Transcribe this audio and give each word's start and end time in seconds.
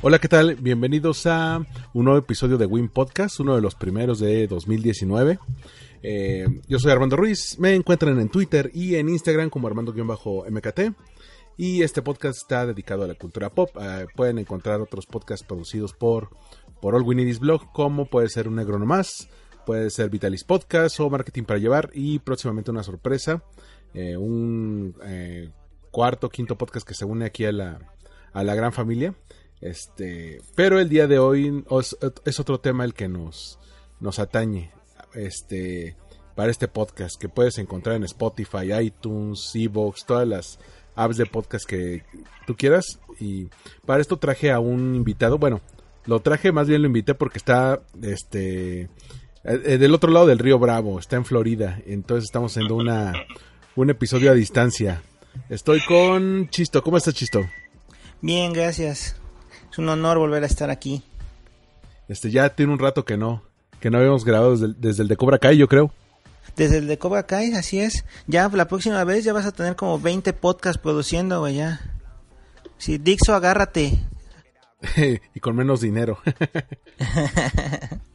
Hola, 0.00 0.18
¿qué 0.18 0.28
tal? 0.28 0.56
Bienvenidos 0.56 1.26
a 1.26 1.64
un 1.92 2.04
nuevo 2.04 2.18
episodio 2.18 2.58
de 2.58 2.66
Win 2.66 2.88
Podcast, 2.88 3.40
uno 3.40 3.54
de 3.54 3.60
los 3.60 3.74
primeros 3.74 4.18
de 4.18 4.46
2019. 4.46 5.38
Eh, 6.02 6.46
yo 6.68 6.78
soy 6.78 6.92
Armando 6.92 7.16
Ruiz, 7.16 7.58
me 7.58 7.74
encuentran 7.74 8.18
en 8.20 8.28
Twitter 8.28 8.70
y 8.74 8.96
en 8.96 9.08
Instagram 9.08 9.50
como 9.50 9.68
Armando-MKT. 9.68 10.80
Y 11.56 11.82
este 11.82 12.02
podcast 12.02 12.38
está 12.38 12.66
dedicado 12.66 13.04
a 13.04 13.06
la 13.06 13.14
cultura 13.14 13.50
pop. 13.50 13.70
Eh, 13.80 14.06
pueden 14.16 14.38
encontrar 14.38 14.80
otros 14.80 15.06
podcasts 15.06 15.46
producidos 15.46 15.92
por, 15.92 16.30
por 16.80 16.94
All 16.94 17.02
We 17.02 17.38
Blog, 17.38 17.72
como 17.72 18.06
puede 18.06 18.28
ser 18.28 18.48
Un 18.48 18.56
Negro 18.56 18.78
No 18.78 18.86
Más, 18.86 19.28
puede 19.64 19.90
ser 19.90 20.10
Vitalis 20.10 20.44
Podcast 20.44 20.98
o 21.00 21.10
Marketing 21.10 21.44
para 21.44 21.58
Llevar 21.58 21.90
y 21.92 22.18
próximamente 22.18 22.70
una 22.70 22.82
sorpresa, 22.82 23.42
eh, 23.94 24.16
un 24.16 24.94
eh, 25.04 25.50
cuarto, 25.90 26.28
quinto 26.28 26.56
podcast 26.56 26.86
que 26.86 26.94
se 26.94 27.04
une 27.04 27.24
aquí 27.24 27.44
a 27.44 27.52
la, 27.52 27.78
a 28.32 28.44
la 28.44 28.54
gran 28.54 28.72
familia. 28.72 29.14
Este, 29.60 30.40
pero 30.56 30.80
el 30.80 30.88
día 30.88 31.06
de 31.06 31.18
hoy 31.18 31.64
es, 32.24 32.40
otro 32.40 32.58
tema 32.58 32.84
el 32.84 32.94
que 32.94 33.06
nos, 33.06 33.60
nos 34.00 34.18
atañe 34.18 34.72
este, 35.14 35.96
para 36.34 36.50
este 36.50 36.66
podcast 36.66 37.20
que 37.20 37.28
puedes 37.28 37.58
encontrar 37.58 37.96
en 37.96 38.02
Spotify, 38.04 38.72
iTunes, 38.80 39.52
Evox, 39.54 40.04
todas 40.04 40.26
las 40.26 40.58
apps 40.96 41.16
de 41.16 41.26
podcast 41.26 41.64
que 41.64 42.04
tú 42.46 42.56
quieras. 42.56 42.98
Y 43.20 43.48
para 43.86 44.00
esto 44.00 44.16
traje 44.16 44.50
a 44.50 44.58
un 44.58 44.96
invitado, 44.96 45.38
bueno, 45.38 45.60
lo 46.06 46.20
traje, 46.20 46.50
más 46.50 46.66
bien 46.66 46.82
lo 46.82 46.88
invité 46.88 47.14
porque 47.14 47.38
está 47.38 47.82
este 48.02 48.88
eh, 49.44 49.78
del 49.78 49.94
otro 49.94 50.10
lado 50.10 50.26
del 50.26 50.38
río 50.38 50.58
Bravo, 50.58 50.98
está 50.98 51.16
en 51.16 51.24
Florida. 51.24 51.80
Entonces 51.86 52.24
estamos 52.24 52.52
haciendo 52.52 52.76
una, 52.76 53.12
un 53.74 53.90
episodio 53.90 54.30
a 54.30 54.34
distancia. 54.34 55.02
Estoy 55.48 55.80
con 55.80 56.48
Chisto. 56.50 56.82
¿Cómo 56.82 56.96
estás, 56.96 57.14
Chisto? 57.14 57.40
Bien, 58.20 58.52
gracias. 58.52 59.16
Es 59.70 59.78
un 59.78 59.88
honor 59.88 60.18
volver 60.18 60.42
a 60.44 60.46
estar 60.46 60.70
aquí. 60.70 61.02
Este, 62.08 62.30
ya 62.30 62.54
tiene 62.54 62.72
un 62.72 62.78
rato 62.78 63.04
que 63.04 63.16
no, 63.16 63.42
que 63.80 63.90
no 63.90 63.98
habíamos 63.98 64.24
grabado 64.24 64.56
desde, 64.56 65.02
el 65.02 65.08
de 65.08 65.16
Cobra 65.16 65.38
Kai, 65.38 65.56
yo 65.56 65.66
creo. 65.66 65.92
Desde 66.56 66.78
el 66.78 66.86
de 66.86 66.98
Cobra 66.98 67.24
Kai, 67.24 67.52
así 67.54 67.80
es. 67.80 68.04
Ya 68.26 68.48
la 68.48 68.68
próxima 68.68 69.02
vez 69.04 69.24
ya 69.24 69.32
vas 69.32 69.46
a 69.46 69.52
tener 69.52 69.74
como 69.74 69.98
20 69.98 70.32
podcasts 70.34 70.80
produciendo, 70.80 71.40
güey, 71.40 71.56
ya. 71.56 71.80
Sí, 72.78 72.98
Dixo, 72.98 73.34
agárrate. 73.34 73.98
y 75.34 75.40
con 75.40 75.56
menos 75.56 75.80
dinero. 75.80 76.18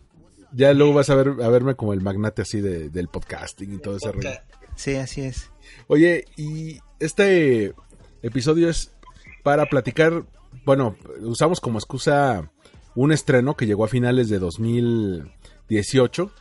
ya 0.52 0.74
luego 0.74 0.94
vas 0.94 1.10
a 1.10 1.16
ver 1.16 1.30
a 1.44 1.50
verme 1.50 1.76
como 1.76 1.94
el 1.94 2.02
magnate 2.02 2.42
así 2.42 2.62
de, 2.62 2.90
del 2.90 3.08
podcasting 3.08 3.74
y 3.74 3.78
todo 3.80 3.98
ese 3.98 4.12
rollo. 4.12 4.30
Sí, 4.76 4.96
así 4.96 5.22
es. 5.22 5.50
Oye, 5.88 6.26
y 6.38 6.80
este 7.00 7.74
episodio 8.22 8.70
es 8.70 8.92
para 9.44 9.66
platicar, 9.66 10.26
bueno, 10.66 10.96
usamos 11.22 11.60
como 11.60 11.80
excusa 11.80 12.52
un 12.96 13.12
estreno 13.12 13.56
que 13.56 13.66
llegó 13.66 13.86
a 13.86 13.90
finales 13.90 14.30
de 14.30 14.40
2018, 14.40 16.32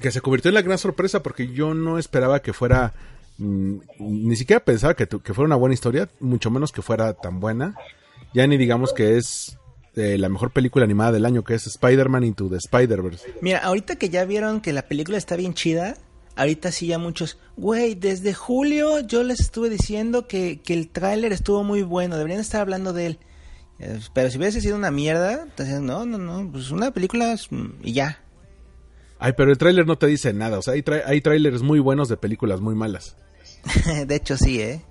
que 0.00 0.10
se 0.10 0.20
convirtió 0.20 0.48
en 0.48 0.54
la 0.54 0.62
gran 0.62 0.78
sorpresa 0.78 1.22
porque 1.22 1.48
yo 1.52 1.74
no 1.74 1.98
esperaba 1.98 2.40
que 2.40 2.52
fuera, 2.52 2.94
mm, 3.38 3.76
ni 3.98 4.36
siquiera 4.36 4.64
pensaba 4.64 4.94
que, 4.94 5.06
que 5.06 5.34
fuera 5.34 5.46
una 5.46 5.56
buena 5.56 5.74
historia, 5.74 6.08
mucho 6.20 6.50
menos 6.50 6.72
que 6.72 6.82
fuera 6.82 7.14
tan 7.14 7.40
buena. 7.40 7.74
Ya 8.34 8.46
ni 8.46 8.56
digamos 8.56 8.92
que 8.92 9.18
es 9.18 9.58
de 9.94 10.18
la 10.18 10.28
mejor 10.28 10.52
película 10.52 10.84
animada 10.84 11.12
del 11.12 11.26
año, 11.26 11.44
que 11.44 11.54
es 11.54 11.66
Spider-Man 11.66 12.24
Into 12.24 12.48
the 12.48 12.56
Spider-Verse. 12.56 13.34
Mira, 13.40 13.58
ahorita 13.58 13.96
que 13.96 14.08
ya 14.08 14.24
vieron 14.24 14.60
que 14.60 14.72
la 14.72 14.82
película 14.82 15.18
está 15.18 15.36
bien 15.36 15.54
chida, 15.54 15.96
ahorita 16.36 16.72
sí 16.72 16.86
ya 16.86 16.98
muchos, 16.98 17.38
güey, 17.56 17.94
desde 17.94 18.34
julio 18.34 19.00
yo 19.00 19.22
les 19.22 19.40
estuve 19.40 19.68
diciendo 19.68 20.26
que, 20.26 20.60
que 20.62 20.74
el 20.74 20.88
tráiler 20.88 21.32
estuvo 21.32 21.62
muy 21.62 21.82
bueno, 21.82 22.16
deberían 22.16 22.40
estar 22.40 22.60
hablando 22.60 22.92
de 22.92 23.06
él. 23.06 23.18
Eh, 23.78 23.98
pero 24.14 24.30
si 24.30 24.38
hubiese 24.38 24.60
sido 24.60 24.76
una 24.76 24.90
mierda, 24.90 25.46
decían, 25.56 25.84
no, 25.84 26.06
no, 26.06 26.18
no, 26.18 26.50
pues 26.50 26.70
una 26.70 26.90
película 26.92 27.36
y 27.82 27.92
ya. 27.92 28.22
Ay, 29.18 29.34
pero 29.36 29.50
el 29.52 29.58
tráiler 29.58 29.86
no 29.86 29.98
te 29.98 30.06
dice 30.06 30.32
nada, 30.32 30.58
o 30.58 30.62
sea, 30.62 30.74
hay, 30.74 30.84
hay 31.06 31.20
trailers 31.20 31.62
muy 31.62 31.80
buenos 31.80 32.08
de 32.08 32.16
películas 32.16 32.60
muy 32.60 32.74
malas. 32.74 33.16
de 34.06 34.14
hecho, 34.14 34.36
sí, 34.36 34.60
¿eh? 34.60 34.82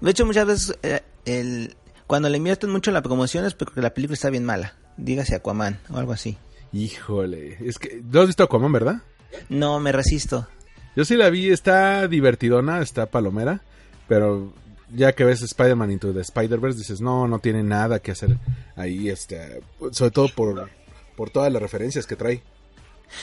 De 0.00 0.10
hecho, 0.10 0.26
muchas 0.26 0.46
veces 0.46 0.78
eh, 0.82 1.00
el, 1.24 1.76
cuando 2.08 2.28
le 2.30 2.38
invierten 2.38 2.70
mucho 2.70 2.90
en 2.90 2.94
la 2.94 3.02
promoción 3.02 3.44
es 3.44 3.52
porque 3.54 3.82
la 3.82 3.92
película 3.94 4.14
está 4.14 4.30
bien 4.30 4.44
mala. 4.44 4.74
Dígase 4.96 5.36
Aquaman 5.36 5.78
o 5.90 5.98
algo 5.98 6.12
así. 6.12 6.38
Híjole, 6.72 7.58
es 7.60 7.78
que... 7.78 8.02
¿No 8.02 8.22
has 8.22 8.26
visto 8.26 8.42
Aquaman, 8.42 8.72
verdad? 8.72 9.02
No, 9.50 9.78
me 9.78 9.92
resisto. 9.92 10.48
Yo 10.96 11.04
sí 11.04 11.16
la 11.16 11.28
vi, 11.28 11.50
está 11.50 12.08
divertidona, 12.08 12.80
está 12.80 13.06
palomera, 13.06 13.60
pero 14.08 14.54
ya 14.90 15.12
que 15.12 15.24
ves 15.24 15.42
Spider-Man 15.42 15.90
Into 15.90 16.14
the 16.14 16.20
Spider-Verse 16.20 16.78
dices, 16.78 17.02
no, 17.02 17.28
no 17.28 17.40
tiene 17.40 17.62
nada 17.62 18.00
que 18.00 18.12
hacer 18.12 18.38
ahí, 18.74 19.10
este, 19.10 19.60
sobre 19.92 20.10
todo 20.10 20.28
por, 20.34 20.70
por 21.14 21.28
todas 21.28 21.52
las 21.52 21.60
referencias 21.60 22.06
que 22.06 22.16
trae. 22.16 22.42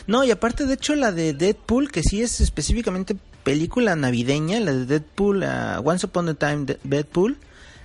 No, 0.05 0.23
y 0.23 0.29
aparte, 0.29 0.67
de 0.67 0.75
hecho, 0.75 0.93
la 0.95 1.11
de 1.11 1.33
Deadpool, 1.33 1.91
que 1.91 2.03
sí 2.03 2.21
es 2.21 2.39
específicamente 2.39 3.15
película 3.43 3.95
navideña, 3.95 4.59
la 4.59 4.73
de 4.73 4.85
Deadpool, 4.85 5.43
uh, 5.43 5.81
Once 5.83 6.05
Upon 6.05 6.29
a 6.29 6.33
Time 6.35 6.65
Deadpool, 6.83 7.37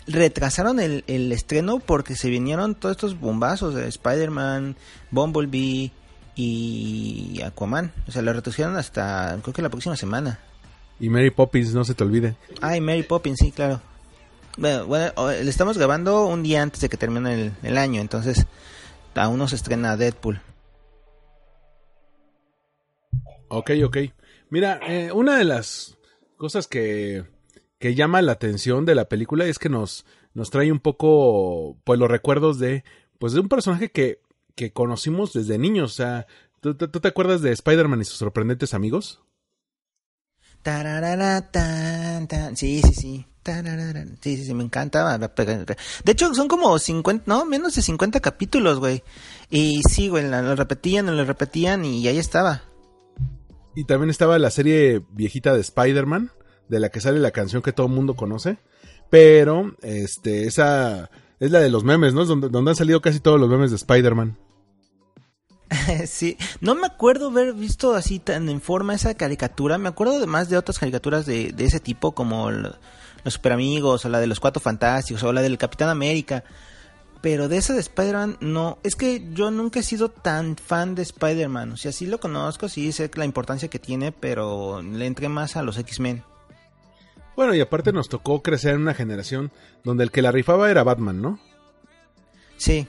retrasaron 0.06 0.81
el, 0.81 1.33
estreno 1.33 1.78
porque 1.78 2.16
se 2.16 2.31
vinieron 2.31 2.75
todos 2.75 2.97
estos 2.97 3.19
bombazos 3.19 3.75
de 3.75 3.88
Spider-Man, 3.88 4.77
Bumblebee 5.11 5.93
y 6.34 7.41
Aquaman. 7.44 7.93
O 8.09 8.12
sea, 8.12 8.22
lo 8.22 8.33
retrasaron 8.33 8.77
hasta 8.77 9.38
creo 9.43 9.55
que 9.55 9.62
la 9.62 9.69
próxima 9.69 9.97
semana. 9.97 10.38
Y 10.99 11.09
Mary 11.09 11.31
Poppins, 11.31 11.72
no 11.72 11.84
se 11.84 11.94
te 11.94 12.05
olvide. 12.05 12.37
Ah, 12.61 12.77
y 12.77 12.81
Mary 12.81 13.03
Poppins, 13.03 13.38
sí, 13.38 13.53
claro. 13.53 13.81
Bueno, 14.56 15.12
le 15.31 15.49
estamos 15.49 15.78
grabando 15.78 16.27
un 16.27 16.43
día 16.43 16.61
antes 16.61 16.81
de 16.81 16.88
que 16.88 16.99
termine 16.99 17.53
el, 17.62 17.78
año, 17.78 18.00
entonces 18.00 18.47
aún 19.15 19.38
no 19.38 19.49
se 19.49 19.56
estrena 19.56 19.97
Deadpool. 19.97 20.41
Ok, 23.49 23.71
ok. 23.84 23.97
Mira, 24.50 24.81
eh, 24.87 25.11
una 25.12 25.38
de 25.38 25.44
las 25.44 25.96
cosas 26.37 26.67
que 26.67 27.25
que 27.81 27.94
llama 27.94 28.23
la 28.23 28.32
atención 28.32 28.85
de 28.85 28.94
la 28.94 29.06
película 29.09 29.47
es 29.47 29.59
que 29.59 29.71
nos, 29.71 30.05
nos 30.35 30.50
trae 30.50 30.71
un 30.71 30.81
poco, 30.81 31.79
pues, 31.82 31.99
los 31.99 32.11
recuerdos 32.11 32.59
de, 32.59 32.85
pues, 33.19 33.32
de 33.32 33.41
un 33.41 33.49
personaje 33.49 33.91
que, 33.91 34.21
que 34.55 34.73
conocimos 34.73 35.32
desde 35.32 35.59
niños. 35.59 35.93
O 35.93 35.94
sea, 35.94 36.27
¿tú, 36.61 36.75
te 36.77 37.09
acuerdas 37.09 37.41
de 37.41 37.53
Spider-Man 37.53 38.03
y 38.03 38.05
sus 38.05 38.19
sorprendentes 38.19 38.75
amigos? 38.75 39.23
Sí, 42.55 42.82
sí, 42.82 42.93
sí. 42.94 43.27
Sí, 44.21 44.37
sí, 44.37 44.44
sí, 44.44 44.55
me 44.55 44.62
encanta. 44.62 45.17
De 45.17 46.12
hecho, 46.12 46.35
son 46.35 46.47
como 46.47 46.79
50, 46.79 47.25
no, 47.27 47.47
menos 47.47 47.75
de 47.75 47.81
50 47.81 48.21
capítulos, 48.21 48.79
güey. 48.79 49.03
Y 49.49 49.81
sí, 49.88 50.09
güey, 50.09 50.29
lo 50.29 50.55
repetían, 50.55 51.06
lo 51.06 51.25
repetían 51.25 51.87
y 51.87 52.06
ahí 52.06 52.19
estaba. 52.19 52.62
Y 53.75 53.85
también 53.85 54.11
estaba 54.11 54.38
la 54.38 54.50
serie 54.50 55.03
viejita 55.12 55.55
de 55.55 55.61
Spider-Man, 55.61 56.31
de 56.70 56.81
la 56.81 56.88
que 56.88 57.00
sale 57.00 57.19
la 57.19 57.32
canción 57.32 57.61
que 57.62 57.72
todo 57.72 57.87
el 57.88 57.93
mundo 57.93 58.14
conoce. 58.14 58.56
Pero, 59.11 59.75
este, 59.82 60.46
esa 60.46 61.11
es 61.40 61.50
la 61.50 61.58
de 61.61 61.69
los 61.70 61.84
memes, 61.84 62.14
¿no? 62.14 62.22
Es 62.22 62.28
donde, 62.28 62.49
donde 62.49 62.70
han 62.70 62.76
salido 62.76 63.00
casi 63.00 63.20
todos 63.20 63.38
los 63.40 63.49
memes 63.50 63.70
de 63.70 63.76
Spider-Man. 63.76 64.38
sí, 66.06 66.37
no 66.61 66.75
me 66.75 66.87
acuerdo 66.87 67.28
haber 67.28 67.52
visto 67.55 67.94
así 67.94 68.19
tan 68.19 68.49
en 68.49 68.61
forma 68.61 68.94
esa 68.94 69.14
caricatura. 69.14 69.78
Me 69.78 69.88
acuerdo 69.88 70.17
además 70.17 70.49
de 70.49 70.56
otras 70.56 70.78
caricaturas 70.78 71.26
de, 71.26 71.52
de 71.52 71.64
ese 71.64 71.81
tipo, 71.81 72.12
como 72.12 72.50
lo- 72.50 72.76
Los 73.25 73.34
Super 73.34 73.52
Amigos, 73.52 74.05
o 74.05 74.08
la 74.08 74.20
de 74.20 74.26
los 74.26 74.40
Cuatro 74.40 74.61
Fantásticos, 74.61 75.22
o 75.22 75.32
la 75.32 75.43
del 75.43 75.58
Capitán 75.58 75.88
América. 75.88 76.44
Pero 77.20 77.49
de 77.49 77.58
esa 77.58 77.75
de 77.75 77.81
Spider-Man, 77.81 78.38
no. 78.40 78.78
Es 78.82 78.96
que 78.96 79.28
yo 79.34 79.50
nunca 79.50 79.81
he 79.81 79.82
sido 79.82 80.08
tan 80.08 80.56
fan 80.56 80.94
de 80.94 81.02
Spider-Man. 81.02 81.72
O 81.72 81.76
sea, 81.76 81.93
sí 81.93 82.06
lo 82.06 82.19
conozco, 82.19 82.69
sí 82.69 82.93
sé 82.93 83.11
la 83.14 83.25
importancia 83.26 83.69
que 83.69 83.78
tiene, 83.78 84.11
pero 84.11 84.81
le 84.82 85.06
entré 85.06 85.28
más 85.28 85.56
a 85.56 85.62
los 85.62 85.76
X-Men. 85.78 86.25
Bueno, 87.37 87.55
y 87.55 87.61
aparte 87.61 87.93
nos 87.93 88.09
tocó 88.09 88.43
crecer 88.43 88.75
en 88.75 88.82
una 88.82 88.94
generación 88.94 89.50
donde 89.85 90.05
el 90.05 90.11
que 90.11 90.23
la 90.23 90.32
rifaba 90.32 90.71
era 90.71 90.82
Batman, 90.82 91.23
¿no? 91.23 91.41
Sí, 92.56 92.87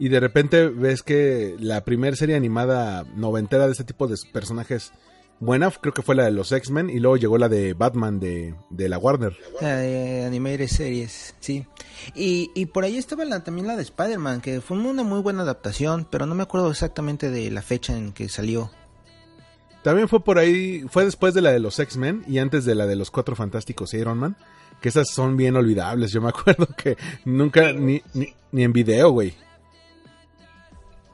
Y 0.00 0.08
de 0.08 0.18
repente 0.18 0.66
ves 0.68 1.02
que 1.04 1.54
la 1.60 1.84
primera 1.84 2.16
serie 2.16 2.34
animada 2.34 3.04
noventera 3.14 3.66
de 3.66 3.72
este 3.72 3.84
tipo 3.84 4.08
de 4.08 4.16
personajes 4.32 4.92
buena, 5.38 5.70
creo 5.70 5.94
que 5.94 6.02
fue 6.02 6.16
la 6.16 6.24
de 6.24 6.32
los 6.32 6.50
X-Men, 6.50 6.90
y 6.90 6.98
luego 6.98 7.16
llegó 7.16 7.38
la 7.38 7.48
de 7.48 7.74
Batman 7.74 8.18
de, 8.18 8.54
de 8.70 8.88
la 8.88 8.98
Warner. 8.98 9.36
la 9.60 9.76
de 9.76 10.24
Animated 10.24 10.66
Series, 10.66 11.34
sí. 11.38 11.64
Y, 12.16 12.50
y 12.54 12.66
por 12.66 12.82
ahí 12.84 12.96
estaba 12.98 13.24
la, 13.24 13.44
también 13.44 13.68
la 13.68 13.76
de 13.76 13.82
Spider-Man, 13.82 14.40
que 14.40 14.60
fue 14.60 14.76
una 14.78 15.04
muy 15.04 15.20
buena 15.20 15.42
adaptación, 15.42 16.08
pero 16.10 16.26
no 16.26 16.34
me 16.34 16.42
acuerdo 16.42 16.70
exactamente 16.70 17.30
de 17.30 17.50
la 17.52 17.62
fecha 17.62 17.96
en 17.96 18.12
que 18.12 18.28
salió. 18.28 18.70
También 19.82 20.08
fue 20.08 20.22
por 20.22 20.38
ahí, 20.38 20.84
fue 20.88 21.04
después 21.04 21.34
de 21.34 21.40
la 21.40 21.50
de 21.50 21.58
los 21.58 21.78
X-Men 21.78 22.24
y 22.28 22.38
antes 22.38 22.64
de 22.64 22.74
la 22.74 22.86
de 22.86 22.94
los 22.96 23.10
Cuatro 23.10 23.34
Fantásticos 23.34 23.92
y 23.94 23.98
Iron 23.98 24.18
Man, 24.18 24.36
que 24.80 24.88
esas 24.88 25.08
son 25.10 25.36
bien 25.36 25.56
olvidables. 25.56 26.12
Yo 26.12 26.20
me 26.22 26.28
acuerdo 26.30 26.66
que 26.76 26.96
nunca, 27.24 27.72
ni, 27.72 28.02
ni, 28.14 28.28
ni 28.52 28.62
en 28.62 28.72
video, 28.72 29.10
güey. 29.10 29.34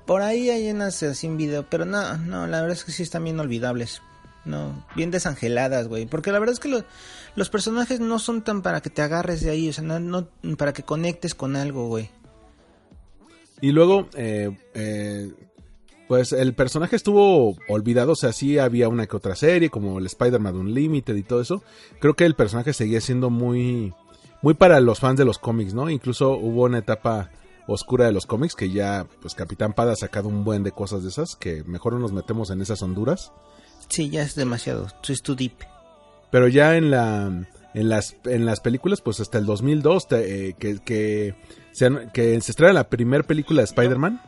Por 0.07 0.23
ahí 0.23 0.49
hay 0.51 0.71
unas 0.71 1.03
así 1.03 1.27
en 1.27 1.37
video, 1.37 1.67
pero 1.69 1.85
no, 1.85 2.17
no, 2.19 2.47
la 2.47 2.61
verdad 2.63 2.77
es 2.77 2.85
que 2.85 2.93
sí 2.93 3.03
están 3.03 3.25
bien 3.25 3.39
olvidables. 3.41 4.01
No, 4.45 4.87
bien 4.97 5.11
desangeladas, 5.11 5.89
güey. 5.89 6.07
Porque 6.07 6.33
la 6.33 6.39
verdad 6.39 6.55
es 6.55 6.61
que 6.61 6.69
lo- 6.69 6.85
los 7.37 7.51
personajes 7.51 8.01
no 8.01 8.19
son 8.19 8.43
tan 8.43 8.63
para 8.63 8.81
que 8.81 8.89
te 8.89 9.03
agarres 9.03 9.43
de 9.43 9.51
ahí, 9.51 9.69
o 9.69 9.73
sea, 9.75 9.85
no, 9.85 9.99
no 10.01 10.29
para 10.57 10.73
que 10.73 10.83
conectes 10.83 11.35
con 11.35 11.57
algo, 11.57 11.89
güey. 11.89 12.09
Y 13.61 13.73
luego, 13.73 14.09
eh, 14.15 14.57
eh, 14.73 15.31
pues 16.09 16.33
el 16.33 16.55
personaje 16.55 16.97
estuvo 16.97 17.57
olvidado, 17.69 18.13
o 18.13 18.17
sea, 18.17 18.33
sí 18.33 18.59
había 18.59 18.89
una 18.89 19.07
que 19.07 19.17
otra 19.17 19.37
serie, 19.37 19.71
como 19.71 19.99
el 19.99 20.07
Spider-Man 20.07 20.57
Unlimited 20.57 21.15
y 21.15 21.23
todo 21.23 21.41
eso. 21.41 21.63
Creo 22.01 22.15
que 22.15 22.25
el 22.25 22.35
personaje 22.35 22.73
seguía 22.73 23.01
siendo 23.01 23.29
muy, 23.31 23.93
muy 24.43 24.55
para 24.55 24.81
los 24.81 24.99
fans 25.01 25.19
de 25.19 25.25
los 25.27 25.39
cómics, 25.39 25.75
¿no? 25.75 25.91
Incluso 25.91 26.31
hubo 26.33 26.65
una 26.65 26.79
etapa 26.79 27.31
oscura 27.67 28.07
de 28.07 28.13
los 28.13 28.25
cómics 28.25 28.55
que 28.55 28.71
ya, 28.71 29.07
pues 29.21 29.35
Capitán 29.35 29.75
Pada 29.75 29.93
ha 29.93 29.97
sacado 29.97 30.29
un 30.29 30.43
buen 30.45 30.63
de 30.63 30.73
cosas 30.73 31.03
de 31.03 31.11
esas, 31.11 31.37
que 31.37 31.63
mejor 31.65 31.93
no 31.93 31.99
nos 31.99 32.13
metemos 32.13 32.51
en 32.51 32.63
esas 32.63 32.81
honduras. 32.83 33.31
Sí, 33.91 34.09
ya 34.09 34.23
es 34.23 34.35
demasiado, 34.35 34.87
es 35.07 35.23
too 35.23 35.35
deep. 35.35 35.53
Pero 36.31 36.49
ya 36.49 36.77
en 36.77 36.91
la 36.91 37.47
en 37.75 37.89
las 37.91 38.17
en 38.25 38.47
las 38.47 38.61
películas 38.61 39.03
pues 39.03 39.21
hasta 39.21 39.37
el 39.39 39.45
2002 39.45 40.09
te- 40.09 40.49
eh, 40.49 40.55
que 40.59 40.79
que 40.79 41.35
se, 41.73 41.91
que 42.15 42.41
se 42.41 42.51
estrena 42.53 42.73
la 42.73 42.89
primera 42.89 43.23
película 43.23 43.61
de 43.61 43.65
Spider-Man. 43.67 44.21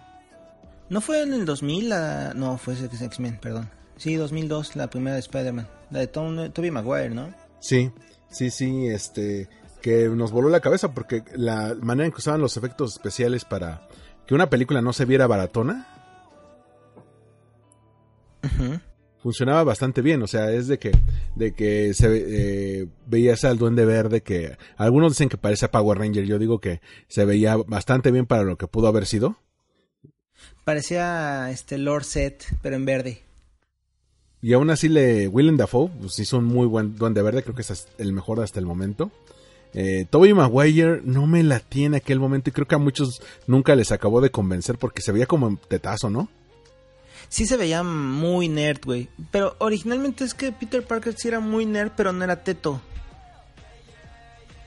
¿No 0.90 1.00
fue 1.00 1.22
en 1.22 1.32
el 1.32 1.46
2000 1.46 1.88
la... 1.88 2.34
No, 2.34 2.58
fue 2.58 2.75
X-Men, 2.75 3.38
perdón. 3.40 3.70
Sí, 3.96 4.16
2002, 4.16 4.76
la 4.76 4.90
primera 4.90 5.14
de 5.14 5.20
Spider-Man. 5.20 5.69
La 5.90 6.00
de 6.00 6.06
Tom, 6.08 6.50
Tobey 6.52 6.70
Maguire, 6.70 7.10
¿no? 7.10 7.32
Sí, 7.60 7.90
sí, 8.28 8.50
sí, 8.50 8.88
este 8.88 9.48
que 9.81 10.08
nos 10.08 10.31
voló 10.31 10.50
la 10.50 10.60
cabeza 10.60 10.92
porque 10.92 11.25
la 11.34 11.75
manera 11.81 12.04
en 12.04 12.12
que 12.12 12.19
usaban 12.19 12.40
los 12.42 12.58
efectos 12.58 12.92
especiales 12.92 13.46
para 13.46 13.88
que 14.26 14.34
una 14.34 14.50
película 14.50 14.82
no 14.82 14.92
se 14.92 15.06
viera 15.06 15.26
baratona 15.26 15.87
funcionaba 19.22 19.64
bastante 19.64 20.02
bien, 20.02 20.22
o 20.22 20.26
sea, 20.26 20.50
es 20.50 20.66
de 20.66 20.78
que 20.78 20.92
de 21.34 21.52
que 21.52 21.94
se 21.94 22.08
eh, 22.82 22.88
veías 23.06 23.44
al 23.44 23.58
Duende 23.58 23.84
Verde 23.84 24.22
que 24.22 24.56
algunos 24.76 25.12
dicen 25.12 25.28
que 25.28 25.37
parece 25.37 25.66
a 25.66 25.70
Power 25.70 25.98
Ranger, 25.98 26.25
yo 26.25 26.38
digo 26.38 26.60
que 26.60 26.81
se 27.08 27.25
veía 27.25 27.56
bastante 27.56 28.10
bien 28.10 28.26
para 28.26 28.44
lo 28.44 28.56
que 28.56 28.66
pudo 28.66 28.88
haber 28.88 29.06
sido. 29.06 29.37
Parecía 30.65 31.51
este 31.51 31.79
Lord 31.79 32.05
Set, 32.05 32.45
pero 32.62 32.77
en 32.77 32.85
verde. 32.85 33.23
Y 34.43 34.53
aún 34.55 34.71
así 34.71 34.89
le 34.89 35.29
Willem 35.29 35.57
Dafoe 35.57 35.91
pues 36.01 36.19
hizo 36.19 36.39
un 36.39 36.45
muy 36.45 36.67
buen 36.67 36.97
Duende 36.97 37.23
Verde, 37.23 37.43
creo 37.43 37.55
que 37.55 37.62
es 37.62 37.89
el 37.99 38.12
mejor 38.12 38.41
hasta 38.41 38.59
el 38.59 38.67
momento. 38.67 39.11
Eh, 39.73 40.07
Tobey 40.11 40.33
Maguire 40.35 41.01
no 41.05 41.27
me 41.27 41.43
la 41.43 41.61
tiene 41.61 41.99
aquel 41.99 42.19
momento 42.19 42.51
y 42.51 42.53
creo 42.53 42.67
que 42.67 42.75
a 42.75 42.79
muchos 42.79 43.23
nunca 43.47 43.77
les 43.77 43.93
acabó 43.93 44.21
de 44.21 44.31
convencer 44.31 44.79
porque 44.79 45.03
se 45.03 45.12
veía 45.12 45.27
como 45.27 45.57
tetazo, 45.57 46.11
¿no? 46.11 46.29
Sí 47.29 47.47
se 47.47 47.57
veía 47.57 47.83
muy 47.85 48.49
nerd, 48.49 48.81
güey. 48.85 49.09
Pero 49.31 49.55
originalmente 49.59 50.25
es 50.25 50.35
que 50.35 50.51
Peter 50.51 50.85
Parker 50.85 51.15
sí 51.17 51.29
era 51.29 51.39
muy 51.39 51.67
nerd, 51.67 51.93
pero 51.97 52.12
no 52.12 52.25
era 52.25 52.43
teto. 52.43 52.81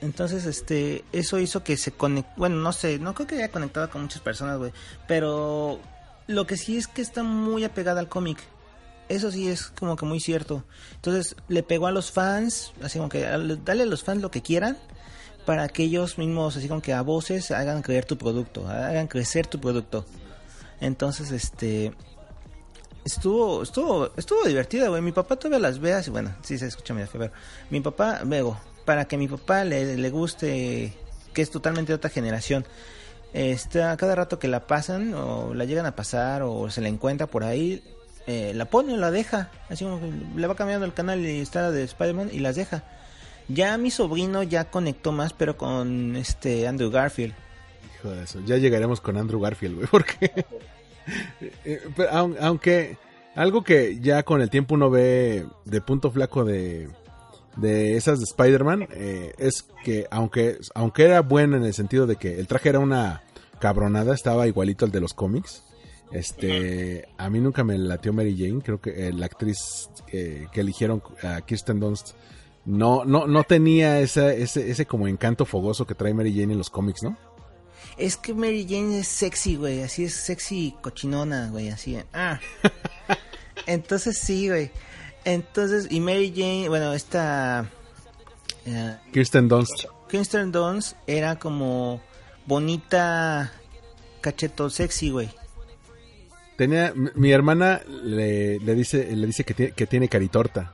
Entonces, 0.04 0.44
este, 0.44 1.02
eso 1.12 1.38
hizo 1.38 1.64
que 1.64 1.78
se 1.78 1.90
conecte. 1.92 2.30
Bueno, 2.36 2.56
no 2.56 2.72
sé, 2.74 2.98
no 2.98 3.14
creo 3.14 3.26
que 3.26 3.36
haya 3.36 3.50
conectado 3.50 3.88
con 3.88 4.02
muchas 4.02 4.20
personas, 4.20 4.58
güey. 4.58 4.70
Pero 5.08 5.80
lo 6.26 6.46
que 6.46 6.58
sí 6.58 6.76
es 6.76 6.86
que 6.86 7.00
está 7.00 7.22
muy 7.22 7.64
apegada 7.64 8.00
al 8.00 8.08
cómic. 8.10 8.38
Eso 9.08 9.30
sí 9.30 9.48
es 9.48 9.68
como 9.68 9.96
que 9.96 10.04
muy 10.04 10.20
cierto. 10.20 10.62
Entonces, 10.96 11.36
le 11.48 11.62
pegó 11.62 11.86
a 11.86 11.90
los 11.90 12.10
fans, 12.10 12.72
así 12.82 12.98
como 12.98 13.08
que 13.08 13.26
al- 13.26 13.64
dale 13.64 13.84
a 13.84 13.86
los 13.86 14.04
fans 14.04 14.20
lo 14.20 14.30
que 14.30 14.42
quieran 14.42 14.76
para 15.46 15.68
que 15.68 15.84
ellos 15.84 16.18
mismos, 16.18 16.54
así 16.56 16.68
como 16.68 16.82
que 16.82 16.92
a 16.92 17.00
voces, 17.02 17.50
hagan 17.50 17.80
creer 17.82 18.04
tu 18.04 18.18
producto, 18.18 18.68
hagan 18.68 19.06
crecer 19.08 19.46
tu 19.46 19.58
producto. 19.58 20.04
Entonces, 20.80 21.30
este, 21.32 21.92
estuvo 23.06 23.62
estuvo 23.62 24.10
estuvo 24.16 24.44
divertida, 24.44 24.88
güey. 24.88 25.00
Mi 25.00 25.12
papá 25.12 25.36
todavía 25.36 25.58
las 25.60 25.78
ve 25.78 25.94
así, 25.94 26.10
bueno, 26.10 26.34
sí 26.42 26.58
se 26.58 26.66
escucha 26.66 26.94
mi 27.70 27.80
papá, 27.80 28.20
luego, 28.24 28.58
para 28.84 29.06
que 29.06 29.16
mi 29.16 29.28
papá 29.28 29.64
le, 29.64 29.96
le 29.96 30.10
guste, 30.10 30.92
que 31.32 31.42
es 31.42 31.50
totalmente 31.50 31.92
de 31.92 31.96
otra 31.96 32.10
generación, 32.10 32.64
a 33.34 33.96
cada 33.96 34.14
rato 34.14 34.38
que 34.38 34.46
la 34.48 34.66
pasan, 34.66 35.12
o 35.14 35.54
la 35.54 35.64
llegan 35.64 35.86
a 35.86 35.96
pasar, 35.96 36.42
o 36.42 36.70
se 36.70 36.80
la 36.80 36.88
encuentra 36.88 37.26
por 37.26 37.42
ahí, 37.44 37.82
eh, 38.26 38.52
la 38.54 38.66
pone, 38.66 38.96
la 38.96 39.10
deja, 39.10 39.50
así 39.68 39.84
como 39.84 40.00
le 40.36 40.46
va 40.46 40.54
cambiando 40.54 40.86
el 40.86 40.94
canal 40.94 41.20
y 41.26 41.40
está 41.40 41.70
de 41.70 41.82
Spider-Man 41.82 42.30
y 42.32 42.38
las 42.38 42.56
deja. 42.56 42.84
Ya 43.48 43.76
mi 43.76 43.90
sobrino 43.90 44.42
ya 44.42 44.70
conectó 44.70 45.12
más, 45.12 45.32
pero 45.32 45.56
con 45.58 46.16
este 46.16 46.66
Andrew 46.68 46.90
Garfield. 46.90 47.34
Hijo 47.98 48.10
de 48.10 48.22
eso, 48.24 48.40
ya 48.46 48.56
llegaremos 48.56 49.00
con 49.00 49.16
Andrew 49.16 49.40
Garfield, 49.40 49.74
güey, 49.76 49.86
porque 49.90 50.30
eh, 51.64 51.82
pero 51.96 52.10
aun- 52.12 52.36
aunque 52.40 52.96
algo 53.34 53.62
que 53.64 53.98
ya 54.00 54.22
con 54.22 54.40
el 54.40 54.48
tiempo 54.48 54.74
uno 54.74 54.90
ve 54.90 55.44
de 55.64 55.80
punto 55.80 56.10
flaco 56.10 56.44
de 56.44 56.88
de 57.56 57.96
esas 57.96 58.18
de 58.18 58.24
Spider-Man 58.24 58.88
eh, 58.90 59.32
es 59.38 59.64
que 59.84 60.06
aunque 60.10 60.58
aunque 60.74 61.04
era 61.04 61.20
bueno 61.20 61.56
en 61.56 61.64
el 61.64 61.74
sentido 61.74 62.06
de 62.06 62.16
que 62.16 62.38
el 62.38 62.46
traje 62.46 62.70
era 62.70 62.80
una 62.80 63.22
cabronada, 63.60 64.14
estaba 64.14 64.46
igualito 64.46 64.84
al 64.84 64.90
de 64.90 65.00
los 65.00 65.14
cómics. 65.14 65.62
Este, 66.12 67.08
a 67.16 67.28
mí 67.28 67.40
nunca 67.40 67.64
me 67.64 67.76
latió 67.76 68.12
Mary 68.12 68.36
Jane, 68.38 68.62
creo 68.62 68.80
que 68.80 69.08
eh, 69.08 69.12
la 69.12 69.26
actriz 69.26 69.88
eh, 70.12 70.46
que 70.52 70.60
eligieron 70.60 71.02
a 71.22 71.40
Kirsten 71.40 71.80
Dunst 71.80 72.12
no 72.66 73.04
no 73.04 73.26
no 73.26 73.42
tenía 73.42 74.00
esa, 74.00 74.32
ese 74.32 74.70
ese 74.70 74.86
como 74.86 75.08
encanto 75.08 75.44
fogoso 75.44 75.86
que 75.86 75.94
trae 75.94 76.14
Mary 76.14 76.32
Jane 76.32 76.52
en 76.52 76.58
los 76.58 76.70
cómics, 76.70 77.02
¿no? 77.02 77.16
Es 77.96 78.16
que 78.16 78.34
Mary 78.34 78.66
Jane 78.68 78.98
es 78.98 79.08
sexy, 79.08 79.56
güey. 79.56 79.82
Así 79.82 80.04
es 80.04 80.14
sexy 80.14 80.74
cochinona, 80.80 81.48
güey. 81.50 81.68
Así. 81.68 81.96
Ah. 82.12 82.40
Entonces 83.66 84.18
sí, 84.18 84.48
güey. 84.48 84.70
Entonces, 85.24 85.88
y 85.90 86.00
Mary 86.00 86.32
Jane, 86.34 86.68
bueno, 86.68 86.92
esta. 86.92 87.70
eh, 88.66 88.96
Kirsten 89.12 89.48
Dunst. 89.48 89.84
Kristen 90.08 90.52
Dunst 90.52 90.96
era 91.06 91.38
como 91.38 92.00
bonita, 92.46 93.50
cacheto 94.20 94.70
sexy, 94.70 95.10
güey. 95.10 95.30
Tenía, 96.56 96.92
mi, 96.94 97.10
mi 97.14 97.32
hermana 97.32 97.80
le, 97.88 98.60
le 98.60 98.74
dice, 98.74 99.14
le 99.16 99.26
dice 99.26 99.44
que 99.44 99.54
tiene, 99.54 99.72
que 99.72 99.86
tiene 99.86 100.08
caritorta. 100.08 100.72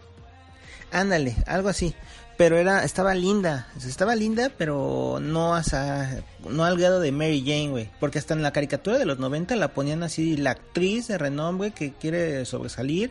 Ándale, 0.93 1.37
algo 1.47 1.69
así. 1.69 1.95
Pero 2.37 2.57
era, 2.59 2.85
estaba 2.85 3.15
linda. 3.15 3.69
Estaba 3.87 4.15
linda, 4.17 4.51
pero 4.57 5.19
no 5.21 5.55
hasta, 5.55 6.23
no 6.49 6.65
al 6.65 6.79
grado 6.79 6.99
de 7.01 7.13
Mary 7.13 7.43
Jane, 7.47 7.69
güey. 7.69 7.91
Porque 8.01 8.19
hasta 8.19 8.35
en 8.35 8.43
la 8.43 8.53
caricatura 8.53 8.99
de 8.99 9.05
los 9.07 9.19
90 9.19 9.57
la 9.57 9.69
ponían 9.69 10.03
así, 10.03 10.37
la 10.37 10.53
actriz 10.53 11.07
de 11.09 11.19
renombre 11.19 11.71
que 11.71 11.93
quiere 11.93 12.45
sobresalir. 12.47 13.11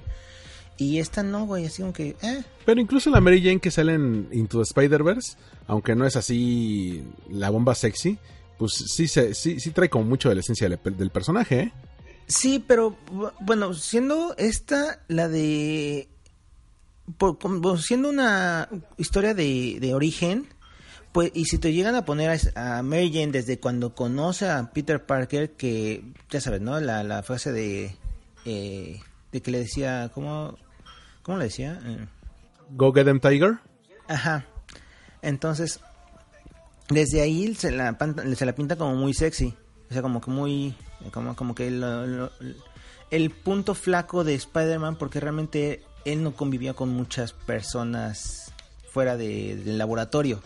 Y 0.79 0.99
esta 0.99 1.23
no, 1.23 1.45
güey, 1.45 1.65
así 1.65 1.81
como 1.81 1.93
que, 1.93 2.15
eh. 2.21 2.43
Pero 2.65 2.79
incluso 2.79 3.09
la 3.09 3.19
Mary 3.19 3.41
Jane 3.43 3.59
que 3.59 3.69
sale 3.71 3.93
en 3.95 4.29
Into 4.31 4.61
Spider-Verse, 4.61 5.37
aunque 5.67 5.93
no 5.95 6.05
es 6.05 6.15
así 6.15 7.03
la 7.29 7.49
bomba 7.49 7.75
sexy, 7.75 8.17
pues 8.57 8.71
sí, 8.73 9.07
se, 9.07 9.33
sí, 9.33 9.59
sí 9.59 9.71
trae 9.71 9.89
como 9.89 10.05
mucho 10.05 10.29
de 10.29 10.35
la 10.35 10.41
esencia 10.41 10.69
del, 10.69 10.79
del 10.97 11.09
personaje, 11.09 11.59
¿eh? 11.59 11.73
Sí, 12.27 12.63
pero 12.65 12.95
bu- 13.11 13.33
bueno, 13.41 13.73
siendo 13.73 14.35
esta 14.37 15.01
la 15.07 15.27
de. 15.27 16.07
por- 17.17 17.37
siendo 17.81 18.09
una 18.09 18.69
historia 18.97 19.33
de, 19.33 19.77
de 19.81 19.93
origen, 19.93 20.47
Pues, 21.11 21.31
y 21.33 21.45
si 21.45 21.57
te 21.57 21.73
llegan 21.73 21.95
a 21.95 22.05
poner 22.05 22.39
a, 22.55 22.77
a 22.77 22.83
Mary 22.83 23.09
Jane 23.11 23.31
desde 23.31 23.59
cuando 23.59 23.95
conoce 23.95 24.47
a 24.47 24.71
Peter 24.71 25.03
Parker, 25.03 25.51
que 25.53 26.03
ya 26.29 26.39
sabes, 26.39 26.61
¿no? 26.61 26.79
La, 26.79 27.03
la 27.03 27.23
frase 27.23 27.51
de, 27.51 27.95
eh, 28.45 28.99
de 29.31 29.41
que 29.41 29.49
le 29.49 29.57
decía, 29.59 30.11
¿cómo, 30.13 30.55
cómo 31.29 31.39
le 31.39 31.45
decía? 31.45 31.79
Eh, 31.85 32.07
Go 32.71 32.91
Get 32.91 33.05
Them 33.05 33.19
Tiger. 33.19 33.59
Ajá. 34.07 34.45
Entonces, 35.21 35.79
desde 36.89 37.21
ahí 37.21 37.53
se 37.53 37.71
la, 37.71 37.95
se 38.35 38.45
la 38.45 38.55
pinta 38.55 38.75
como 38.75 38.95
muy 38.95 39.13
sexy. 39.13 39.53
O 39.89 39.93
sea, 39.93 40.01
como 40.01 40.21
que 40.21 40.31
muy... 40.31 40.75
Como, 41.11 41.35
como 41.35 41.53
que 41.55 41.69
lo- 41.71 42.05
lo- 42.07 42.31
el 43.11 43.29
punto 43.31 43.73
flaco 43.75 44.23
de 44.23 44.33
Spider-Man, 44.35 44.97
porque 44.97 45.19
realmente 45.19 45.83
él 46.05 46.23
no 46.23 46.33
convivía 46.33 46.73
con 46.73 46.89
muchas 46.89 47.31
personas 47.33 48.51
fuera 48.91 49.15
de- 49.17 49.55
del 49.55 49.77
laboratorio. 49.77 50.41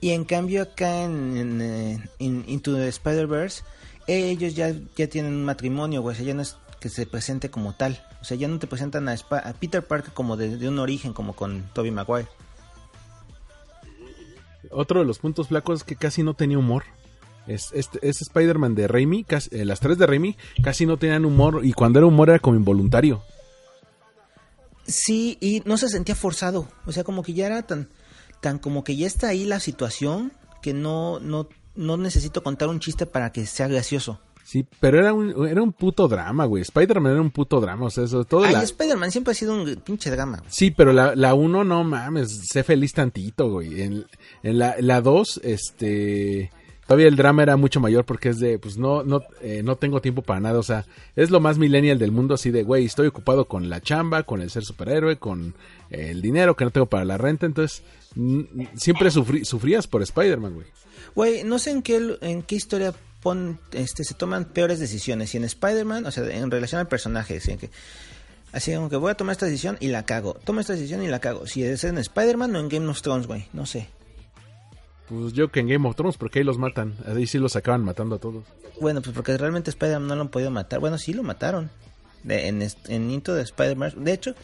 Y 0.00 0.10
en 0.10 0.24
cambio 0.24 0.62
acá 0.62 1.02
en, 1.02 1.36
en, 1.36 1.60
eh, 1.60 2.08
in- 2.18 2.44
Into 2.46 2.74
the 2.74 2.88
Spider-Verse, 2.88 3.62
ellos 4.06 4.54
ya, 4.54 4.72
ya 4.96 5.08
tienen 5.08 5.34
un 5.34 5.44
matrimonio, 5.44 6.02
güey. 6.02 6.14
O 6.14 6.16
sea, 6.16 6.24
ya 6.26 6.34
no 6.34 6.42
es 6.42 6.56
que 6.80 6.88
se 6.88 7.06
presente 7.06 7.50
como 7.50 7.74
tal. 7.74 8.02
O 8.20 8.24
sea, 8.24 8.36
ya 8.36 8.48
no 8.48 8.58
te 8.58 8.66
presentan 8.66 9.08
a, 9.08 9.16
Peter 9.60 9.82
Parker 9.86 10.12
como 10.12 10.36
de, 10.36 10.56
de 10.56 10.68
un 10.68 10.78
origen, 10.78 11.12
como 11.12 11.34
con 11.34 11.62
Tobey 11.74 11.90
Maguire. 11.90 12.28
Otro 14.70 15.00
de 15.00 15.06
los 15.06 15.18
puntos 15.18 15.48
flacos 15.48 15.80
es 15.80 15.84
que 15.84 15.96
casi 15.96 16.22
no 16.22 16.34
tenía 16.34 16.58
humor. 16.58 16.84
Es, 17.46 17.70
este, 17.72 17.98
ese 18.08 18.24
Spider-Man 18.24 18.74
de 18.74 18.86
Raimi, 18.86 19.24
casi- 19.24 19.50
eh, 19.56 19.64
las 19.64 19.80
tres 19.80 19.98
de 19.98 20.06
Raimi, 20.06 20.36
casi 20.62 20.86
no 20.86 20.96
tenían 20.96 21.24
humor. 21.24 21.60
Y 21.64 21.72
cuando 21.72 21.98
era 21.98 22.06
humor 22.06 22.30
era 22.30 22.38
como 22.38 22.56
involuntario. 22.56 23.22
Sí, 24.86 25.38
y 25.40 25.62
no 25.64 25.76
se 25.76 25.88
sentía 25.88 26.14
forzado. 26.14 26.68
O 26.86 26.92
sea, 26.92 27.04
como 27.04 27.22
que 27.22 27.34
ya 27.34 27.46
era 27.46 27.62
tan, 27.62 27.88
tan 28.40 28.58
como 28.58 28.84
que 28.84 28.96
ya 28.96 29.06
está 29.06 29.28
ahí 29.28 29.44
la 29.44 29.60
situación 29.60 30.32
que 30.62 30.74
no, 30.74 31.20
no, 31.20 31.48
no 31.74 31.96
necesito 31.96 32.42
contar 32.42 32.68
un 32.68 32.80
chiste 32.80 33.06
para 33.06 33.32
que 33.32 33.46
sea 33.46 33.68
gracioso. 33.68 34.20
Sí, 34.50 34.66
pero 34.80 34.98
era 34.98 35.12
un, 35.12 35.46
era 35.46 35.62
un 35.62 35.72
puto 35.72 36.08
drama, 36.08 36.44
güey. 36.44 36.62
Spider-Man 36.62 37.12
era 37.12 37.20
un 37.20 37.30
puto 37.30 37.60
drama. 37.60 37.86
O 37.86 37.90
sea, 37.90 38.02
eso, 38.02 38.24
todo 38.24 38.42
Ay, 38.42 38.52
la- 38.54 38.62
Spider-Man 38.64 39.12
siempre 39.12 39.30
ha 39.30 39.34
sido 39.34 39.54
un 39.54 39.76
pinche 39.76 40.10
drama. 40.10 40.42
Sí, 40.48 40.72
pero 40.72 40.92
la, 40.92 41.14
la 41.14 41.34
uno, 41.34 41.62
no 41.62 41.84
mames, 41.84 42.48
sé 42.50 42.64
feliz 42.64 42.92
tantito, 42.92 43.48
güey. 43.48 43.80
En, 43.82 44.04
en 44.42 44.58
la, 44.58 44.74
la 44.80 45.00
dos, 45.02 45.40
este... 45.44 46.50
Todavía 46.88 47.06
el 47.06 47.14
drama 47.14 47.44
era 47.44 47.56
mucho 47.56 47.78
mayor 47.78 48.04
porque 48.04 48.30
es 48.30 48.40
de, 48.40 48.58
pues 48.58 48.76
no, 48.76 49.04
no, 49.04 49.20
eh, 49.40 49.62
no 49.62 49.76
tengo 49.76 50.00
tiempo 50.00 50.22
para 50.22 50.40
nada. 50.40 50.58
O 50.58 50.64
sea, 50.64 50.84
es 51.14 51.30
lo 51.30 51.38
más 51.38 51.56
millennial 51.56 52.00
del 52.00 52.10
mundo, 52.10 52.34
así 52.34 52.50
de, 52.50 52.64
güey, 52.64 52.84
estoy 52.86 53.06
ocupado 53.06 53.44
con 53.44 53.70
la 53.70 53.80
chamba, 53.80 54.24
con 54.24 54.42
el 54.42 54.50
ser 54.50 54.64
superhéroe, 54.64 55.16
con 55.16 55.54
eh, 55.90 56.08
el 56.10 56.20
dinero 56.20 56.56
que 56.56 56.64
no 56.64 56.72
tengo 56.72 56.86
para 56.86 57.04
la 57.04 57.16
renta. 57.16 57.46
Entonces, 57.46 57.84
siempre 58.74 59.10
sufrí- 59.10 59.44
sufrías 59.44 59.86
por 59.86 60.02
Spider-Man, 60.02 60.54
güey. 60.54 60.66
Güey, 61.14 61.44
no 61.44 61.60
sé 61.60 61.70
en 61.70 61.82
qué, 61.82 62.16
en 62.22 62.42
qué 62.42 62.56
historia 62.56 62.92
pon, 63.22 63.58
este, 63.72 64.04
se 64.04 64.14
toman 64.14 64.44
peores 64.46 64.78
decisiones. 64.78 65.30
Si 65.30 65.36
en 65.36 65.44
Spider-Man, 65.44 66.06
o 66.06 66.10
sea, 66.10 66.24
en 66.24 66.50
relación 66.50 66.80
al 66.80 66.88
personaje, 66.88 67.36
así 67.38 67.56
que, 67.56 67.70
así 68.52 68.74
como 68.74 68.88
que 68.88 68.96
voy 68.96 69.10
a 69.10 69.14
tomar 69.14 69.32
esta 69.32 69.46
decisión 69.46 69.76
y 69.80 69.88
la 69.88 70.04
cago. 70.04 70.34
Tomo 70.34 70.60
esta 70.60 70.72
decisión 70.74 71.02
y 71.02 71.08
la 71.08 71.20
cago. 71.20 71.46
Si 71.46 71.62
es 71.64 71.84
en 71.84 71.98
Spider-Man 71.98 72.54
o 72.56 72.60
en 72.60 72.68
Game 72.68 72.88
of 72.88 73.02
Thrones, 73.02 73.26
güey, 73.26 73.46
no 73.52 73.66
sé. 73.66 73.88
Pues 75.08 75.32
yo 75.32 75.50
que 75.50 75.60
en 75.60 75.68
Game 75.68 75.88
of 75.88 75.96
Thrones, 75.96 76.16
porque 76.16 76.38
ahí 76.38 76.44
los 76.44 76.58
matan. 76.58 76.94
Ahí 77.06 77.26
sí 77.26 77.38
los 77.38 77.56
acaban 77.56 77.84
matando 77.84 78.16
a 78.16 78.18
todos. 78.18 78.44
Bueno, 78.80 79.02
pues 79.02 79.14
porque 79.14 79.36
realmente 79.36 79.70
Spider-Man 79.70 80.06
no 80.06 80.14
lo 80.14 80.20
han 80.22 80.28
podido 80.28 80.50
matar. 80.52 80.78
Bueno, 80.80 80.98
sí 80.98 81.12
lo 81.12 81.22
mataron. 81.22 81.70
De- 82.22 82.46
en, 82.46 82.62
en 82.88 83.10
Into 83.10 83.34
the 83.34 83.42
Spider-Verse. 83.42 83.98
De 83.98 84.12
hecho, 84.12 84.34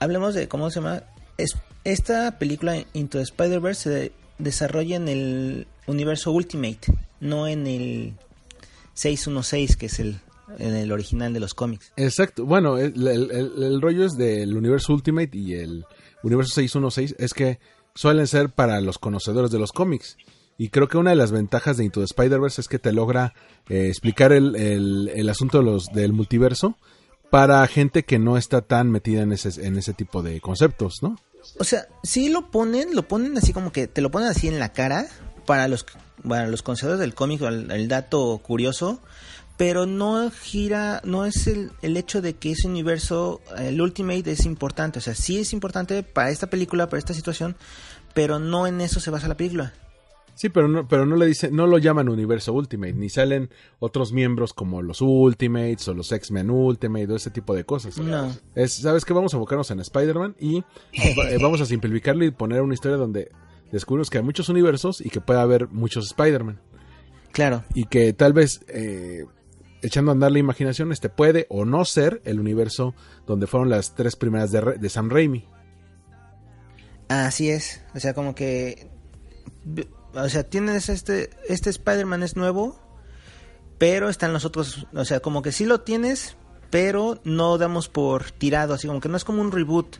hablemos 0.00 0.34
de 0.34 0.48
cómo 0.48 0.70
se 0.70 0.80
llama. 0.80 1.02
Es, 1.38 1.56
esta 1.84 2.38
película 2.38 2.76
Into 2.92 3.16
the 3.18 3.24
Spider-Verse 3.24 3.82
se 3.90 4.12
desarrolla 4.42 4.96
en 4.96 5.08
el 5.08 5.66
universo 5.86 6.32
Ultimate, 6.32 6.80
no 7.20 7.46
en 7.48 7.66
el 7.66 8.14
616, 8.94 9.76
que 9.76 9.86
es 9.86 9.98
el, 10.00 10.20
en 10.58 10.74
el 10.74 10.92
original 10.92 11.32
de 11.32 11.40
los 11.40 11.54
cómics. 11.54 11.92
Exacto. 11.96 12.44
Bueno, 12.44 12.78
el, 12.78 13.80
rollo 13.80 14.04
es 14.04 14.12
del 14.14 14.56
universo 14.56 14.92
Ultimate 14.92 15.30
y 15.36 15.54
el 15.54 15.84
universo 16.22 16.54
616 16.54 17.16
es 17.18 17.34
que 17.34 17.58
suelen 17.94 18.26
ser 18.26 18.50
para 18.50 18.80
los 18.80 18.98
conocedores 18.98 19.50
de 19.50 19.58
los 19.58 19.72
cómics. 19.72 20.16
Y 20.58 20.68
creo 20.68 20.86
que 20.86 20.98
una 20.98 21.10
de 21.10 21.16
las 21.16 21.32
ventajas 21.32 21.76
de 21.76 21.84
Into 21.84 22.00
the 22.00 22.04
Spider-Verse 22.04 22.60
es 22.60 22.68
que 22.68 22.78
te 22.78 22.92
logra 22.92 23.34
eh, 23.68 23.88
explicar 23.88 24.32
el, 24.32 24.54
el- 24.56 25.10
el 25.14 25.28
asunto 25.28 25.58
de 25.58 25.64
los, 25.64 25.86
del 25.86 26.12
multiverso 26.12 26.76
para 27.30 27.66
gente 27.66 28.04
que 28.04 28.18
no 28.18 28.36
está 28.36 28.60
tan 28.60 28.90
metida 28.90 29.22
en 29.22 29.32
ese, 29.32 29.66
en 29.66 29.78
ese 29.78 29.94
tipo 29.94 30.22
de 30.22 30.40
conceptos, 30.40 30.98
¿no? 31.02 31.16
O 31.58 31.64
sea, 31.64 31.86
sí 32.02 32.28
lo 32.28 32.50
ponen, 32.50 32.94
lo 32.94 33.06
ponen 33.08 33.36
así 33.36 33.52
como 33.52 33.72
que 33.72 33.86
te 33.86 34.00
lo 34.00 34.10
ponen 34.10 34.28
así 34.28 34.48
en 34.48 34.58
la 34.58 34.72
cara 34.72 35.06
para 35.46 35.68
los 35.68 35.84
para 36.26 36.46
los 36.46 36.62
conocedores 36.62 37.00
del 37.00 37.14
cómic, 37.14 37.42
el, 37.42 37.70
el 37.70 37.88
dato 37.88 38.38
curioso, 38.38 39.00
pero 39.56 39.86
no 39.86 40.30
gira, 40.30 41.00
no 41.04 41.24
es 41.26 41.46
el, 41.46 41.72
el 41.82 41.96
hecho 41.96 42.22
de 42.22 42.34
que 42.34 42.52
ese 42.52 42.68
universo, 42.68 43.40
el 43.58 43.80
Ultimate 43.80 44.30
es 44.30 44.44
importante, 44.44 44.98
o 44.98 45.02
sea, 45.02 45.14
sí 45.14 45.38
es 45.38 45.52
importante 45.52 46.02
para 46.02 46.30
esta 46.30 46.48
película, 46.48 46.88
para 46.88 46.98
esta 46.98 47.14
situación, 47.14 47.56
pero 48.14 48.38
no 48.38 48.66
en 48.66 48.80
eso 48.80 49.00
se 49.00 49.10
basa 49.10 49.28
la 49.28 49.36
película. 49.36 49.72
Sí, 50.34 50.48
pero 50.48 50.66
no, 50.66 50.88
pero 50.88 51.04
no 51.04 51.16
le 51.16 51.26
dicen, 51.26 51.54
no 51.54 51.66
lo 51.66 51.78
llaman 51.78 52.08
universo 52.08 52.52
Ultimate, 52.52 52.94
ni 52.94 53.08
salen 53.08 53.50
otros 53.78 54.12
miembros 54.12 54.54
como 54.54 54.80
los 54.80 55.00
Ultimates 55.02 55.86
o 55.88 55.94
los 55.94 56.10
X-Men 56.10 56.50
Ultimate 56.50 57.12
o 57.12 57.16
ese 57.16 57.30
tipo 57.30 57.54
de 57.54 57.64
cosas. 57.64 57.98
No. 57.98 58.34
Es, 58.54 58.74
¿sabes 58.74 59.04
qué? 59.04 59.12
Vamos 59.12 59.34
a 59.34 59.36
enfocarnos 59.36 59.70
en 59.70 59.80
Spider-Man 59.80 60.36
y 60.40 60.58
eh, 60.92 61.38
vamos 61.40 61.60
a 61.60 61.66
simplificarlo 61.66 62.24
y 62.24 62.30
poner 62.30 62.62
una 62.62 62.74
historia 62.74 62.96
donde 62.96 63.30
descubrimos 63.70 64.10
que 64.10 64.18
hay 64.18 64.24
muchos 64.24 64.48
universos 64.48 65.00
y 65.00 65.10
que 65.10 65.20
puede 65.20 65.40
haber 65.40 65.68
muchos 65.68 66.06
Spider-Man. 66.06 66.60
Claro. 67.32 67.64
Y 67.74 67.84
que 67.84 68.12
tal 68.12 68.32
vez, 68.32 68.64
eh, 68.68 69.26
echando 69.82 70.10
a 70.10 70.14
andar 70.14 70.32
la 70.32 70.38
imaginación, 70.38 70.92
este 70.92 71.08
puede 71.08 71.46
o 71.50 71.64
no 71.64 71.84
ser 71.84 72.22
el 72.24 72.40
universo 72.40 72.94
donde 73.26 73.46
fueron 73.46 73.68
las 73.68 73.94
tres 73.94 74.16
primeras 74.16 74.50
de, 74.50 74.60
de 74.78 74.88
Sam 74.88 75.10
Raimi. 75.10 75.44
Así 77.08 77.50
es, 77.50 77.82
o 77.94 78.00
sea, 78.00 78.14
como 78.14 78.34
que 78.34 78.90
o 80.14 80.28
sea, 80.28 80.44
tienes 80.44 80.88
este 80.88 81.30
este 81.48 81.70
Spider-Man 81.70 82.22
es 82.22 82.36
nuevo, 82.36 82.78
pero 83.78 84.08
están 84.08 84.32
los 84.32 84.44
otros, 84.44 84.86
o 84.94 85.04
sea, 85.04 85.20
como 85.20 85.42
que 85.42 85.52
sí 85.52 85.64
lo 85.64 85.80
tienes, 85.80 86.36
pero 86.70 87.20
no 87.24 87.58
damos 87.58 87.88
por 87.88 88.30
tirado, 88.30 88.74
así 88.74 88.86
como 88.86 89.00
que 89.00 89.08
no 89.08 89.16
es 89.16 89.24
como 89.24 89.40
un 89.40 89.52
reboot. 89.52 89.96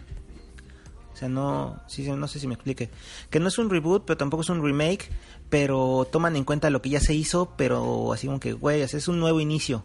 O 1.12 1.16
sea, 1.16 1.28
no, 1.28 1.80
sí, 1.86 2.10
no 2.10 2.26
sé 2.26 2.40
si 2.40 2.46
me 2.46 2.54
explique. 2.54 2.90
Que 3.30 3.38
no 3.38 3.48
es 3.48 3.58
un 3.58 3.70
reboot, 3.70 4.04
pero 4.06 4.16
tampoco 4.16 4.42
es 4.42 4.48
un 4.48 4.62
remake, 4.64 5.10
pero 5.50 6.08
toman 6.10 6.36
en 6.36 6.44
cuenta 6.44 6.70
lo 6.70 6.80
que 6.82 6.88
ya 6.88 7.00
se 7.00 7.14
hizo, 7.14 7.52
pero 7.56 8.12
así 8.12 8.26
como 8.26 8.40
que, 8.40 8.54
güey, 8.54 8.80
es 8.80 9.08
un 9.08 9.20
nuevo 9.20 9.40
inicio. 9.40 9.84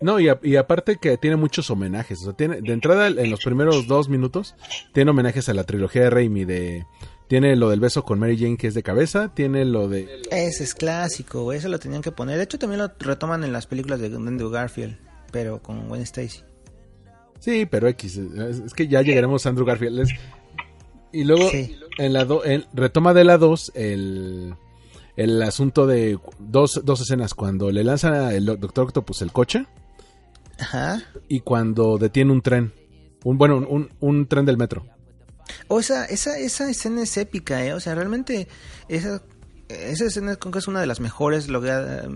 No, 0.00 0.20
y, 0.20 0.28
y 0.42 0.56
aparte 0.56 0.96
que 0.96 1.16
tiene 1.18 1.36
muchos 1.36 1.70
homenajes. 1.70 2.20
O 2.20 2.34
sea, 2.36 2.48
de 2.48 2.72
entrada, 2.72 3.08
en 3.08 3.30
los 3.30 3.40
primeros 3.40 3.86
dos 3.86 4.08
minutos, 4.08 4.54
tiene 4.92 5.10
homenajes 5.10 5.48
a 5.48 5.54
la 5.54 5.64
trilogía 5.64 6.02
de 6.02 6.10
Raimi. 6.10 6.44
De, 6.44 6.86
tiene 7.28 7.56
lo 7.56 7.70
del 7.70 7.80
beso 7.80 8.04
con 8.04 8.18
Mary 8.18 8.36
Jane, 8.38 8.56
que 8.56 8.66
es 8.66 8.74
de 8.74 8.82
cabeza. 8.82 9.32
Tiene 9.34 9.64
lo 9.64 9.88
de. 9.88 10.22
Ese 10.30 10.64
es 10.64 10.74
clásico, 10.74 11.42
güey, 11.44 11.58
eso 11.58 11.68
lo 11.68 11.78
tenían 11.78 12.02
que 12.02 12.12
poner. 12.12 12.36
De 12.38 12.44
hecho, 12.44 12.58
también 12.58 12.80
lo 12.80 12.90
retoman 13.00 13.44
en 13.44 13.52
las 13.52 13.66
películas 13.66 14.00
de 14.00 14.06
Andrew 14.06 14.50
Garfield, 14.50 14.96
pero 15.32 15.62
con 15.62 15.88
Gwen 15.88 16.02
Stacy. 16.02 16.40
Sí, 17.40 17.66
pero 17.66 17.88
X. 17.88 18.16
Es, 18.16 18.58
es 18.60 18.74
que 18.74 18.88
ya 18.88 19.02
llegaremos 19.02 19.44
a 19.44 19.48
Andrew 19.50 19.66
Garfield. 19.66 20.00
Es- 20.00 20.10
y 21.12 21.24
luego, 21.24 21.48
Sí. 21.50 21.76
en 21.98 22.12
la 22.12 22.24
do- 22.24 22.44
en- 22.44 22.64
retoma 22.72 23.14
de 23.14 23.24
la 23.24 23.38
2 23.38 23.70
el, 23.74 24.54
el 25.16 25.42
asunto 25.42 25.86
de 25.86 26.18
dos, 26.38 26.80
dos 26.84 27.00
escenas. 27.02 27.34
Cuando 27.34 27.70
le 27.70 27.84
lanza 27.84 28.34
el 28.34 28.46
Doctor 28.46 28.86
Octopus 28.86 29.22
el 29.22 29.30
coche 29.32 29.66
Ajá. 30.58 31.02
y 31.28 31.40
cuando 31.40 31.98
detiene 31.98 32.32
un 32.32 32.42
tren. 32.42 32.72
Un, 33.24 33.38
bueno, 33.38 33.58
un, 33.68 33.88
un 34.00 34.26
tren 34.26 34.44
del 34.44 34.56
metro. 34.58 34.86
O 35.68 35.80
esa, 35.80 36.04
esa, 36.06 36.38
esa 36.38 36.70
escena 36.70 37.02
es 37.02 37.16
épica, 37.16 37.64
¿eh? 37.64 37.74
O 37.74 37.80
sea, 37.80 37.94
realmente 37.94 38.48
esa, 38.88 39.22
esa 39.68 40.04
escena 40.06 40.36
creo 40.36 40.52
que 40.52 40.58
es 40.58 40.68
una 40.68 40.80
de 40.80 40.86
las 40.86 41.00
mejores 41.00 41.48
logradas, 41.48 42.06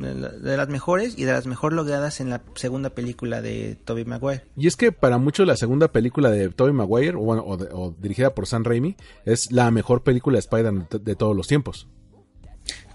de 0.42 0.56
las 0.56 0.68
mejores 0.68 1.14
y 1.18 1.24
de 1.24 1.32
las 1.32 1.46
mejor 1.46 1.72
logradas 1.72 2.20
en 2.20 2.30
la 2.30 2.42
segunda 2.54 2.90
película 2.90 3.40
de 3.42 3.76
Tobey 3.84 4.04
Maguire. 4.04 4.44
Y 4.56 4.66
es 4.66 4.76
que 4.76 4.92
para 4.92 5.18
muchos 5.18 5.46
la 5.46 5.56
segunda 5.56 5.88
película 5.92 6.30
de 6.30 6.48
Tobey 6.50 6.72
Maguire, 6.72 7.16
o, 7.16 7.20
bueno, 7.20 7.44
o 7.46 7.56
de- 7.56 7.68
o 7.72 7.94
dirigida 7.98 8.34
por 8.34 8.46
Sam 8.46 8.64
Raimi, 8.64 8.96
es 9.24 9.50
la 9.52 9.70
mejor 9.70 10.02
película 10.02 10.36
de 10.36 10.40
Spider-Man 10.40 10.88
de, 10.90 10.98
de 10.98 11.16
todos 11.16 11.36
los 11.36 11.46
tiempos. 11.46 11.88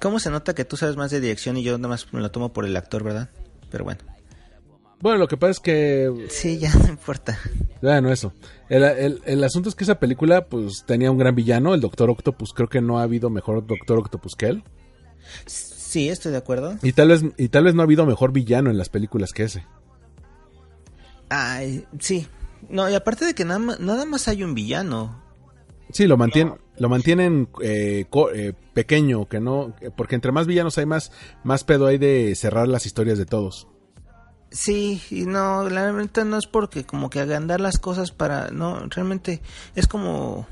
¿Cómo 0.01 0.19
se 0.19 0.29
nota 0.29 0.53
que 0.53 0.65
tú 0.65 0.77
sabes 0.77 0.95
más 0.97 1.11
de 1.11 1.19
dirección 1.19 1.57
y 1.57 1.63
yo 1.63 1.77
nada 1.77 1.89
más 1.89 2.11
me 2.13 2.19
lo 2.21 2.29
tomo 2.31 2.53
por 2.53 2.65
el 2.65 2.75
actor, 2.77 3.03
verdad? 3.03 3.29
Pero 3.71 3.83
bueno. 3.85 4.01
Bueno, 5.03 5.17
lo 5.17 5.27
que 5.27 5.35
pasa 5.35 5.51
es 5.51 5.59
que... 5.59 6.27
Sí, 6.29 6.57
ya 6.59 6.73
no 6.75 6.87
importa. 6.87 7.37
Bueno, 7.81 8.09
eso. 8.09 8.31
El, 8.69 8.83
el- 8.85 9.21
el 9.25 9.43
asunto 9.43 9.67
es 9.67 9.75
que 9.75 9.83
esa 9.83 9.99
película 9.99 10.45
pues 10.47 10.85
tenía 10.87 11.11
un 11.11 11.17
gran 11.17 11.35
villano, 11.35 11.73
el 11.73 11.81
Doctor 11.81 12.09
Octopus. 12.09 12.53
Creo 12.53 12.69
que 12.69 12.79
no 12.79 12.99
ha 12.99 13.03
habido 13.03 13.29
mejor 13.29 13.67
Doctor 13.67 13.97
Octopus 13.99 14.35
que 14.37 14.45
él. 14.45 14.63
Sí, 15.45 16.07
estoy 16.07 16.31
de 16.31 16.37
acuerdo. 16.37 16.77
Y 16.81 16.93
tal 16.93 17.09
vez, 17.09 17.21
y 17.37 17.49
tal 17.49 17.65
vez 17.65 17.75
no 17.75 17.81
ha 17.81 17.83
habido 17.83 18.05
mejor 18.05 18.31
villano 18.31 18.69
en 18.69 18.77
las 18.77 18.87
películas 18.87 19.33
que 19.33 19.43
ese. 19.43 19.65
Ay, 21.27 21.85
sí. 21.99 22.25
No, 22.69 22.89
y 22.89 22.95
aparte 22.95 23.25
de 23.25 23.33
que 23.35 23.43
nada 23.43 23.59
más, 23.59 23.79
nada 23.81 24.05
más 24.05 24.29
hay 24.29 24.41
un 24.41 24.53
villano. 24.55 25.21
Sí, 25.91 26.07
lo 26.07 26.15
mantienen, 26.15 26.53
lo 26.77 26.87
mantienen 26.87 27.49
eh, 27.61 28.05
eh, 28.33 28.53
pequeño, 28.73 29.27
que 29.27 29.41
no, 29.41 29.75
porque 29.97 30.15
entre 30.15 30.31
más 30.31 30.47
villanos 30.47 30.77
hay 30.77 30.85
más, 30.85 31.11
más 31.43 31.65
pedo 31.65 31.87
hay 31.87 31.97
de 31.97 32.33
cerrar 32.35 32.69
las 32.69 32.85
historias 32.85 33.17
de 33.17 33.25
todos. 33.25 33.67
Sí, 34.53 35.01
y 35.09 35.25
no, 35.25 35.67
la 35.67 35.91
verdad 35.91 36.25
no 36.25 36.37
es 36.37 36.45
porque 36.45 36.85
como 36.85 37.09
que 37.09 37.19
agrandar 37.19 37.59
las 37.59 37.79
cosas 37.79 38.11
para, 38.11 38.51
no, 38.51 38.85
realmente 38.87 39.41
es 39.73 39.87
como 39.87 40.45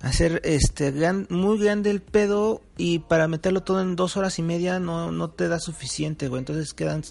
hacer 0.00 0.40
este 0.44 0.90
gran- 0.90 1.28
muy 1.30 1.58
grande 1.58 1.90
el 1.90 2.02
pedo 2.02 2.60
y 2.76 2.98
para 2.98 3.28
meterlo 3.28 3.62
todo 3.62 3.80
en 3.80 3.94
dos 3.94 4.16
horas 4.16 4.38
y 4.40 4.42
media 4.42 4.80
no, 4.80 5.12
no 5.12 5.30
te 5.30 5.46
da 5.46 5.60
suficiente, 5.60 6.26
güey. 6.26 6.40
Entonces 6.40 6.74
quedan, 6.74 7.02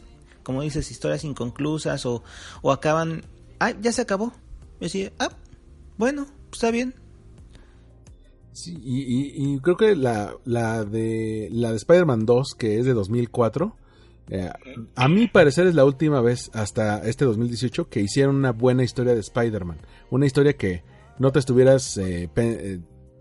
como 0.43 0.61
dices, 0.61 0.91
historias 0.91 1.23
inconclusas 1.23 2.05
o, 2.05 2.21
o 2.61 2.71
acaban, 2.73 3.23
ah, 3.59 3.71
ya 3.81 3.93
se 3.93 4.01
acabó. 4.01 4.33
Y 4.81 4.87
así, 4.87 5.09
ah, 5.19 5.29
bueno, 5.97 6.27
está 6.51 6.69
bien. 6.69 6.95
Sí, 8.51 8.77
y, 8.83 9.03
y- 9.03 9.53
y 9.55 9.59
creo 9.61 9.77
que 9.77 9.95
la, 9.95 10.33
la 10.43 10.83
de 10.83 11.47
la 11.51 11.71
de 11.71 11.77
Spider-Man 11.77 12.25
2, 12.25 12.55
que 12.57 12.77
es 12.77 12.85
de 12.85 12.93
2004, 12.93 13.73
eh, 14.29 14.51
a 14.95 15.07
mi 15.07 15.27
parecer 15.27 15.67
es 15.67 15.75
la 15.75 15.85
última 15.85 16.21
vez 16.21 16.49
hasta 16.53 16.99
este 17.07 17.25
2018 17.25 17.89
que 17.89 18.01
hicieron 18.01 18.35
una 18.35 18.51
buena 18.51 18.83
historia 18.83 19.13
de 19.13 19.21
Spider-Man. 19.21 19.77
Una 20.09 20.25
historia 20.25 20.53
que 20.53 20.83
no 21.19 21.31
te 21.31 21.39
estuvieras 21.39 21.97
eh, 21.97 22.29
eh, 22.35 22.79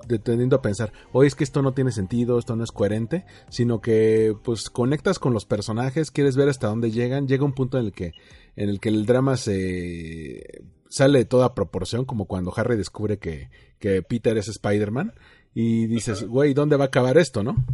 deteniendo 0.08 0.56
a 0.56 0.62
pensar, 0.62 0.92
oye, 1.12 1.28
es 1.28 1.34
que 1.34 1.44
esto 1.44 1.62
no 1.62 1.72
tiene 1.72 1.92
sentido, 1.92 2.38
esto 2.38 2.56
no 2.56 2.64
es 2.64 2.72
coherente, 2.72 3.24
sino 3.48 3.80
que 3.80 4.36
pues 4.42 4.70
conectas 4.70 5.18
con 5.18 5.32
los 5.32 5.44
personajes, 5.44 6.10
quieres 6.10 6.36
ver 6.36 6.48
hasta 6.48 6.68
dónde 6.68 6.90
llegan, 6.90 7.28
llega 7.28 7.44
un 7.44 7.54
punto 7.54 7.78
en 7.78 7.86
el 7.86 7.92
que, 7.92 8.12
en 8.56 8.68
el, 8.68 8.80
que 8.80 8.88
el 8.88 9.06
drama 9.06 9.36
se 9.36 10.64
sale 10.88 11.20
de 11.20 11.24
toda 11.24 11.54
proporción, 11.54 12.04
como 12.04 12.26
cuando 12.26 12.52
Harry 12.56 12.76
descubre 12.76 13.18
que, 13.18 13.50
que 13.78 14.02
Peter 14.02 14.36
es 14.38 14.48
Spider-Man, 14.48 15.14
y 15.54 15.86
dices, 15.86 16.24
güey, 16.24 16.52
¿dónde 16.52 16.76
va 16.76 16.84
a 16.84 16.88
acabar 16.88 17.16
esto, 17.16 17.42
no? 17.42 17.64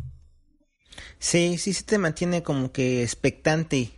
Sí, 1.19 1.59
sí, 1.59 1.73
sí 1.75 1.85
te 1.85 1.99
mantiene 1.99 2.43
como 2.43 2.73
que 2.73 3.03
expectante. 3.03 3.93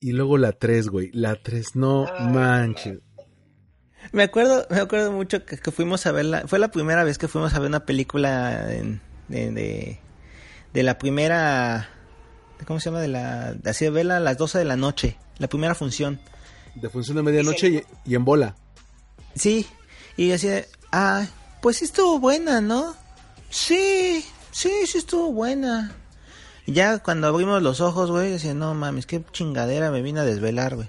Y 0.00 0.12
luego 0.12 0.36
la 0.38 0.52
3, 0.52 0.88
güey, 0.88 1.10
la 1.12 1.36
3, 1.36 1.76
no 1.76 2.06
manches. 2.20 2.98
Me 4.12 4.24
acuerdo, 4.24 4.66
me 4.68 4.80
acuerdo 4.80 5.12
mucho 5.12 5.46
que, 5.46 5.56
que 5.56 5.70
fuimos 5.70 6.04
a 6.06 6.12
verla. 6.12 6.44
Fue 6.46 6.58
la 6.58 6.70
primera 6.70 7.04
vez 7.04 7.16
que 7.16 7.26
fuimos 7.28 7.54
a 7.54 7.58
ver 7.58 7.68
una 7.68 7.86
película 7.86 8.70
en- 8.74 9.00
de, 9.28 9.50
de, 9.50 9.98
de 10.74 10.82
la 10.82 10.98
primera. 10.98 11.88
¿Cómo 12.66 12.80
se 12.80 12.86
llama? 12.90 13.00
De 13.00 13.08
la. 13.08 13.54
De 13.54 13.70
así 13.70 13.86
de 13.86 13.90
verla 13.90 14.18
a 14.18 14.20
las 14.20 14.36
12 14.36 14.58
de 14.58 14.64
la 14.66 14.76
noche. 14.76 15.16
La 15.38 15.48
primera 15.48 15.74
función. 15.74 16.20
De 16.74 16.90
función 16.90 17.16
de 17.16 17.22
medianoche 17.22 17.68
y, 17.68 17.82
y 18.10 18.14
en 18.14 18.24
bola. 18.26 18.56
Sí. 19.34 19.66
Y 20.18 20.32
así 20.32 20.48
de. 20.48 20.68
Ah, 20.92 21.26
pues 21.62 21.78
sí 21.78 21.86
estuvo 21.86 22.18
buena, 22.18 22.60
¿no? 22.60 22.94
Sí, 23.48 24.22
sí, 24.54 24.70
sí 24.86 24.98
estuvo 24.98 25.32
buena. 25.32 25.92
Y 26.66 26.72
ya 26.72 26.98
cuando 27.00 27.26
abrimos 27.26 27.62
los 27.62 27.80
ojos, 27.80 28.10
güey, 28.10 28.30
decía, 28.30 28.54
no 28.54 28.72
mames, 28.74 29.04
qué 29.04 29.22
chingadera 29.32 29.90
me 29.90 30.00
vine 30.00 30.20
a 30.20 30.24
desvelar, 30.24 30.76
güey. 30.76 30.88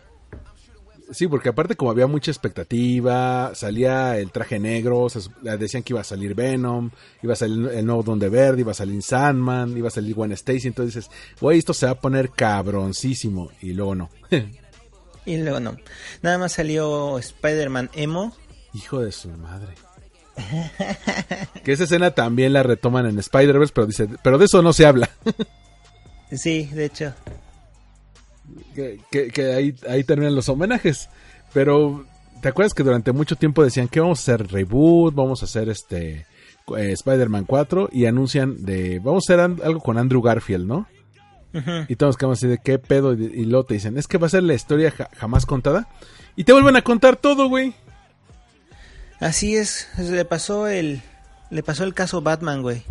Sí, 1.11 1.27
porque 1.27 1.49
aparte 1.49 1.75
como 1.75 1.91
había 1.91 2.07
mucha 2.07 2.31
expectativa, 2.31 3.51
salía 3.53 4.17
el 4.17 4.31
traje 4.31 4.57
negro, 4.57 5.07
se 5.09 5.29
decían 5.57 5.83
que 5.83 5.93
iba 5.93 6.01
a 6.01 6.05
salir 6.05 6.33
Venom, 6.33 6.89
iba 7.21 7.33
a 7.33 7.35
salir 7.35 7.69
el 7.69 7.85
nuevo 7.85 8.01
Don 8.01 8.17
de 8.17 8.29
Verde, 8.29 8.61
iba 8.61 8.71
a 8.71 8.75
salir 8.75 9.03
Sandman, 9.03 9.77
iba 9.77 9.89
a 9.89 9.91
salir 9.91 10.15
Gwen 10.15 10.31
Stacy, 10.31 10.67
entonces 10.67 10.95
dices, 10.95 11.11
güey, 11.39 11.59
esto 11.59 11.73
se 11.75 11.85
va 11.85 11.91
a 11.91 11.99
poner 11.99 12.31
cabroncísimo, 12.31 13.51
y 13.61 13.73
luego 13.73 13.95
no. 13.95 14.09
Y 15.27 15.37
luego 15.37 15.59
no. 15.59 15.75
Nada 16.21 16.37
más 16.37 16.53
salió 16.53 17.17
Spider-Man 17.17 17.89
Emo. 17.93 18.35
Hijo 18.75 19.01
de 19.01 19.11
su 19.11 19.29
madre. 19.29 19.73
que 21.63 21.71
esa 21.71 21.85
escena 21.85 22.11
también 22.11 22.53
la 22.53 22.63
retoman 22.63 23.05
en 23.05 23.17
Spider-Verse, 23.19 23.73
pero 23.73 23.87
dice, 23.87 24.07
pero 24.23 24.37
de 24.37 24.45
eso 24.45 24.61
no 24.61 24.73
se 24.73 24.85
habla. 24.85 25.09
Sí, 26.31 26.65
de 26.65 26.85
hecho. 26.85 27.13
que, 28.73 28.99
que- 29.11 29.27
que 29.29 29.53
ahí, 29.53 29.75
ahí 29.87 30.03
terminan 30.03 30.35
los 30.35 30.49
homenajes. 30.49 31.07
Pero, 31.53 32.05
¿te 32.41 32.49
acuerdas 32.49 32.73
que 32.73 32.83
durante 32.83 33.11
mucho 33.11 33.35
tiempo 33.35 33.63
decían 33.63 33.87
que 33.87 33.99
vamos 33.99 34.19
a 34.19 34.21
hacer 34.33 34.47
reboot, 34.51 35.13
vamos 35.13 35.41
a 35.41 35.45
hacer 35.45 35.69
este 35.69 36.25
eh, 36.75 36.91
Spider-Man 36.91 37.45
4 37.45 37.89
y 37.91 38.05
anuncian 38.07 38.65
de, 38.65 38.99
vamos 38.99 39.23
a 39.29 39.33
hacer 39.33 39.39
algo 39.63 39.79
con 39.81 39.97
Andrew 39.99 40.21
Garfield, 40.21 40.65
¿no? 40.67 40.87
Y 41.87 41.95
todos 41.95 42.17
quedamos 42.17 42.39
así 42.39 42.47
de 42.47 42.57
qué 42.57 42.79
pedo 42.79 43.13
y, 43.13 43.23
y 43.23 43.45
luego 43.45 43.65
te 43.65 43.75
dicen, 43.75 43.97
es 43.97 44.07
que 44.07 44.17
va 44.17 44.25
a 44.27 44.31
ser 44.31 44.43
la 44.43 44.55
historia 44.55 44.91
ja- 44.91 45.09
jamás 45.15 45.45
contada. 45.45 45.87
Y 46.35 46.43
te 46.43 46.51
vuelven 46.51 46.75
a 46.75 46.81
contar 46.81 47.15
todo, 47.15 47.47
güey. 47.47 47.73
Así 49.25 49.55
es, 49.55 49.87
le 49.97 50.23
pasó 50.25 50.67
el 50.67 51.01
le 51.49 51.63
pasó 51.63 51.83
el 51.83 51.93
caso 51.93 52.21
Batman, 52.21 52.61
güey. 52.61 52.83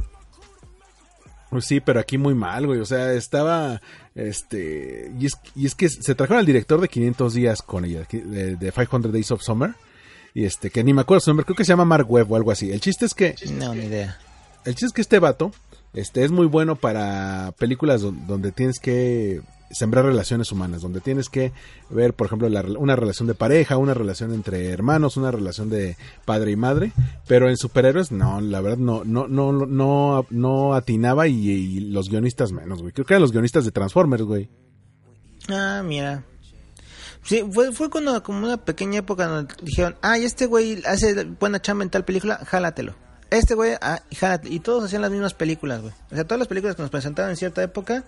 Pues 1.51 1.67
sí, 1.67 1.81
pero 1.81 2.01
aquí 2.01 2.19
muy 2.19 2.35
mal, 2.35 2.67
güey. 2.67 2.81
O 2.81 2.85
sea, 2.87 3.13
estaba. 3.13 3.81
Este. 4.15 5.13
Y 5.19 5.27
es, 5.27 5.35
y 5.55 5.67
es 5.67 5.75
que 5.75 5.89
se 5.89 6.15
trajeron 6.15 6.41
al 6.41 6.47
director 6.47 6.81
de 6.81 6.89
500 6.89 7.35
días 7.35 7.63
con 7.63 7.85
ella, 7.85 8.07
de, 8.11 8.57
de 8.57 8.73
500 8.73 9.13
Days 9.13 9.31
of 9.31 9.43
Summer. 9.43 9.75
Y 10.35 10.45
este, 10.45 10.71
que 10.71 10.83
ni 10.83 10.93
me 10.93 11.03
acuerdo 11.03 11.21
su 11.21 11.31
nombre, 11.31 11.45
creo 11.45 11.57
que 11.57 11.65
se 11.65 11.69
llama 11.73 11.85
Mark 11.85 12.11
Webb 12.11 12.33
o 12.33 12.37
algo 12.37 12.51
así. 12.51 12.73
El 12.73 12.81
chiste 12.81 13.07
es 13.07 13.15
que. 13.15 13.37
No, 13.53 13.73
ni 13.75 13.85
idea. 13.85 14.19
El 14.65 14.75
chiste 14.75 14.87
es 14.87 14.93
que 14.93 15.01
este 15.03 15.21
vato. 15.21 15.53
Este 15.93 16.25
es 16.25 16.33
muy 16.33 16.47
bueno 16.47 16.75
para 16.75 17.53
películas 17.57 18.01
don- 18.03 18.27
donde 18.27 18.51
tienes 18.51 18.81
que 18.81 19.41
sembrar 19.75 20.05
relaciones 20.05 20.51
humanas, 20.53 20.83
donde 20.83 21.01
tienes 21.01 21.29
que 21.29 21.53
ver, 21.91 22.15
por 22.15 22.27
ejemplo, 22.27 22.49
la 22.49 22.63
una 22.63 22.97
relación 22.97 23.29
de 23.29 23.35
pareja, 23.35 23.77
una 23.77 23.95
relación 23.95 24.33
entre 24.33 24.71
hermanos, 24.71 25.17
una 25.17 25.31
relación 25.31 25.69
de 25.69 25.97
padre 26.25 26.53
y 26.53 26.57
madre, 26.57 26.93
pero 27.27 27.49
en 27.49 27.57
superhéroes 27.57 28.13
no, 28.13 28.41
la 28.41 28.61
verdad 28.61 28.79
no 28.79 29.05
no 29.05 29.27
no 29.29 29.53
no 29.53 30.27
no 30.31 30.75
atinaba 30.75 31.29
y, 31.29 31.81
los 31.81 32.09
guionistas 32.09 32.53
menos, 32.53 32.81
güey. 32.81 32.93
Creo 32.93 33.05
que 33.05 33.15
eran 33.15 33.23
los 33.23 33.33
guionistas 33.33 33.65
de 33.65 33.73
Transformers, 33.73 34.23
güey. 34.23 34.49
Ah, 35.49 35.83
mira. 35.85 36.25
Sí, 37.23 37.43
fue, 37.53 37.73
fue 37.73 37.89
cuando, 37.91 38.23
como 38.23 38.47
una 38.47 38.59
pequeña 38.59 38.99
época 38.99 39.27
donde 39.27 39.55
dijeron, 39.63 39.97
ah, 40.03 40.19
y 40.19 40.25
este 40.25 40.47
güey 40.47 40.83
hace 40.87 41.25
buena 41.25 41.61
chamba 41.61 41.85
en 41.85 41.91
tal 41.91 42.05
película, 42.05 42.37
jálatelo. 42.45 42.95
Este 43.31 43.55
güey, 43.55 43.75
ah, 43.81 44.03
y 44.45 44.61
todos 44.61 44.85
hacían 44.85 45.03
las 45.03 45.11
mismas 45.11 45.35
películas, 45.35 45.81
güey. 45.81 45.95
O 46.13 46.15
sea, 46.15 46.25
todas 46.25 46.39
las 46.39 46.49
películas 46.49 46.77
que 46.77 46.83
nos 46.83 46.91
presentaban 46.91 47.31
en 47.31 47.37
cierta 47.37 47.63
época, 47.63 48.05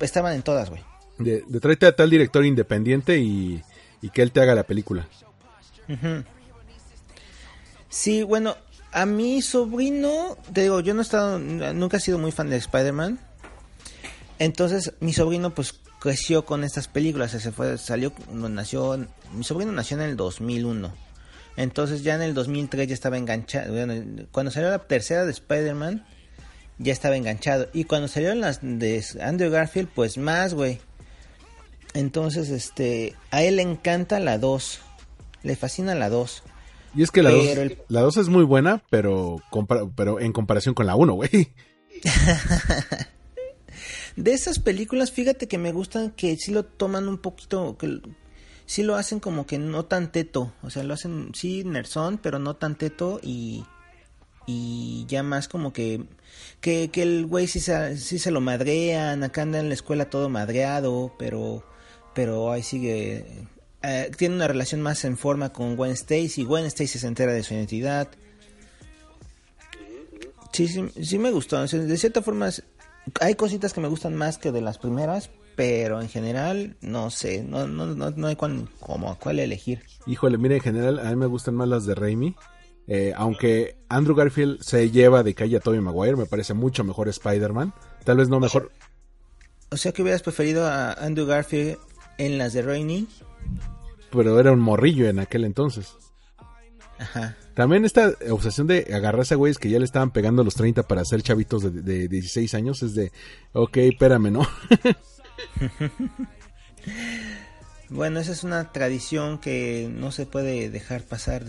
estaban 0.00 0.34
en 0.34 0.42
todas, 0.42 0.70
güey. 0.70 0.82
De, 1.22 1.44
de 1.46 1.60
tráete 1.60 1.86
a 1.86 1.96
tal 1.96 2.10
director 2.10 2.44
independiente 2.44 3.18
y, 3.18 3.62
que 4.12 4.22
él 4.22 4.32
te 4.32 4.40
haga 4.40 4.54
la 4.54 4.64
película. 4.64 5.06
Sí, 7.88 8.22
bueno, 8.22 8.56
a 8.92 9.06
mi 9.06 9.42
sobrino, 9.42 10.36
te 10.52 10.62
digo, 10.62 10.80
yo 10.80 10.94
no 10.94 11.00
he 11.00 11.02
estado, 11.02 11.38
nunca 11.38 11.96
he 11.96 12.00
sido 12.00 12.18
muy 12.18 12.32
fan 12.32 12.50
de 12.50 12.56
Spider-Man. 12.56 13.18
Entonces, 14.38 14.94
mi 15.00 15.12
sobrino, 15.12 15.54
pues, 15.54 15.80
creció 16.00 16.44
con 16.44 16.64
estas 16.64 16.88
películas. 16.88 17.30
Se 17.30 17.52
fue, 17.52 17.78
salió, 17.78 18.12
nació, 18.32 19.06
mi 19.32 19.44
sobrino 19.44 19.72
nació 19.72 19.98
en 19.98 20.02
el 20.02 20.16
2001. 20.16 20.92
Entonces, 21.56 22.02
ya 22.02 22.14
en 22.14 22.22
el 22.22 22.34
2003 22.34 22.88
ya 22.88 22.94
estaba 22.94 23.18
enganchado. 23.18 23.74
Cuando 24.32 24.50
salió 24.50 24.70
la 24.70 24.78
tercera 24.80 25.24
de 25.24 25.30
Spider-Man, 25.30 26.04
ya 26.78 26.92
estaba 26.92 27.16
enganchado. 27.16 27.68
Y 27.72 27.84
cuando 27.84 28.08
salieron 28.08 28.40
las 28.40 28.60
de 28.62 29.04
Andrew 29.20 29.50
Garfield, 29.50 29.88
pues 29.94 30.18
más, 30.18 30.54
güey. 30.54 30.80
Entonces, 31.94 32.48
este, 32.50 33.14
a 33.30 33.42
él 33.42 33.56
le 33.56 33.62
encanta 33.62 34.18
la 34.20 34.38
2. 34.38 34.80
Le 35.42 35.56
fascina 35.56 35.94
la 35.94 36.08
2. 36.08 36.42
Y 36.94 37.02
es 37.02 37.10
que 37.10 37.22
la 37.22 37.30
2 37.30 37.44
Pero 37.46 37.62
el- 37.62 37.78
la 37.88 38.00
dos 38.02 38.16
es 38.18 38.28
muy 38.28 38.44
buena, 38.44 38.82
pero 38.90 39.42
pero 39.96 40.20
en 40.20 40.32
comparación 40.32 40.74
con 40.74 40.86
la 40.86 40.94
1, 40.94 41.14
güey. 41.14 41.30
De 44.16 44.32
esas 44.32 44.58
películas, 44.58 45.10
fíjate 45.10 45.48
que 45.48 45.56
me 45.56 45.72
gustan 45.72 46.10
que 46.10 46.36
sí 46.36 46.52
lo 46.52 46.64
toman 46.66 47.08
un 47.08 47.16
poquito, 47.16 47.78
que 47.78 48.00
sí 48.66 48.82
lo 48.82 48.96
hacen 48.96 49.20
como 49.20 49.46
que 49.46 49.58
no 49.58 49.86
tan 49.86 50.12
teto, 50.12 50.52
o 50.62 50.68
sea, 50.68 50.82
lo 50.82 50.92
hacen 50.92 51.30
sí 51.34 51.64
nerzón, 51.64 52.18
pero 52.18 52.38
no 52.38 52.54
tan 52.56 52.76
teto 52.76 53.20
y 53.22 53.64
y 54.46 55.06
ya 55.08 55.22
más 55.22 55.48
como 55.48 55.72
que 55.72 56.04
que, 56.60 56.90
que 56.90 57.02
el 57.02 57.24
güey 57.26 57.46
sí 57.46 57.58
se, 57.60 57.96
sí 57.96 58.18
se 58.18 58.30
lo 58.30 58.40
madrean, 58.42 59.22
acá 59.24 59.42
anda 59.42 59.60
en 59.60 59.68
la 59.68 59.74
escuela 59.74 60.10
todo 60.10 60.28
madreado, 60.28 61.14
pero 61.18 61.64
pero 62.14 62.50
ahí 62.50 62.62
sigue 62.62 63.46
eh, 63.82 64.10
tiene 64.16 64.36
una 64.36 64.46
relación 64.46 64.80
más 64.80 65.04
en 65.04 65.16
forma 65.16 65.52
con 65.52 65.76
Gwen 65.76 65.92
Stacy, 65.92 66.44
Gwen 66.44 66.66
Stacy 66.66 66.98
se 66.98 67.06
entera 67.06 67.32
de 67.32 67.42
su 67.42 67.54
identidad. 67.54 68.08
Sí, 70.52 70.68
sí, 70.68 70.84
sí 71.02 71.18
me 71.18 71.30
gustó. 71.30 71.60
o 71.60 71.66
sea, 71.66 71.80
de 71.80 71.96
cierta 71.96 72.22
forma, 72.22 72.50
hay 73.20 73.34
cositas 73.34 73.72
que 73.72 73.80
me 73.80 73.88
gustan 73.88 74.14
más 74.14 74.38
que 74.38 74.52
de 74.52 74.60
las 74.60 74.78
primeras, 74.78 75.30
pero 75.56 76.00
en 76.00 76.08
general, 76.08 76.76
no 76.80 77.10
sé, 77.10 77.42
no, 77.42 77.66
no, 77.66 77.86
no, 77.86 78.10
no 78.10 78.26
hay 78.26 78.36
cuál, 78.36 78.68
como 78.78 79.18
cuál 79.18 79.40
elegir. 79.40 79.82
Híjole, 80.06 80.38
mira, 80.38 80.54
en 80.54 80.60
general 80.60 80.98
a 81.00 81.10
mí 81.10 81.16
me 81.16 81.26
gustan 81.26 81.54
más 81.54 81.68
las 81.68 81.84
de 81.84 81.94
Raimi. 81.94 82.36
Eh, 82.88 83.12
aunque 83.16 83.76
Andrew 83.88 84.14
Garfield 84.14 84.60
se 84.60 84.90
lleva 84.90 85.22
de 85.22 85.34
calle 85.34 85.56
a 85.56 85.60
Tobey 85.60 85.80
Maguire, 85.80 86.16
me 86.16 86.26
parece 86.26 86.54
mucho 86.54 86.84
mejor 86.84 87.08
Spider-Man. 87.08 87.72
Tal 88.04 88.18
vez 88.18 88.28
no 88.28 88.38
mejor. 88.38 88.70
O 89.70 89.76
sea 89.76 89.92
que 89.92 90.02
hubieras 90.02 90.22
preferido 90.22 90.66
a 90.66 90.92
Andrew 90.92 91.26
Garfield 91.26 91.78
en 92.18 92.38
las 92.38 92.52
de 92.52 92.62
Raimi. 92.62 93.08
Pero 94.10 94.38
era 94.38 94.52
un 94.52 94.60
morrillo 94.60 95.08
en 95.08 95.18
aquel 95.18 95.44
entonces. 95.44 95.94
Ajá. 96.98 97.36
También 97.54 97.84
esta 97.84 98.12
obsesión 98.30 98.66
de 98.66 98.86
agarrarse 98.94 99.34
a 99.34 99.36
güeyes 99.36 99.58
que 99.58 99.68
ya 99.68 99.78
le 99.78 99.84
estaban 99.84 100.10
pegando 100.12 100.44
los 100.44 100.54
30 100.54 100.84
para 100.84 101.04
ser 101.04 101.22
chavitos 101.22 101.62
de, 101.62 101.70
de 101.82 102.08
16 102.08 102.54
años 102.54 102.82
es 102.82 102.94
de, 102.94 103.12
ok, 103.52 103.76
espérame, 103.78 104.30
¿no? 104.30 104.46
Bueno, 107.90 108.20
esa 108.20 108.32
es 108.32 108.42
una 108.42 108.72
tradición 108.72 109.38
que 109.38 109.90
no 109.94 110.12
se 110.12 110.24
puede 110.24 110.70
dejar 110.70 111.02
pasar. 111.02 111.44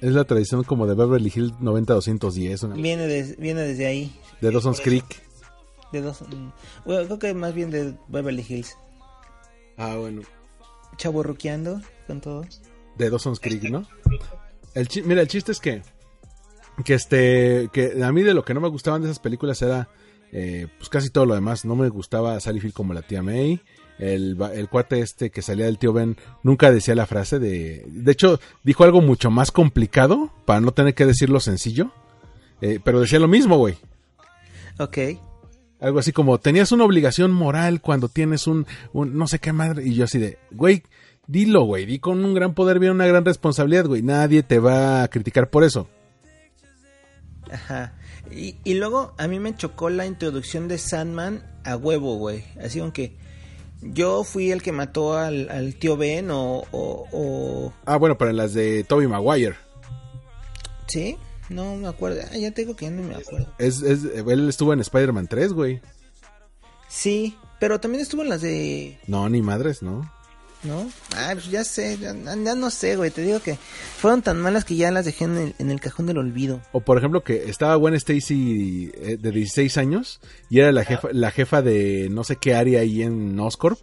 Es 0.00 0.12
la 0.12 0.24
tradición 0.24 0.62
como 0.62 0.86
de 0.86 0.94
Beverly 0.94 1.32
Hills 1.34 1.52
90-210. 1.54 2.62
una- 2.64 2.74
Viene, 2.76 3.06
de- 3.08 3.34
viene 3.38 3.62
desde 3.62 3.86
ahí. 3.86 4.14
De 4.40 4.50
Dawson's 4.52 4.80
Creek. 4.80 5.04
De 5.92 6.00
dos, 6.00 6.24
bueno, 6.84 7.04
creo 7.06 7.18
que 7.18 7.34
más 7.34 7.54
bien 7.54 7.70
de 7.70 7.94
Beverly 8.08 8.44
Hills. 8.48 8.76
Ah, 9.76 9.96
bueno. 9.96 10.22
Chavo 10.96 11.22
ruqueando 11.22 11.80
con 12.06 12.20
todo. 12.20 12.46
De 12.96 13.10
Dawson's 13.10 13.40
Creek, 13.40 13.64
¿no? 13.70 13.86
El 14.74 14.88
Mira, 15.04 15.22
el 15.22 15.28
chiste 15.28 15.52
es 15.52 15.60
que... 15.60 15.82
Que 16.84 16.94
este... 16.94 17.68
Que 17.72 18.02
a 18.02 18.12
mí 18.12 18.22
de 18.22 18.34
lo 18.34 18.44
que 18.44 18.54
no 18.54 18.60
me 18.60 18.68
gustaban 18.68 19.02
de 19.02 19.08
esas 19.08 19.18
películas 19.18 19.60
era... 19.62 19.88
eh, 20.32 20.68
pues 20.78 20.88
casi 20.88 21.10
todo 21.10 21.26
lo 21.26 21.34
demás. 21.34 21.64
No 21.64 21.76
me 21.76 21.88
gustaba 21.88 22.38
Sally 22.40 22.60
Field 22.60 22.74
como 22.74 22.94
la 22.94 23.02
tía 23.02 23.22
May. 23.22 23.60
El, 23.98 24.36
el 24.54 24.68
cuate 24.68 24.98
este 25.00 25.30
que 25.30 25.42
salía 25.42 25.66
del 25.66 25.78
tío 25.78 25.92
Ben 25.92 26.16
nunca 26.42 26.72
decía 26.72 26.94
la 26.94 27.06
frase 27.06 27.38
de... 27.38 27.84
De 27.86 28.12
hecho, 28.12 28.40
dijo 28.64 28.84
algo 28.84 29.00
mucho 29.00 29.30
más 29.30 29.52
complicado 29.52 30.32
para 30.44 30.60
no 30.60 30.72
tener 30.72 30.94
que 30.94 31.06
decirlo 31.06 31.40
sencillo. 31.40 31.92
Eh, 32.60 32.80
pero 32.82 33.00
decía 33.00 33.18
lo 33.18 33.28
mismo, 33.28 33.56
güey. 33.56 33.76
Ok. 34.78 34.98
Algo 35.80 35.98
así 35.98 36.12
como, 36.12 36.38
tenías 36.38 36.72
una 36.72 36.84
obligación 36.84 37.30
moral 37.32 37.80
cuando 37.80 38.08
tienes 38.08 38.46
un, 38.46 38.66
un 38.92 39.16
no 39.18 39.26
sé 39.26 39.38
qué 39.38 39.52
madre. 39.52 39.84
Y 39.86 39.94
yo 39.94 40.04
así 40.04 40.18
de, 40.18 40.38
güey, 40.50 40.82
dilo, 41.26 41.64
güey, 41.64 41.84
di 41.84 41.98
con 41.98 42.24
un 42.24 42.32
gran 42.34 42.54
poder 42.54 42.78
viene 42.78 42.94
una 42.94 43.06
gran 43.06 43.24
responsabilidad, 43.24 43.86
güey. 43.86 44.02
Nadie 44.02 44.42
te 44.42 44.58
va 44.58 45.02
a 45.02 45.08
criticar 45.08 45.50
por 45.50 45.64
eso. 45.64 45.88
Ajá. 47.50 47.92
Y, 48.30 48.56
y 48.64 48.74
luego 48.74 49.14
a 49.18 49.28
mí 49.28 49.38
me 49.38 49.54
chocó 49.54 49.90
la 49.90 50.06
introducción 50.06 50.66
de 50.68 50.78
Sandman 50.78 51.42
a 51.64 51.76
huevo, 51.76 52.16
güey. 52.16 52.44
Así 52.62 52.80
aunque 52.80 53.16
yo 53.82 54.24
fui 54.24 54.50
el 54.50 54.62
que 54.62 54.72
mató 54.72 55.18
al, 55.18 55.50
al 55.50 55.74
tío 55.74 55.96
Ben 55.98 56.30
o, 56.30 56.62
o, 56.70 57.06
o- 57.12 57.72
Ah, 57.84 57.96
bueno, 57.96 58.16
pero 58.16 58.30
en 58.30 58.38
las 58.38 58.54
de 58.54 58.84
Toby 58.84 59.06
Maguire. 59.06 59.56
¿Sí? 60.86 61.16
No 61.48 61.76
me 61.76 61.88
acuerdo. 61.88 62.20
Ah, 62.32 62.36
ya 62.36 62.50
te 62.50 62.62
digo 62.62 62.76
que 62.76 62.90
no 62.90 63.02
me 63.02 63.14
acuerdo. 63.14 63.52
Es, 63.58 63.82
es, 63.82 64.04
él 64.04 64.48
estuvo 64.48 64.72
en 64.72 64.80
Spider-Man 64.80 65.28
3, 65.28 65.52
güey. 65.52 65.80
Sí, 66.88 67.36
pero 67.60 67.80
también 67.80 68.02
estuvo 68.02 68.22
en 68.22 68.28
las 68.28 68.40
de... 68.40 68.98
No, 69.06 69.28
ni 69.28 69.42
madres, 69.42 69.82
¿no? 69.82 70.10
¿No? 70.62 70.90
Ah, 71.14 71.30
pues 71.34 71.50
ya 71.50 71.62
sé, 71.62 71.98
ya, 71.98 72.14
ya 72.14 72.54
no 72.54 72.70
sé, 72.70 72.96
güey. 72.96 73.10
Te 73.10 73.22
digo 73.22 73.40
que 73.40 73.58
fueron 73.98 74.22
tan 74.22 74.40
malas 74.40 74.64
que 74.64 74.76
ya 74.76 74.90
las 74.90 75.04
dejé 75.04 75.24
en 75.24 75.36
el, 75.36 75.54
en 75.58 75.70
el 75.70 75.80
cajón 75.80 76.06
del 76.06 76.18
olvido. 76.18 76.62
O 76.72 76.80
por 76.80 76.96
ejemplo 76.96 77.22
que 77.22 77.50
estaba 77.50 77.74
Gwen 77.74 77.94
Stacy 77.94 78.90
eh, 78.94 79.18
de 79.20 79.30
16 79.30 79.76
años 79.76 80.20
y 80.48 80.60
era 80.60 80.72
la 80.72 80.84
jefa, 80.84 81.08
la 81.12 81.30
jefa 81.30 81.60
de 81.60 82.08
no 82.10 82.24
sé 82.24 82.36
qué 82.36 82.54
área 82.54 82.80
ahí 82.80 83.02
en 83.02 83.38
Oscorp. 83.38 83.78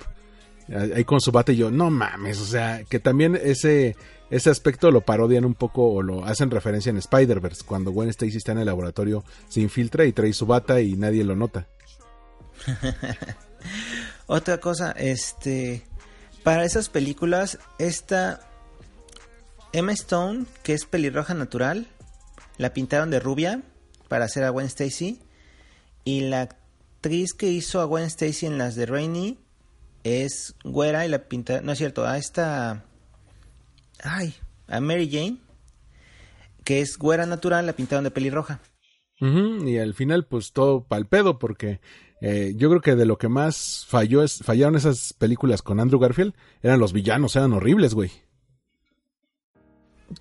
Ahí 0.95 1.03
con 1.03 1.19
su 1.19 1.31
bate 1.31 1.51
y 1.51 1.57
yo, 1.57 1.69
no 1.69 1.89
mames, 1.89 2.39
o 2.39 2.45
sea, 2.45 2.85
que 2.85 2.99
también 2.99 3.37
ese, 3.41 3.97
ese 4.31 4.49
aspecto 4.49 4.89
lo 4.91 5.01
parodian 5.01 5.45
un 5.45 5.53
poco 5.53 5.91
o 5.91 6.01
lo 6.01 6.25
hacen 6.25 6.49
referencia 6.49 6.89
en 6.89 6.97
Spider-Verse, 6.97 7.65
cuando 7.65 7.91
Gwen 7.91 8.09
Stacy 8.09 8.37
está 8.37 8.53
en 8.53 8.59
el 8.59 8.65
laboratorio, 8.65 9.23
se 9.49 9.59
infiltra 9.61 10.05
y 10.05 10.13
trae 10.13 10.33
su 10.33 10.45
bata 10.45 10.81
y 10.81 10.95
nadie 10.95 11.23
lo 11.23 11.35
nota. 11.35 11.67
Otra 14.27 14.59
cosa, 14.59 14.91
este, 14.91 15.85
para 16.43 16.63
esas 16.63 16.89
películas, 16.89 17.59
esta 17.77 18.39
Emma 19.73 19.91
Stone, 19.91 20.45
que 20.63 20.73
es 20.73 20.85
pelirroja 20.85 21.33
natural, 21.33 21.87
la 22.57 22.73
pintaron 22.73 23.09
de 23.09 23.19
rubia 23.19 23.61
para 24.07 24.25
hacer 24.25 24.43
a 24.43 24.49
Gwen 24.49 24.67
Stacy. 24.67 25.19
Y 26.03 26.21
la 26.21 26.41
actriz 26.41 27.33
que 27.33 27.47
hizo 27.47 27.81
a 27.81 27.85
Gwen 27.85 28.05
Stacy 28.05 28.45
en 28.45 28.57
las 28.57 28.75
de 28.75 28.85
Rainy 28.85 29.39
es 30.03 30.55
güera 30.63 31.05
y 31.05 31.09
la 31.09 31.19
pintaron, 31.19 31.65
no 31.65 31.73
es 31.73 31.77
cierto, 31.77 32.05
a 32.05 32.17
esta, 32.17 32.85
ay, 34.03 34.35
a 34.67 34.79
Mary 34.81 35.09
Jane, 35.11 35.37
que 36.63 36.81
es 36.81 36.97
güera 36.97 37.25
natural, 37.25 37.65
la 37.65 37.73
pintaron 37.73 38.03
de 38.03 38.11
pelirroja. 38.11 38.59
Ujú, 39.19 39.67
y 39.67 39.77
al 39.77 39.93
final, 39.93 40.25
pues 40.25 40.51
todo 40.51 40.83
pal 40.83 41.05
pedo, 41.05 41.37
porque 41.37 41.79
eh, 42.21 42.53
yo 42.55 42.69
creo 42.69 42.81
que 42.81 42.95
de 42.95 43.05
lo 43.05 43.17
que 43.17 43.27
más 43.27 43.85
falló 43.87 44.23
es, 44.23 44.39
fallaron 44.43 44.75
esas 44.75 45.13
películas 45.13 45.61
con 45.61 45.79
Andrew 45.79 45.99
Garfield, 45.99 46.33
eran 46.61 46.79
los 46.79 46.93
villanos, 46.93 47.35
eran 47.35 47.53
horribles, 47.53 47.93
güey. 47.93 48.11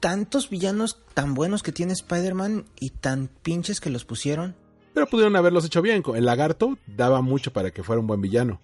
Tantos 0.00 0.50
villanos 0.50 0.98
tan 1.14 1.34
buenos 1.34 1.62
que 1.62 1.72
tiene 1.72 1.92
Spider-Man 1.92 2.66
y 2.78 2.90
tan 2.90 3.28
pinches 3.28 3.80
que 3.80 3.90
los 3.90 4.04
pusieron. 4.04 4.54
Pero 4.94 5.06
pudieron 5.06 5.34
haberlos 5.34 5.64
hecho 5.64 5.82
bien. 5.82 6.02
El 6.14 6.26
lagarto 6.26 6.78
daba 6.86 7.22
mucho 7.22 7.52
para 7.52 7.70
que 7.72 7.82
fuera 7.82 8.00
un 8.00 8.06
buen 8.06 8.20
villano. 8.20 8.60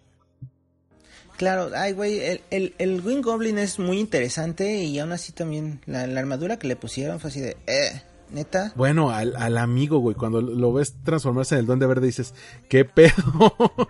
Claro, 1.36 1.70
ay, 1.76 1.92
güey, 1.92 2.18
el, 2.20 2.40
el, 2.50 2.74
el 2.78 3.02
Green 3.02 3.20
Goblin 3.22 3.58
es 3.58 3.78
muy 3.78 3.98
interesante 4.00 4.82
y 4.84 4.98
aún 4.98 5.12
así 5.12 5.32
también 5.32 5.80
la, 5.86 6.06
la 6.06 6.20
armadura 6.20 6.58
que 6.58 6.66
le 6.66 6.76
pusieron 6.76 7.20
fue 7.20 7.28
así 7.30 7.40
de, 7.40 7.56
eh, 7.66 8.02
neta. 8.30 8.72
Bueno, 8.74 9.10
al, 9.10 9.36
al 9.36 9.58
amigo, 9.58 9.98
güey, 9.98 10.16
cuando 10.16 10.40
lo 10.40 10.72
ves 10.72 10.94
transformarse 11.04 11.54
en 11.54 11.60
el 11.60 11.66
duende 11.66 11.86
verde 11.86 12.06
dices, 12.06 12.32
¿qué 12.70 12.86
pedo? 12.86 13.52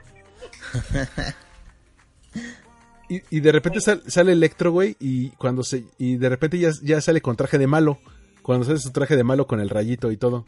y, 3.09 3.23
y 3.31 3.41
de 3.41 3.53
repente 3.53 3.81
sal- 3.81 4.03
sale 4.07 4.33
Electro, 4.33 4.73
güey, 4.73 4.97
y 4.99 5.31
cuando 5.31 5.63
se 5.63 5.85
y 5.99 6.17
de 6.17 6.29
repente 6.29 6.59
ya, 6.59 6.71
ya 6.83 7.01
sale 7.01 7.21
con 7.21 7.37
traje 7.37 7.59
de 7.59 7.67
malo. 7.67 7.99
Cuando 8.43 8.65
sale 8.65 8.79
su 8.79 8.91
traje 8.91 9.17
de 9.17 9.25
malo 9.25 9.47
con 9.47 9.61
el 9.61 9.69
rayito 9.71 10.11
y 10.13 10.17
todo. 10.17 10.45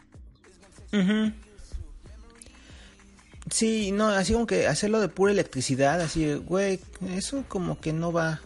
Sí, 3.51 3.93
no, 3.93 4.09
así 4.09 4.33
como 4.33 4.47
que 4.47 4.67
hacerlo 4.67 5.01
de 5.01 5.09
pura 5.09 5.33
electricidad, 5.33 6.01
así, 6.01 6.35
güey, 6.35 6.81
eso 7.15 7.45
como 7.49 7.81
que 7.81 7.93
no 7.93 8.13
va. 8.13 8.41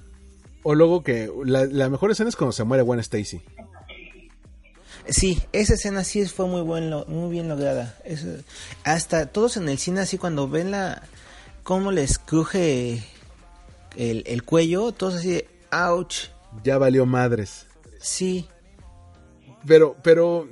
O 0.63 0.75
luego 0.75 1.03
que 1.03 1.31
la, 1.45 1.65
la 1.65 1.89
mejor 1.89 2.11
escena 2.11 2.29
es 2.29 2.37
cuando 2.37 2.53
se 2.53 2.63
muere 2.65 2.83
Gwen 2.83 3.01
Stacy. 3.01 3.41
Sí, 5.09 5.43
esa 5.53 5.75
escena 5.75 6.05
sí 6.05 6.25
fue 6.27 6.47
muy 6.47 6.61
buen, 6.63 6.91
muy 7.09 7.31
bien 7.33 7.49
lograda. 7.49 7.97
Hasta 8.85 9.27
todos 9.27 9.57
en 9.57 9.69
el 9.69 9.79
cine 9.79 10.01
así 10.01 10.17
cuando 10.19 10.49
ven 10.49 10.71
la 10.71 11.03
cómo 11.65 11.91
les 11.91 12.19
cruje 12.21 13.03
el, 13.97 14.23
el 14.27 14.45
cuello, 14.45 14.93
todos 14.93 15.15
así 15.15 15.31
de 15.31 15.49
ouch. 15.73 16.29
Ya 16.63 16.79
valió 16.79 17.05
madres. 17.07 17.67
Sí, 18.01 18.47
Pero, 19.67 19.97
pero 20.03 20.49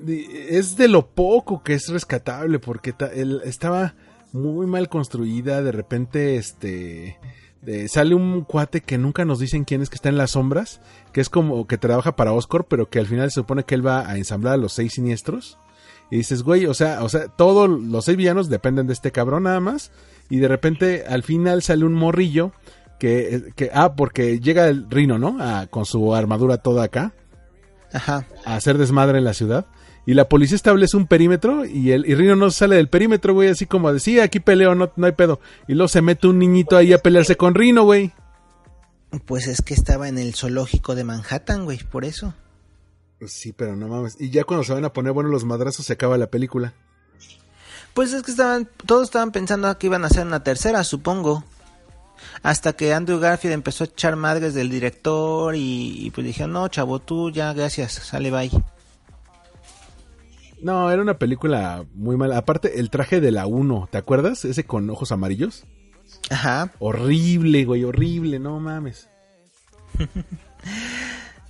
es 0.49 0.77
de 0.77 0.89
lo 0.89 1.07
poco 1.07 1.63
que 1.63 1.75
es 1.75 1.89
rescatable 1.89 2.59
porque 2.59 2.93
ta- 2.93 3.13
él 3.13 3.41
estaba 3.45 3.95
muy 4.33 4.67
mal 4.67 4.89
construida. 4.89 5.63
De 5.63 5.73
repente, 5.73 6.37
este, 6.37 7.19
de- 7.63 7.89
sale 7.89 8.15
un 8.15 8.43
cuate 8.43 8.81
que 8.81 8.99
nunca 8.99 9.25
nos 9.25 9.39
dicen 9.39 9.65
quién 9.65 9.83
es 9.83 9.91
que 9.91 9.97
está 9.97 10.09
en 10.09 10.19
las 10.19 10.33
sombras, 10.33 10.81
que 11.13 11.21
es 11.21 11.29
como 11.29 11.67
que 11.67 11.79
trabaja 11.79 12.17
para 12.17 12.33
Oscorp, 12.33 12.67
pero 12.69 12.89
que 12.89 12.99
al 12.99 13.07
final 13.07 13.31
se 13.31 13.37
supone 13.41 13.65
que 13.65 13.75
él 13.75 13.87
va 13.87 14.09
a 14.09 14.17
ensamblar 14.17 14.55
a 14.55 14.59
los 14.59 14.73
seis 14.73 14.93
siniestros. 14.95 15.59
Y 16.11 16.17
dices, 16.17 16.43
güey, 16.43 16.67
o 16.67 16.75
sea, 16.75 17.05
o 17.05 17.09
sea, 17.09 17.29
todos 17.29 17.69
los 17.69 18.05
seis 18.05 18.17
villanos 18.17 18.49
dependen 18.49 18.87
de 18.89 18.93
este 18.93 19.13
cabrón 19.13 19.45
nada 19.45 19.61
más. 19.61 19.93
Y 20.29 20.39
de 20.39 20.49
repente, 20.49 21.05
al 21.09 21.23
final 21.23 21.63
sale 21.63 21.85
un 21.85 21.95
morrillo 21.95 22.53
que, 22.99 23.53
que 23.57 23.71
ah, 23.73 23.95
porque 23.95 24.41
llega 24.41 24.69
el 24.69 24.91
Rino, 24.91 25.19
¿no? 25.19 25.39
Con 25.71 25.87
su 25.87 26.15
armadura 26.15 26.59
toda 26.59 26.85
acá 26.85 27.13
ajá. 27.93 28.27
a 28.45 28.57
hacer 28.57 28.77
desmadre 28.77 29.19
en 29.19 29.25
la 29.25 29.35
ciudad. 29.35 29.67
Y 30.07 30.15
la 30.15 30.29
policía 30.29 30.57
establece 30.57 30.97
un 30.97 31.07
perímetro 31.07 31.65
y 31.65 31.93
el 31.93 32.07
y 32.07 32.15
Rino 32.15 32.35
no 32.35 32.51
sale 32.51 32.77
del 32.77 32.89
perímetro, 32.89 33.35
güey, 33.35 33.49
así 33.49 33.67
como 33.67 33.93
de, 33.93 34.01
sí, 34.01 34.19
aquí 34.19 34.41
peleo, 34.41 34.75
no, 34.75 34.91
no 34.97 35.07
hay 35.07 35.13
pedo. 35.13 35.41
Y 35.69 35.75
luego 35.75 35.89
se 35.89 36.03
mete 36.03 36.27
un 36.27 36.39
niñito 36.39 36.77
ahí 36.77 36.93
a 36.93 36.99
pelearse 36.99 37.37
con 37.37 37.55
Rino, 37.55 37.85
güey. 37.85 38.13
Pues 39.27 39.47
es 39.47 39.61
que 39.63 39.75
estaba 39.75 40.09
en 40.09 40.19
el 40.19 40.35
zoológico 40.35 40.95
de 40.95 41.05
Manhattan, 41.05 41.65
güey, 41.65 41.79
por 41.79 42.05
eso. 42.05 42.35
Sí, 43.27 43.53
pero 43.53 43.77
no 43.77 43.89
mames. 43.89 44.17
Y 44.19 44.31
ya 44.31 44.45
cuando 44.45 44.65
se 44.65 44.73
van 44.73 44.85
a 44.85 44.93
poner 44.93 45.13
buenos 45.13 45.33
los 45.33 45.45
madrazos 45.45 45.87
se 45.87 45.93
acaba 45.93 46.17
la 46.17 46.29
película. 46.29 46.73
Pues 47.93 48.13
es 48.13 48.23
que 48.23 48.31
estaban, 48.31 48.69
todos 48.87 49.05
estaban 49.05 49.33
pensando 49.33 49.77
que 49.77 49.89
iban 49.89 50.05
a 50.05 50.07
hacer 50.07 50.27
una 50.27 50.43
tercera, 50.43 50.85
supongo. 50.85 51.45
Hasta 52.43 52.73
que 52.73 52.95
Andrew 52.95 53.19
Garfield 53.19 53.55
empezó 53.55 53.85
a 53.85 53.89
echar 53.89 54.17
madres 54.17 54.55
del 54.55 54.71
director 54.71 55.55
y, 55.55 56.07
y 56.07 56.11
pues 56.11 56.27
dijeron, 56.27 56.53
no, 56.53 56.69
chavo, 56.69 57.01
tú 57.01 57.31
ya, 57.31 57.53
gracias, 57.53 57.93
sale 57.93 58.31
bye. 58.31 58.51
No, 60.63 60.91
era 60.91 61.01
una 61.01 61.19
película 61.19 61.85
muy 61.95 62.17
mala. 62.17 62.37
Aparte, 62.37 62.81
el 62.81 62.91
traje 62.91 63.21
de 63.21 63.31
la 63.31 63.47
1, 63.47 63.89
¿te 63.91 63.99
acuerdas? 63.99 64.45
Ese 64.45 64.65
con 64.65 64.89
ojos 64.91 65.13
amarillos. 65.13 65.65
Ajá. 66.31 66.73
Horrible, 66.79 67.65
güey, 67.65 67.85
horrible, 67.85 68.39
no 68.39 68.61
mames. 68.61 69.09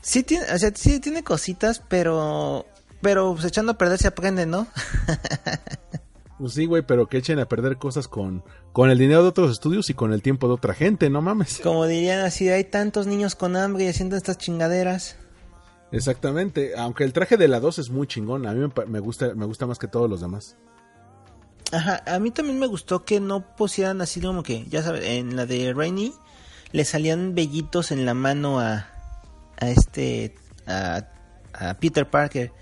Sí 0.02 0.22
tiene, 0.22 0.46
o 0.52 0.58
sea, 0.58 0.72
sí 0.74 0.98
tiene 0.98 1.22
cositas, 1.22 1.82
pero, 1.86 2.64
pero 3.02 3.34
pues 3.34 3.44
echando 3.44 3.72
a 3.72 3.78
perder 3.78 3.98
se 3.98 4.08
aprende, 4.08 4.46
¿no? 4.46 4.66
Pues 6.38 6.54
sí, 6.54 6.64
güey, 6.64 6.80
pero 6.80 7.06
que 7.06 7.18
echen 7.18 7.38
a 7.38 7.44
perder 7.44 7.76
cosas 7.76 8.08
con, 8.08 8.42
con 8.72 8.88
el 8.88 8.96
dinero 8.96 9.22
de 9.22 9.28
otros 9.28 9.50
estudios 9.50 9.90
y 9.90 9.94
con 9.94 10.14
el 10.14 10.22
tiempo 10.22 10.48
de 10.48 10.54
otra 10.54 10.72
gente, 10.72 11.10
no 11.10 11.20
mames. 11.20 11.60
Como 11.62 11.84
dirían 11.84 12.20
así, 12.20 12.48
hay 12.48 12.64
tantos 12.64 13.06
niños 13.06 13.34
con 13.34 13.56
hambre 13.56 13.84
y 13.84 13.88
haciendo 13.88 14.16
estas 14.16 14.38
chingaderas. 14.38 15.16
Exactamente, 15.92 16.72
aunque 16.76 17.04
el 17.04 17.12
traje 17.12 17.36
de 17.36 17.48
la 17.48 17.60
2 17.60 17.80
es 17.80 17.90
muy 17.90 18.06
chingón, 18.06 18.46
a 18.46 18.52
mí 18.52 18.60
me, 18.60 18.86
me 18.86 19.00
gusta 19.00 19.34
me 19.34 19.44
gusta 19.44 19.66
más 19.66 19.78
que 19.78 19.88
todos 19.88 20.08
los 20.08 20.20
demás. 20.20 20.56
Ajá, 21.72 22.02
a 22.06 22.18
mí 22.18 22.30
también 22.30 22.58
me 22.58 22.66
gustó 22.66 23.04
que 23.04 23.20
no 23.20 23.54
pusieran 23.56 24.00
así 24.00 24.20
como 24.20 24.42
que, 24.42 24.66
ya 24.66 24.82
sabes, 24.82 25.04
en 25.04 25.36
la 25.36 25.46
de 25.46 25.72
Rainy 25.72 26.12
le 26.72 26.84
salían 26.84 27.34
vellitos 27.34 27.90
en 27.92 28.04
la 28.04 28.14
mano 28.14 28.60
a, 28.60 28.86
a 29.58 29.68
este, 29.68 30.34
a, 30.66 31.06
a 31.52 31.74
Peter 31.74 32.08
Parker 32.08 32.52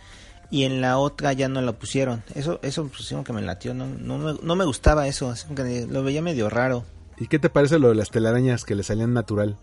y 0.50 0.64
en 0.64 0.80
la 0.80 0.98
otra 0.98 1.32
ya 1.32 1.48
no 1.48 1.60
lo 1.60 1.78
pusieron. 1.78 2.22
Eso, 2.34 2.58
eso 2.62 2.88
pues 2.88 3.08
como 3.08 3.24
que 3.24 3.32
me 3.32 3.42
latió, 3.42 3.74
no, 3.74 3.86
no, 3.86 4.18
me, 4.18 4.38
no 4.42 4.56
me 4.56 4.64
gustaba 4.64 5.06
eso, 5.06 5.30
así 5.30 5.44
como 5.44 5.56
que 5.56 5.86
lo 5.86 6.02
veía 6.02 6.22
medio 6.22 6.48
raro. 6.50 6.84
¿Y 7.18 7.26
qué 7.26 7.38
te 7.38 7.50
parece 7.50 7.78
lo 7.78 7.88
de 7.88 7.94
las 7.94 8.10
telarañas 8.10 8.64
que 8.64 8.74
le 8.74 8.82
salían 8.82 9.12
natural? 9.12 9.58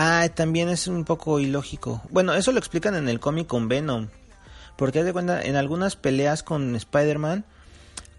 Ah, 0.00 0.28
también 0.32 0.68
es 0.68 0.86
un 0.86 1.04
poco 1.04 1.40
ilógico. 1.40 2.00
Bueno, 2.10 2.32
eso 2.34 2.52
lo 2.52 2.60
explican 2.60 2.94
en 2.94 3.08
el 3.08 3.18
cómic 3.18 3.48
con 3.48 3.66
Venom. 3.66 4.06
Porque 4.76 5.02
de 5.02 5.12
cuenta, 5.12 5.42
en 5.42 5.56
algunas 5.56 5.96
peleas 5.96 6.44
con 6.44 6.76
Spider-Man, 6.76 7.44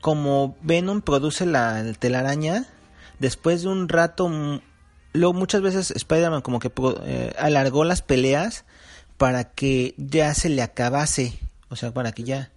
como 0.01 0.57
Venom 0.61 0.99
produce 0.99 1.45
la 1.45 1.81
telaraña, 1.97 2.65
después 3.19 3.61
de 3.61 3.69
un 3.69 3.87
rato, 3.87 4.27
mm, 4.27 4.59
luego 5.13 5.33
muchas 5.33 5.61
veces 5.61 5.91
Spider-Man 5.91 6.41
como 6.41 6.59
que 6.59 6.69
eh, 7.05 7.33
alargó 7.39 7.85
las 7.85 8.01
peleas 8.01 8.65
para 9.15 9.45
que 9.45 9.95
ya 9.95 10.33
se 10.33 10.49
le 10.49 10.61
acabase. 10.61 11.39
O 11.69 11.77
sea, 11.77 11.93
para 11.93 12.11
que 12.11 12.23
ya 12.23 12.51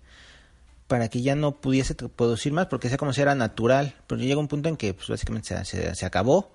para 0.89 1.09
que 1.09 1.23
ya 1.23 1.37
no 1.37 1.61
pudiese 1.61 1.95
producir 1.95 2.53
más, 2.53 2.67
porque 2.67 2.89
sea 2.89 2.99
como 2.99 3.13
si 3.13 3.21
era 3.23 3.37
natural. 3.37 3.95
Pero 4.09 4.21
llega 4.21 4.41
un 4.41 4.49
punto 4.49 4.69
en 4.69 4.77
que 4.77 4.95
pues, 4.95 5.07
básicamente 5.07 5.65
se 5.65 6.07
acabó. 6.07 6.51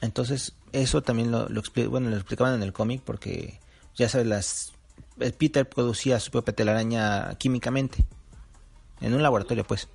Entonces, 0.00 0.52
eso 0.82 1.02
también 1.02 1.30
lo, 1.30 1.48
bueno, 1.88 2.10
lo 2.10 2.16
explicaban 2.16 2.54
en 2.54 2.62
el 2.62 2.72
cómic 2.72 3.02
porque, 3.04 3.60
ya 3.94 4.08
sabes, 4.08 4.26
las 4.26 4.72
Peter 5.38 5.68
producía 5.68 6.20
su 6.20 6.30
propia 6.30 6.54
telaraña 6.54 7.34
químicamente. 7.38 8.04
En 9.00 9.14
un 9.14 9.22
laboratorio, 9.22 9.64
pues. 9.64 9.88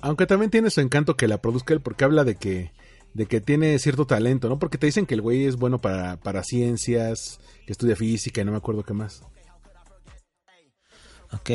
Aunque 0.00 0.26
también 0.26 0.50
tiene 0.50 0.70
su 0.70 0.80
encanto 0.80 1.16
que 1.16 1.28
la 1.28 1.38
produzca 1.38 1.74
él 1.74 1.80
porque 1.80 2.04
habla 2.04 2.24
de 2.24 2.36
que 2.36 2.72
de 3.14 3.26
que 3.26 3.40
tiene 3.40 3.78
cierto 3.78 4.06
talento, 4.06 4.48
¿no? 4.48 4.58
Porque 4.58 4.78
te 4.78 4.86
dicen 4.86 5.06
que 5.06 5.14
el 5.14 5.20
güey 5.20 5.44
es 5.44 5.56
bueno 5.56 5.78
para, 5.78 6.16
para 6.16 6.42
ciencias, 6.42 7.40
que 7.66 7.72
estudia 7.72 7.94
física 7.94 8.40
y 8.40 8.44
no 8.44 8.52
me 8.52 8.56
acuerdo 8.56 8.84
qué 8.84 8.94
más. 8.94 9.22
Ok. 11.32 11.50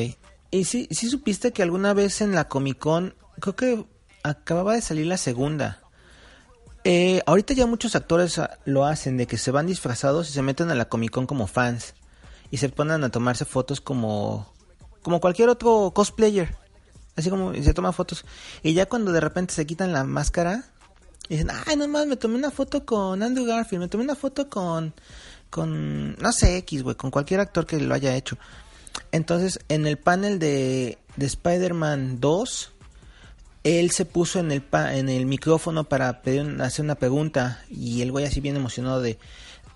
Y 0.51 0.65
sí, 0.65 0.87
sí 0.91 1.09
supiste 1.09 1.51
que 1.51 1.63
alguna 1.63 1.93
vez 1.93 2.21
en 2.21 2.33
la 2.33 2.47
Comic 2.47 2.77
Con, 2.77 3.15
creo 3.39 3.55
que 3.55 3.85
acababa 4.23 4.75
de 4.75 4.81
salir 4.81 5.07
la 5.07 5.17
segunda. 5.17 5.81
Eh, 6.89 7.21
ahorita 7.25 7.53
ya 7.53 7.65
muchos 7.65 7.97
actores 7.97 8.39
ah, 8.39 8.59
lo 8.63 8.85
hacen, 8.85 9.17
de 9.17 9.27
que 9.27 9.37
se 9.37 9.51
van 9.51 9.67
disfrazados 9.67 10.29
y 10.29 10.31
se 10.31 10.41
meten 10.41 10.71
a 10.71 10.75
la 10.75 10.87
Comic 10.87 11.11
Con 11.11 11.27
como 11.27 11.45
fans. 11.45 11.95
Y 12.49 12.57
se 12.59 12.69
ponen 12.69 13.03
a 13.03 13.09
tomarse 13.09 13.43
fotos 13.43 13.81
como, 13.81 14.53
como 15.01 15.19
cualquier 15.19 15.49
otro 15.49 15.91
cosplayer. 15.93 16.55
Así 17.17 17.29
como 17.29 17.53
se 17.53 17.73
toman 17.73 17.91
fotos. 17.91 18.23
Y 18.63 18.73
ya 18.73 18.85
cuando 18.85 19.11
de 19.11 19.19
repente 19.19 19.53
se 19.53 19.65
quitan 19.65 19.91
la 19.91 20.05
máscara, 20.05 20.63
dicen, 21.27 21.49
ay, 21.65 21.75
nomás 21.75 22.07
me 22.07 22.15
tomé 22.15 22.35
una 22.35 22.51
foto 22.51 22.85
con 22.85 23.21
Andrew 23.21 23.45
Garfield, 23.45 23.81
me 23.81 23.89
tomé 23.89 24.05
una 24.05 24.15
foto 24.15 24.49
con, 24.49 24.93
con, 25.49 26.15
no 26.15 26.31
sé, 26.31 26.55
X, 26.59 26.83
güey, 26.83 26.95
con 26.95 27.11
cualquier 27.11 27.41
actor 27.41 27.65
que 27.65 27.81
lo 27.81 27.93
haya 27.93 28.15
hecho. 28.15 28.37
Entonces, 29.11 29.59
en 29.67 29.87
el 29.87 29.97
panel 29.97 30.39
de, 30.39 30.97
de 31.17 31.25
Spider-Man 31.25 32.21
2, 32.21 32.71
él 33.67 33.91
se 33.91 34.05
puso 34.05 34.39
en 34.39 34.51
el, 34.51 34.61
pa- 34.61 34.95
en 34.95 35.09
el 35.09 35.25
micrófono 35.25 35.83
para 35.83 36.21
pedir 36.21 36.61
hacer 36.61 36.85
una 36.85 36.95
pregunta 36.95 37.63
y 37.69 38.01
el 38.01 38.11
güey 38.11 38.25
así 38.25 38.39
bien 38.41 38.55
emocionado 38.55 39.01
de, 39.01 39.17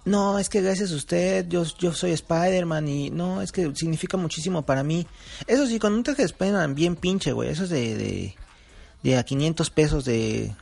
no, 0.05 0.39
es 0.39 0.49
que 0.49 0.61
gracias 0.61 0.91
a 0.91 0.95
usted, 0.95 1.47
yo, 1.47 1.63
yo 1.79 1.93
soy 1.93 2.11
Spider-Man 2.11 2.87
y 2.87 3.09
no, 3.11 3.41
es 3.41 3.51
que 3.51 3.71
significa 3.75 4.17
muchísimo 4.17 4.63
para 4.65 4.83
mí. 4.83 5.05
Eso 5.47 5.67
sí, 5.67 5.77
con 5.79 5.93
un 5.93 6.03
traje 6.03 6.21
de 6.23 6.25
Spider-Man 6.27 6.73
bien 6.75 6.95
pinche, 6.95 7.31
güey, 7.33 7.49
eso 7.49 7.65
es 7.65 7.69
de, 7.69 8.33
de, 9.03 9.17
a 9.17 9.23
500 9.23 9.69
pesos 9.69 10.05
de, 10.05 10.53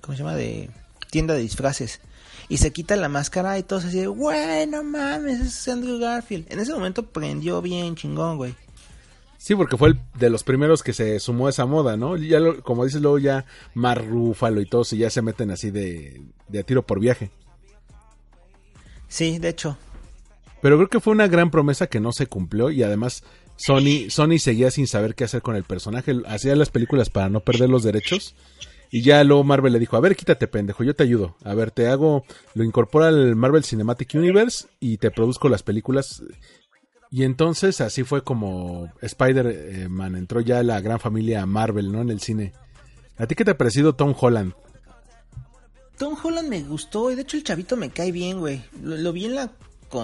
¿cómo 0.00 0.16
se 0.16 0.22
llama? 0.22 0.34
De 0.36 0.70
tienda 1.10 1.34
de 1.34 1.40
disfraces. 1.40 2.00
Y 2.48 2.56
se 2.58 2.72
quita 2.72 2.96
la 2.96 3.08
máscara 3.08 3.58
y 3.58 3.62
todos 3.62 3.84
así 3.84 4.04
güey, 4.06 4.66
no 4.66 4.82
mames, 4.82 5.40
es 5.40 5.68
Andrew 5.68 5.98
Garfield. 5.98 6.46
En 6.50 6.58
ese 6.58 6.72
momento 6.72 7.04
prendió 7.06 7.60
bien 7.62 7.94
chingón, 7.96 8.36
güey. 8.38 8.54
Sí, 9.42 9.54
porque 9.54 9.78
fue 9.78 9.88
el 9.88 10.00
de 10.18 10.28
los 10.28 10.44
primeros 10.44 10.82
que 10.82 10.92
se 10.92 11.18
sumó 11.18 11.46
a 11.46 11.50
esa 11.50 11.64
moda, 11.64 11.96
¿no? 11.96 12.14
Ya 12.18 12.40
lo- 12.40 12.62
como 12.62 12.84
dices, 12.84 13.00
luego 13.00 13.18
ya 13.18 13.46
Mar 13.72 14.06
Rúfalo 14.06 14.60
y 14.60 14.66
todos 14.66 14.92
y 14.92 14.98
ya 14.98 15.08
se 15.08 15.22
meten 15.22 15.50
así 15.50 15.70
de, 15.70 16.20
de 16.48 16.58
a 16.58 16.62
tiro 16.62 16.84
por 16.84 17.00
viaje. 17.00 17.30
Sí, 19.08 19.38
de 19.38 19.48
hecho. 19.48 19.78
Pero 20.60 20.76
creo 20.76 20.88
que 20.90 21.00
fue 21.00 21.14
una 21.14 21.26
gran 21.26 21.50
promesa 21.50 21.86
que 21.86 22.00
no 22.00 22.12
se 22.12 22.26
cumplió 22.26 22.70
y 22.70 22.82
además 22.82 23.24
Sony, 23.56 24.10
Sony 24.10 24.38
seguía 24.38 24.70
sin 24.70 24.86
saber 24.86 25.14
qué 25.14 25.24
hacer 25.24 25.40
con 25.40 25.56
el 25.56 25.64
personaje. 25.64 26.14
Hacía 26.26 26.54
las 26.54 26.68
películas 26.68 27.08
para 27.08 27.30
no 27.30 27.40
perder 27.40 27.70
los 27.70 27.82
derechos. 27.82 28.34
Y 28.92 29.02
ya 29.02 29.22
luego 29.24 29.42
Marvel 29.44 29.72
le 29.72 29.78
dijo, 29.78 29.96
a 29.96 30.00
ver, 30.00 30.16
quítate 30.16 30.48
pendejo, 30.48 30.82
yo 30.84 30.94
te 30.94 31.04
ayudo. 31.04 31.36
A 31.44 31.54
ver, 31.54 31.70
te 31.70 31.86
hago, 31.86 32.24
lo 32.54 32.64
incorpora 32.64 33.08
al 33.08 33.36
Marvel 33.36 33.64
Cinematic 33.64 34.14
Universe 34.14 34.66
y 34.80 34.98
te 34.98 35.10
produzco 35.10 35.48
las 35.48 35.62
películas. 35.62 36.22
Y 37.10 37.24
entonces 37.24 37.80
así 37.80 38.04
fue 38.04 38.22
como 38.22 38.88
Spider-Man 39.00 40.14
entró 40.14 40.40
ya 40.40 40.60
a 40.60 40.62
la 40.62 40.80
gran 40.80 41.00
familia 41.00 41.44
Marvel, 41.44 41.90
¿no? 41.90 42.02
En 42.02 42.10
el 42.10 42.20
cine. 42.20 42.52
¿A 43.18 43.26
ti 43.26 43.34
qué 43.34 43.44
te 43.44 43.50
ha 43.50 43.58
parecido 43.58 43.94
Tom 43.94 44.14
Holland? 44.18 44.54
Tom 45.98 46.16
Holland 46.22 46.48
me 46.48 46.62
gustó 46.62 47.10
y 47.10 47.16
de 47.16 47.22
hecho 47.22 47.36
el 47.36 47.44
chavito 47.44 47.76
me 47.76 47.90
cae 47.90 48.12
bien, 48.12 48.38
güey. 48.38 48.64
Lo, 48.80 48.96
lo 48.96 49.12
vi 49.12 49.26
en 49.26 49.34
la, 49.34 49.50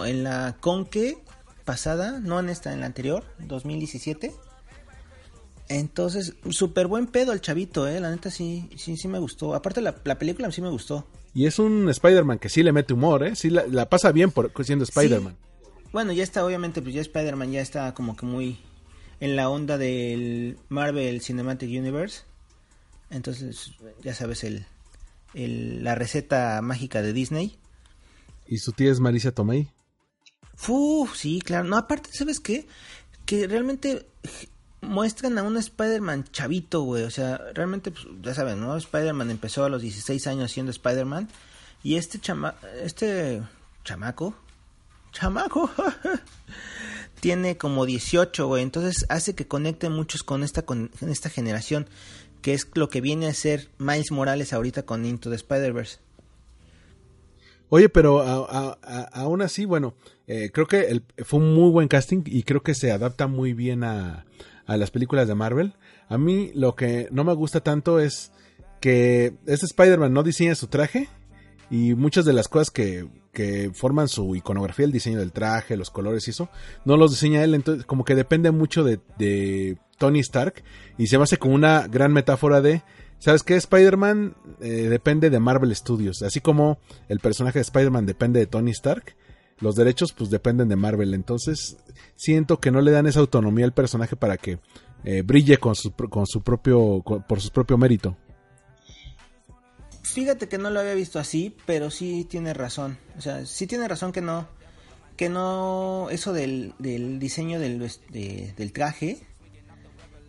en 0.05 0.25
la 0.25 0.57
Conque 0.61 1.17
pasada, 1.65 2.19
no 2.21 2.41
en 2.41 2.49
esta, 2.49 2.73
en 2.73 2.81
la 2.81 2.87
anterior, 2.87 3.25
2017. 3.39 4.35
Entonces, 5.69 6.35
súper 6.51 6.87
buen 6.89 7.07
pedo 7.07 7.33
el 7.33 7.41
chavito, 7.41 7.89
eh. 7.89 8.01
La 8.01 8.11
neta 8.11 8.31
sí, 8.31 8.69
sí, 8.77 8.97
sí 8.97 9.09
me 9.09 9.19
gustó. 9.19 9.55
Aparte 9.55 9.81
la, 9.81 9.95
la 10.05 10.19
película 10.19 10.51
sí 10.51 10.61
me 10.61 10.71
gustó. 10.71 11.07
Y 11.35 11.47
es 11.47 11.59
un 11.59 11.89
Spider-Man 11.89 12.39
que 12.39 12.49
sí 12.49 12.63
le 12.63 12.73
mete 12.73 12.95
humor, 12.95 13.25
¿eh? 13.25 13.37
Sí 13.37 13.51
la, 13.51 13.65
la 13.67 13.89
pasa 13.89 14.11
bien 14.13 14.31
por 14.33 14.51
siendo 14.65 14.85
Spider-Man. 14.85 15.37
Bueno, 15.93 16.13
ya 16.13 16.23
está, 16.23 16.45
obviamente, 16.45 16.83
pues 16.83 16.95
ya 16.95 17.01
Spider-Man 17.01 17.53
ya 17.53 17.61
está 17.61 17.95
como 17.95 18.17
que 18.17 18.27
muy 18.27 18.59
en 19.21 19.37
la 19.37 19.49
onda 19.49 19.79
del 19.79 20.59
Marvel 20.69 21.21
Cinematic 21.23 21.69
Universe. 21.71 22.23
Entonces, 23.11 23.73
ya 24.03 24.15
sabes, 24.15 24.45
el, 24.45 24.67
el- 25.35 25.83
la 25.85 25.95
receta 25.95 26.61
mágica 26.63 27.03
de 27.03 27.13
Disney. 27.13 27.59
Y 28.47 28.59
su 28.59 28.73
tía 28.73 28.91
es 28.93 29.01
Marisa 29.01 29.33
Tomei. 29.33 29.71
Uf, 30.69 31.17
sí, 31.17 31.41
claro. 31.41 31.65
No, 31.69 31.77
aparte, 31.77 32.11
¿sabes 32.13 32.41
qué? 32.41 32.67
Que 33.25 33.47
realmente 33.47 34.07
muestran 34.83 35.39
a 35.39 35.43
un 35.43 35.57
Spider-Man 35.57 36.25
chavito, 36.31 36.83
güey. 36.83 37.05
O 37.05 37.11
sea, 37.11 37.39
realmente, 37.55 37.91
pues, 37.91 38.07
ya 38.23 38.35
saben, 38.35 38.61
¿no? 38.61 38.77
Spider-Man 38.77 39.31
empezó 39.31 39.65
a 39.65 39.69
los 39.69 39.83
16 39.83 40.27
años 40.27 40.51
siendo 40.53 40.71
Spider-Man. 40.71 41.29
Y 41.83 41.97
este 41.97 42.19
chama... 42.19 42.55
Este 42.83 43.43
chamaco... 43.85 44.35
Chamaco. 45.19 45.71
tiene 47.21 47.57
como 47.57 47.87
18, 47.87 48.47
güey. 48.47 48.63
Entonces 48.63 49.07
hace 49.09 49.35
que 49.35 49.47
conecten 49.47 49.93
muchos 49.93 50.23
con 50.23 50.43
esta, 50.43 50.63
con 50.63 50.91
esta 51.01 51.31
generación. 51.31 51.89
Que 52.43 52.55
es 52.55 52.69
lo 52.75 52.89
que 52.89 53.01
viene 53.01 53.27
a 53.27 53.35
ser 53.35 53.71
Miles 53.79 54.13
Morales 54.13 54.53
ahorita 54.53 54.85
con 54.85 55.05
Into 55.05 55.31
the 55.31 55.37
Spider-Verse. 55.37 55.99
Oye, 57.69 57.89
pero 57.89 58.21
a- 58.21 58.79
aún 59.13 59.43
así, 59.43 59.65
bueno, 59.65 59.95
eh, 60.29 60.51
creo 60.53 60.67
que 60.69 61.03
fue 61.25 61.41
un 61.41 61.53
muy 61.55 61.71
buen 61.71 61.89
casting 61.89 62.23
y 62.27 62.45
creo 62.45 62.63
que 62.63 62.75
se 62.75 62.93
adapta 62.93 63.27
muy 63.27 63.55
bien 63.55 63.83
a, 63.83 64.27
a 64.67 64.77
las 64.77 64.93
películas 64.93 65.27
de 65.27 65.35
Marvel. 65.35 65.75
A 66.09 66.19
mí 66.19 66.53
lo 66.55 66.77
que 66.77 67.09
no 67.11 67.25
me 67.25 67.35
gusta 67.35 67.61
tanto 67.61 67.99
es 67.99 68.31
que 68.81 69.35
este 69.47 69.67
Spider-Man 69.67 70.13
no 70.13 70.23
diseña 70.23 70.55
su 70.55 70.69
traje 70.69 71.09
y 71.71 71.95
muchas 71.95 72.25
de 72.25 72.33
las 72.33 72.49
cosas 72.49 72.71
que, 72.71 73.07
que 73.33 73.71
forman 73.75 74.09
su 74.09 74.35
iconografía, 74.37 74.85
el 74.85 74.93
diseño 74.93 75.19
del 75.19 75.33
traje, 75.33 75.77
los 75.77 75.91
colores 75.91 76.27
y 76.27 76.31
eso, 76.31 76.49
no 76.85 76.97
los 76.97 77.11
diseña 77.11 77.43
él, 77.45 77.55
entonces 77.55 77.85
como 77.85 78.05
que 78.05 78.15
depende 78.15 78.51
mucho 78.51 78.85
de, 78.85 79.01
de 79.19 79.79
Tony 79.99 80.21
Stark 80.21 80.63
y 80.99 81.07
se 81.09 81.19
me 81.19 81.25
como 81.39 81.55
una 81.55 81.87
gran 81.89 82.13
metáfora 82.13 82.61
de, 82.61 82.83
¿sabes 83.19 83.43
qué? 83.43 83.57
Spider-Man 83.57 84.37
eh, 84.61 84.89
depende 84.89 85.29
de 85.31 85.41
Marvel 85.41 85.75
Studios, 85.75 86.23
así 86.23 86.41
como 86.41 86.79
el 87.09 87.19
personaje 87.21 87.59
de 87.59 87.63
Spider-Man 87.63 88.07
depende 88.07 88.39
de 88.41 88.47
Tony 88.47 88.71
Stark, 88.71 89.17
los 89.59 89.75
derechos 89.75 90.13
pues 90.13 90.31
dependen 90.31 90.69
de 90.69 90.77
Marvel, 90.77 91.15
entonces 91.15 91.79
siento 92.15 92.61
que 92.61 92.71
no 92.71 92.81
le 92.81 92.91
dan 92.93 93.07
esa 93.07 93.21
autonomía 93.21 93.65
al 93.65 93.73
personaje 93.73 94.15
para 94.15 94.37
que 94.37 94.59
eh, 95.05 95.23
brille 95.23 95.59
con 95.59 95.75
su, 95.75 95.93
con 95.93 96.27
su 96.27 96.43
propio, 96.43 97.03
con- 97.03 97.23
por 97.23 97.41
su 97.41 97.51
propio 97.51 97.79
mérito. 97.79 98.17
Fíjate 100.17 100.49
que 100.49 100.57
no 100.57 100.71
lo 100.71 100.81
había 100.81 100.95
visto 100.95 101.19
así, 101.19 101.55
pero 101.67 101.91
sí 101.91 102.25
tiene 102.25 102.55
razón. 102.55 102.97
O 103.19 103.21
sea, 103.21 103.45
sí 103.45 103.67
tiene 103.67 103.87
razón 103.87 104.13
que 104.13 104.23
no, 104.23 104.49
que 105.15 105.29
no, 105.29 106.09
eso 106.11 106.33
del, 106.33 106.73
del 106.79 107.19
diseño 107.19 107.61
del, 107.61 107.87
del 108.09 108.73
traje, 108.73 109.27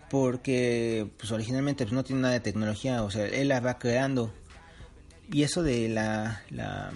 porque 0.10 1.10
pues 1.18 1.32
originalmente 1.32 1.86
pues, 1.86 1.94
no 1.94 2.04
tiene 2.04 2.24
nada 2.24 2.34
de 2.34 2.42
tecnología, 2.42 3.02
o 3.02 3.10
sea, 3.10 3.28
él 3.28 3.48
la 3.48 3.62
va 3.62 3.80
creando. 3.80 4.34
Y 5.32 5.44
eso 5.44 5.64
de 5.64 5.88
la, 5.88 6.44
la 6.50 6.92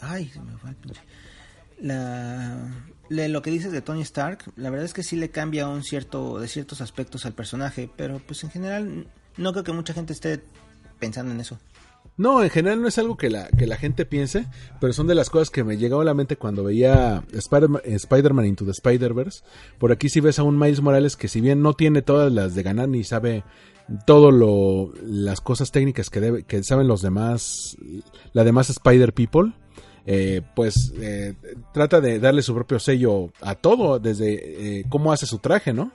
Ay, 0.00 0.30
se 0.30 0.40
me 0.40 0.56
fue 0.56 0.70
el 0.70 0.76
pinche. 0.76 1.02
La, 1.82 2.66
lo 3.10 3.42
que 3.42 3.50
dices 3.50 3.72
de 3.72 3.82
Tony 3.82 4.00
Stark, 4.00 4.50
la 4.56 4.70
verdad 4.70 4.86
es 4.86 4.94
que 4.94 5.02
sí 5.02 5.16
le 5.16 5.30
cambia 5.30 5.68
un 5.68 5.82
cierto, 5.82 6.40
de 6.40 6.48
ciertos 6.48 6.80
aspectos 6.80 7.26
al 7.26 7.34
personaje, 7.34 7.90
pero 7.94 8.20
pues 8.20 8.42
en 8.42 8.48
general 8.48 9.06
no 9.36 9.52
creo 9.52 9.64
que 9.64 9.72
mucha 9.72 9.92
gente 9.92 10.14
esté 10.14 10.42
pensando 11.02 11.32
en 11.32 11.40
eso. 11.40 11.58
No, 12.16 12.42
en 12.44 12.50
general 12.50 12.80
no 12.80 12.86
es 12.88 12.96
algo 12.98 13.16
que 13.16 13.28
la, 13.28 13.48
que 13.48 13.66
la 13.66 13.76
gente 13.76 14.04
piense, 14.06 14.46
pero 14.80 14.92
son 14.92 15.08
de 15.08 15.14
las 15.16 15.30
cosas 15.30 15.50
que 15.50 15.64
me 15.64 15.76
llegaba 15.78 16.02
a 16.02 16.04
la 16.04 16.14
mente 16.14 16.36
cuando 16.36 16.62
veía 16.62 17.24
Spider- 17.32 17.82
Spider-Man 17.84 18.46
Into 18.46 18.64
the 18.64 18.70
Spider-Verse. 18.70 19.42
Por 19.78 19.90
aquí 19.90 20.08
sí 20.08 20.20
ves 20.20 20.38
a 20.38 20.44
un 20.44 20.58
Miles 20.58 20.80
Morales 20.80 21.16
que 21.16 21.26
si 21.26 21.40
bien 21.40 21.60
no 21.60 21.72
tiene 21.74 22.02
todas 22.02 22.30
las 22.32 22.54
de 22.54 22.62
ganar 22.62 22.88
ni 22.88 23.02
sabe 23.02 23.42
todo 24.06 24.30
lo 24.30 24.92
las 25.02 25.40
cosas 25.40 25.72
técnicas 25.72 26.08
que 26.08 26.20
debe, 26.20 26.42
que 26.44 26.62
saben 26.62 26.86
los 26.86 27.02
demás, 27.02 27.76
la 28.32 28.44
demás 28.44 28.70
Spider 28.70 29.12
People, 29.12 29.54
eh, 30.06 30.42
pues 30.54 30.92
eh, 31.00 31.34
trata 31.72 32.00
de 32.00 32.20
darle 32.20 32.42
su 32.42 32.54
propio 32.54 32.78
sello 32.78 33.32
a 33.40 33.54
todo, 33.56 33.98
desde 33.98 34.80
eh, 34.80 34.84
cómo 34.88 35.12
hace 35.12 35.26
su 35.26 35.38
traje, 35.38 35.72
¿no? 35.72 35.90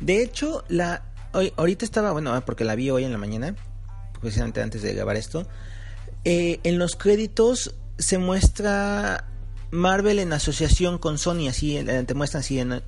De 0.00 0.22
hecho, 0.22 0.64
la 0.68 1.12
hoy, 1.32 1.52
ahorita 1.56 1.84
estaba, 1.84 2.12
bueno, 2.12 2.38
porque 2.44 2.64
la 2.64 2.74
vi 2.74 2.90
hoy 2.90 3.04
en 3.04 3.12
la 3.12 3.18
mañana, 3.18 3.54
precisamente 4.24 4.60
antes 4.60 4.82
de 4.82 4.94
grabar 4.94 5.16
esto. 5.16 5.46
eh, 6.24 6.58
en 6.64 6.78
los 6.78 6.96
créditos 6.96 7.74
se 7.98 8.18
muestra 8.18 9.28
Marvel 9.70 10.18
en 10.18 10.32
asociación 10.32 10.98
con 10.98 11.18
Sony, 11.18 11.48
así 11.48 11.78
te 12.06 12.14
muestran 12.14 12.40
así 12.40 12.58
en 12.58 12.82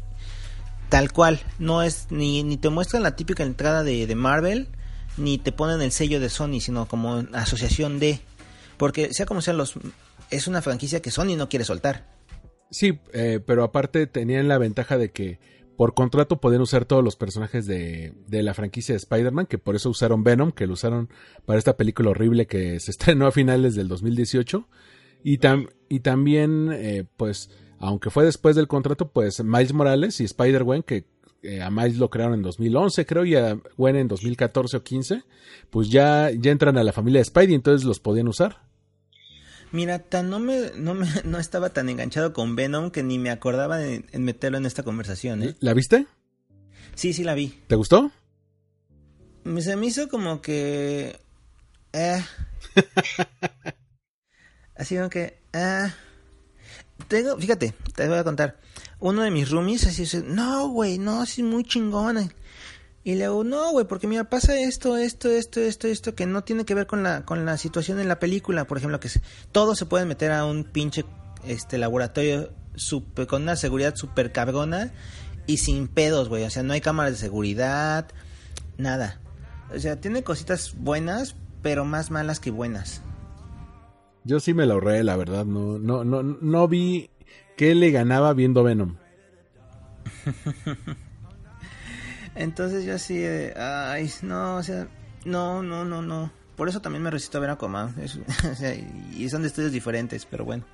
tal 0.88 1.12
cual. 1.12 1.40
No 1.58 1.82
es 1.82 2.06
ni, 2.10 2.42
ni 2.42 2.56
te 2.56 2.70
muestran 2.70 3.02
la 3.02 3.16
típica 3.16 3.42
entrada 3.42 3.82
de, 3.82 4.14
Marvel, 4.14 4.68
ni 5.16 5.38
te 5.38 5.52
ponen 5.52 5.82
el 5.82 5.92
sello 5.92 6.20
de 6.20 6.28
Sony, 6.28 6.60
sino 6.60 6.86
como 6.86 7.24
asociación 7.32 7.98
de. 7.98 8.20
Porque 8.76 9.12
sea 9.12 9.26
como 9.26 9.42
sea, 9.42 9.54
los 9.54 9.74
es 10.30 10.46
una 10.46 10.62
franquicia 10.62 11.00
que 11.00 11.10
Sony 11.10 11.36
no 11.36 11.48
quiere 11.48 11.64
soltar. 11.64 12.06
Sí, 12.70 12.98
eh, 13.12 13.40
pero 13.44 13.62
aparte 13.62 14.06
tenían 14.06 14.48
la 14.48 14.58
ventaja 14.58 14.98
de 14.98 15.10
que 15.10 15.38
por 15.76 15.94
contrato 15.94 16.40
podían 16.40 16.62
usar 16.62 16.84
todos 16.84 17.04
los 17.04 17.16
personajes 17.16 17.66
de, 17.66 18.14
de 18.26 18.42
la 18.42 18.54
franquicia 18.54 18.92
de 18.94 18.98
Spider-Man, 18.98 19.46
que 19.46 19.58
por 19.58 19.76
eso 19.76 19.90
usaron 19.90 20.24
Venom, 20.24 20.52
que 20.52 20.66
lo 20.66 20.72
usaron 20.74 21.08
para 21.44 21.58
esta 21.58 21.76
película 21.76 22.10
horrible 22.10 22.46
que 22.46 22.80
se 22.80 22.90
estrenó 22.92 23.26
a 23.26 23.32
finales 23.32 23.74
del 23.74 23.88
2018. 23.88 24.66
Y, 25.22 25.38
tam- 25.38 25.68
y 25.88 26.00
también, 26.00 26.70
eh, 26.72 27.04
pues, 27.16 27.50
aunque 27.78 28.10
fue 28.10 28.24
después 28.24 28.54
del 28.56 28.68
contrato, 28.68 29.08
pues 29.10 29.42
Miles 29.42 29.72
Morales 29.72 30.20
y 30.20 30.24
Spider-Gwen, 30.24 30.82
que 30.82 31.04
eh, 31.42 31.62
a 31.62 31.70
Miles 31.70 31.98
lo 31.98 32.10
crearon 32.10 32.34
en 32.34 32.42
2011, 32.42 33.04
creo, 33.06 33.24
y 33.24 33.34
a 33.34 33.58
Gwen 33.76 33.96
en 33.96 34.08
2014 34.08 34.76
o 34.78 34.82
15, 34.82 35.22
pues 35.70 35.90
ya, 35.90 36.30
ya 36.30 36.50
entran 36.52 36.76
a 36.78 36.84
la 36.84 36.92
familia 36.92 37.20
de 37.20 37.24
Spidey, 37.24 37.54
entonces 37.54 37.84
los 37.86 38.00
podían 38.00 38.28
usar. 38.28 38.65
Mira, 39.72 39.98
tan 39.98 40.30
no 40.30 40.38
me, 40.38 40.70
no 40.76 40.94
me 40.94 41.06
no 41.24 41.38
estaba 41.38 41.70
tan 41.70 41.88
enganchado 41.88 42.32
con 42.32 42.56
Venom 42.56 42.90
que 42.90 43.02
ni 43.02 43.18
me 43.18 43.30
acordaba 43.30 43.78
de, 43.78 44.04
en 44.12 44.24
meterlo 44.24 44.58
en 44.58 44.66
esta 44.66 44.82
conversación, 44.82 45.42
¿eh? 45.42 45.56
¿La 45.60 45.74
viste? 45.74 46.06
Sí, 46.94 47.12
sí 47.12 47.24
la 47.24 47.34
vi. 47.34 47.48
¿Te 47.66 47.74
gustó? 47.74 48.10
Me- 49.44 49.62
Se 49.62 49.76
me 49.76 49.86
hizo 49.86 50.08
como 50.08 50.40
que 50.40 51.18
eh. 51.92 52.24
Así 54.76 54.96
como 54.96 55.10
que 55.10 55.38
ah. 55.52 55.92
Tengo, 57.08 57.36
fíjate, 57.38 57.74
te 57.94 58.08
voy 58.08 58.18
a 58.18 58.24
contar. 58.24 58.58
Uno 58.98 59.22
de 59.22 59.30
mis 59.30 59.50
roomies 59.50 59.86
así 59.86 60.02
dice, 60.02 60.22
"No, 60.26 60.68
güey, 60.68 60.98
no, 60.98 61.26
sí 61.26 61.42
muy 61.42 61.64
chingona." 61.64 62.28
Y 63.06 63.14
le 63.14 63.26
digo, 63.26 63.44
"No, 63.44 63.70
güey, 63.70 63.86
porque 63.86 64.08
mira, 64.08 64.24
pasa 64.24 64.58
esto, 64.58 64.96
esto, 64.96 65.30
esto, 65.30 65.60
esto, 65.60 65.86
esto 65.86 66.16
que 66.16 66.26
no 66.26 66.42
tiene 66.42 66.64
que 66.64 66.74
ver 66.74 66.88
con 66.88 67.04
la 67.04 67.24
con 67.24 67.46
la 67.46 67.56
situación 67.56 68.00
en 68.00 68.08
la 68.08 68.18
película, 68.18 68.66
por 68.66 68.78
ejemplo, 68.78 68.98
que 68.98 69.08
se- 69.08 69.22
todos 69.52 69.78
se 69.78 69.86
pueden 69.86 70.08
meter 70.08 70.32
a 70.32 70.44
un 70.44 70.64
pinche 70.64 71.04
este 71.46 71.78
laboratorio 71.78 72.50
super, 72.74 73.28
con 73.28 73.42
una 73.42 73.54
seguridad 73.54 73.94
super 73.94 74.32
cabrona 74.32 74.90
y 75.46 75.58
sin 75.58 75.86
pedos, 75.86 76.28
güey, 76.28 76.42
o 76.42 76.50
sea, 76.50 76.64
no 76.64 76.72
hay 76.72 76.80
cámaras 76.80 77.12
de 77.12 77.18
seguridad, 77.18 78.08
nada. 78.76 79.20
O 79.72 79.78
sea, 79.78 80.00
tiene 80.00 80.24
cositas 80.24 80.74
buenas, 80.76 81.36
pero 81.62 81.84
más 81.84 82.10
malas 82.10 82.40
que 82.40 82.50
buenas. 82.50 83.02
Yo 84.24 84.40
sí 84.40 84.52
me 84.52 84.66
lo 84.66 84.74
ahorré, 84.74 85.04
la 85.04 85.14
verdad. 85.16 85.44
No, 85.44 85.78
no, 85.78 86.02
no, 86.02 86.24
no 86.24 86.66
vi 86.66 87.10
que 87.56 87.72
le 87.76 87.92
ganaba 87.92 88.32
viendo 88.32 88.64
Venom. 88.64 88.96
Entonces 92.36 92.84
yo 92.84 92.94
así, 92.94 93.16
de, 93.18 93.54
ay, 93.56 94.10
no, 94.22 94.56
o 94.56 94.62
sea, 94.62 94.86
no, 95.24 95.62
no, 95.62 95.84
no, 95.84 96.02
no. 96.02 96.30
Por 96.56 96.68
eso 96.68 96.80
también 96.80 97.02
me 97.02 97.10
resisto 97.10 97.38
a 97.38 97.40
ver. 97.40 97.56
Es- 98.00 98.18
o 98.50 98.54
sea, 98.54 98.74
y 98.74 99.28
son 99.28 99.42
de 99.42 99.48
estudios 99.48 99.72
diferentes, 99.72 100.26
pero 100.26 100.44
bueno. 100.44 100.64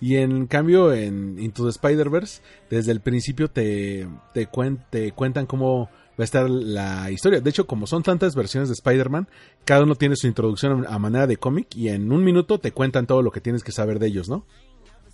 Y 0.00 0.16
en 0.16 0.46
cambio, 0.46 0.92
en 0.92 1.38
Into 1.38 1.64
the 1.64 1.70
Spider-Verse, 1.70 2.40
desde 2.70 2.92
el 2.92 3.00
principio 3.00 3.48
te, 3.50 4.08
te, 4.32 4.48
cuen- 4.48 4.78
te 4.90 5.10
cuentan 5.12 5.46
cómo 5.46 5.86
va 5.86 6.22
a 6.22 6.24
estar 6.24 6.48
la 6.48 7.10
historia. 7.10 7.40
De 7.40 7.50
hecho, 7.50 7.66
como 7.66 7.86
son 7.86 8.02
tantas 8.04 8.34
versiones 8.36 8.68
de 8.68 8.74
Spider-Man, 8.74 9.28
cada 9.64 9.82
uno 9.82 9.96
tiene 9.96 10.14
su 10.16 10.26
introducción 10.28 10.86
a 10.88 10.98
manera 10.98 11.26
de 11.26 11.36
cómic 11.36 11.74
y 11.74 11.88
en 11.88 12.12
un 12.12 12.22
minuto 12.24 12.58
te 12.58 12.72
cuentan 12.72 13.06
todo 13.06 13.22
lo 13.22 13.32
que 13.32 13.40
tienes 13.40 13.64
que 13.64 13.72
saber 13.72 13.98
de 13.98 14.06
ellos, 14.06 14.28
¿no? 14.28 14.46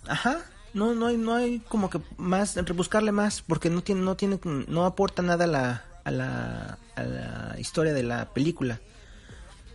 Ajá, 0.07 0.39
no, 0.75 0.93
no 0.93 1.07
hay, 1.07 1.17
no 1.17 1.33
hay 1.33 1.59
como 1.59 1.89
que 1.89 2.01
más, 2.17 2.55
rebuscarle 2.57 3.13
más, 3.13 3.41
porque 3.41 3.69
no 3.69 3.81
tiene, 3.81 4.01
no 4.01 4.15
tiene, 4.15 4.39
no 4.43 4.85
aporta 4.85 5.21
nada 5.21 5.45
a 5.45 5.47
la, 5.47 5.85
a 6.03 6.11
la, 6.11 6.77
a 6.95 7.03
la 7.03 7.55
historia 7.57 7.93
de 7.93 8.03
la 8.03 8.33
película. 8.33 8.81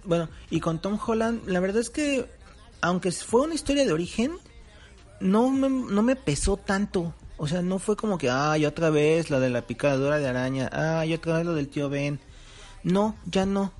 Bueno, 0.05 0.29
y 0.51 0.61
con 0.61 0.79
Tom 0.79 0.99
Holland, 1.05 1.49
la 1.49 1.59
verdad 1.61 1.81
es 1.81 1.89
que, 1.89 2.29
aunque 2.83 3.11
fue 3.13 3.41
una 3.41 3.55
historia 3.55 3.87
de 3.87 3.93
origen, 3.95 4.37
no 5.21 5.49
me, 5.49 5.71
no 5.71 6.03
me 6.03 6.17
pesó 6.17 6.59
tanto. 6.59 7.15
O 7.39 7.49
sea, 7.49 7.63
no 7.63 7.79
fue 7.79 7.97
como 7.97 8.19
que, 8.19 8.29
ay, 8.29 8.67
otra 8.67 8.91
vez 8.91 9.31
la 9.31 9.41
de 9.41 9.49
la 9.49 9.63
picadura 9.63 10.19
de 10.19 10.29
araña, 10.29 10.69
ay, 10.71 11.15
otra 11.15 11.39
vez 11.39 11.47
lo 11.47 11.55
del 11.55 11.69
tío 11.69 11.89
Ben. 11.89 12.21
No, 12.85 13.17
ya 13.25 13.47
no. 13.47 13.73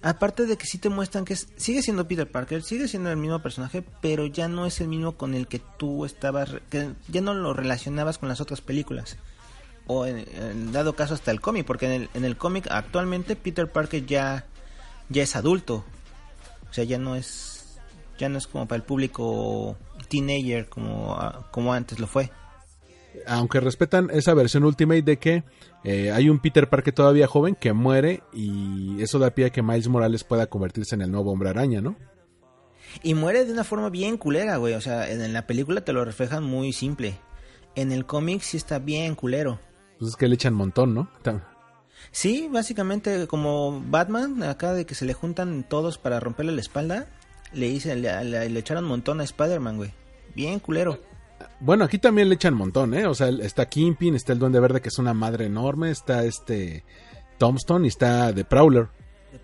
Aparte 0.00 0.46
de 0.46 0.56
que 0.56 0.66
sí 0.66 0.78
te 0.78 0.88
muestran 0.88 1.24
que 1.24 1.32
es- 1.34 1.48
sigue 1.56 1.82
siendo 1.82 2.06
Peter 2.06 2.30
Parker, 2.30 2.62
sigue 2.62 2.86
siendo 2.88 3.10
el 3.10 3.16
mismo 3.16 3.40
personaje, 3.40 3.82
pero 4.00 4.26
ya 4.26 4.48
no 4.48 4.64
es 4.66 4.80
el 4.80 4.88
mismo 4.88 5.16
con 5.16 5.34
el 5.34 5.48
que 5.48 5.60
tú 5.78 6.04
estabas, 6.04 6.50
que 6.70 6.92
ya 7.08 7.20
no 7.20 7.34
lo 7.34 7.52
relacionabas 7.52 8.18
con 8.18 8.28
las 8.28 8.40
otras 8.40 8.60
películas. 8.60 9.16
O 9.86 10.06
en, 10.06 10.70
dado 10.72 10.94
caso 10.94 11.14
hasta 11.14 11.30
el 11.30 11.40
cómic, 11.40 11.66
porque 11.66 11.86
en 11.86 12.02
el, 12.02 12.10
en 12.14 12.24
el 12.24 12.36
cómic 12.36 12.66
actualmente 12.70 13.36
Peter 13.36 13.70
Parker 13.70 14.04
ya, 14.06 14.46
ya 15.08 15.22
es 15.22 15.34
adulto. 15.34 15.84
O 16.70 16.72
sea, 16.74 16.84
ya 16.84 16.98
no 16.98 17.16
es, 17.16 17.78
ya 18.18 18.28
no 18.28 18.36
es 18.38 18.46
como 18.46 18.68
para 18.68 18.76
el 18.76 18.82
público 18.82 19.76
teenager 20.08 20.68
como, 20.68 21.18
como 21.50 21.72
antes 21.72 21.98
lo 21.98 22.06
fue. 22.06 22.30
Aunque 23.26 23.60
respetan 23.60 24.10
esa 24.12 24.34
versión 24.34 24.64
Ultimate 24.64 25.02
de 25.02 25.16
que 25.18 25.42
eh, 25.84 26.10
hay 26.12 26.28
un 26.28 26.38
Peter 26.40 26.68
Parker 26.68 26.94
todavía 26.94 27.26
joven 27.26 27.54
que 27.54 27.72
muere 27.72 28.22
y 28.32 29.00
eso 29.02 29.18
da 29.18 29.30
pie 29.30 29.46
a 29.46 29.50
que 29.50 29.62
Miles 29.62 29.88
Morales 29.88 30.24
pueda 30.24 30.46
convertirse 30.48 30.94
en 30.94 31.02
el 31.02 31.10
nuevo 31.10 31.32
hombre 31.32 31.50
araña, 31.50 31.80
¿no? 31.80 31.96
Y 33.02 33.14
muere 33.14 33.44
de 33.44 33.52
una 33.52 33.64
forma 33.64 33.90
bien 33.90 34.16
culera, 34.16 34.56
güey. 34.56 34.74
O 34.74 34.80
sea, 34.80 35.10
en, 35.10 35.32
la 35.32 35.46
película 35.46 35.82
te 35.82 35.92
lo 35.92 36.04
reflejan 36.04 36.42
muy 36.44 36.72
simple. 36.72 37.18
En 37.74 37.92
el 37.92 38.06
cómic 38.06 38.40
sí 38.40 38.56
está 38.56 38.78
bien 38.78 39.14
culero. 39.14 39.60
Pues 39.98 40.10
es 40.12 40.16
que 40.16 40.26
le 40.28 40.34
echan 40.34 40.54
montón, 40.54 40.94
¿no? 40.94 41.08
Sí, 42.10 42.48
básicamente 42.50 43.26
como 43.26 43.82
Batman, 43.88 44.42
acá 44.42 44.72
de 44.72 44.86
que 44.86 44.94
se 44.94 45.04
le 45.04 45.12
juntan 45.14 45.64
todos 45.68 45.98
para 45.98 46.18
romperle 46.20 46.52
la 46.52 46.60
espalda, 46.60 47.06
le 47.52 47.66
hice, 47.68 47.94
le, 47.96 48.24
le- 48.24 48.48
le 48.48 48.60
echaron 48.60 48.84
un 48.84 48.90
montón 48.90 49.20
a 49.20 49.24
Spider-Man, 49.24 49.76
güey. 49.76 49.92
Bien 50.34 50.58
culero. 50.58 50.98
Bueno, 51.60 51.84
aquí 51.84 51.98
también 51.98 52.28
le 52.28 52.36
echan 52.36 52.54
montón, 52.54 52.94
¿eh? 52.94 53.06
O 53.06 53.14
sea, 53.14 53.28
está 53.28 53.66
Kingpin, 53.66 54.14
está 54.14 54.32
el 54.32 54.38
Duende 54.38 54.60
Verde 54.60 54.80
que 54.80 54.88
es 54.88 54.98
una 54.98 55.14
madre 55.14 55.46
enorme, 55.46 55.90
está 55.90 56.24
este 56.24 56.84
Tombstone 57.38 57.86
y 57.86 57.88
está 57.88 58.32
The 58.34 58.44
Prowler. 58.44 58.88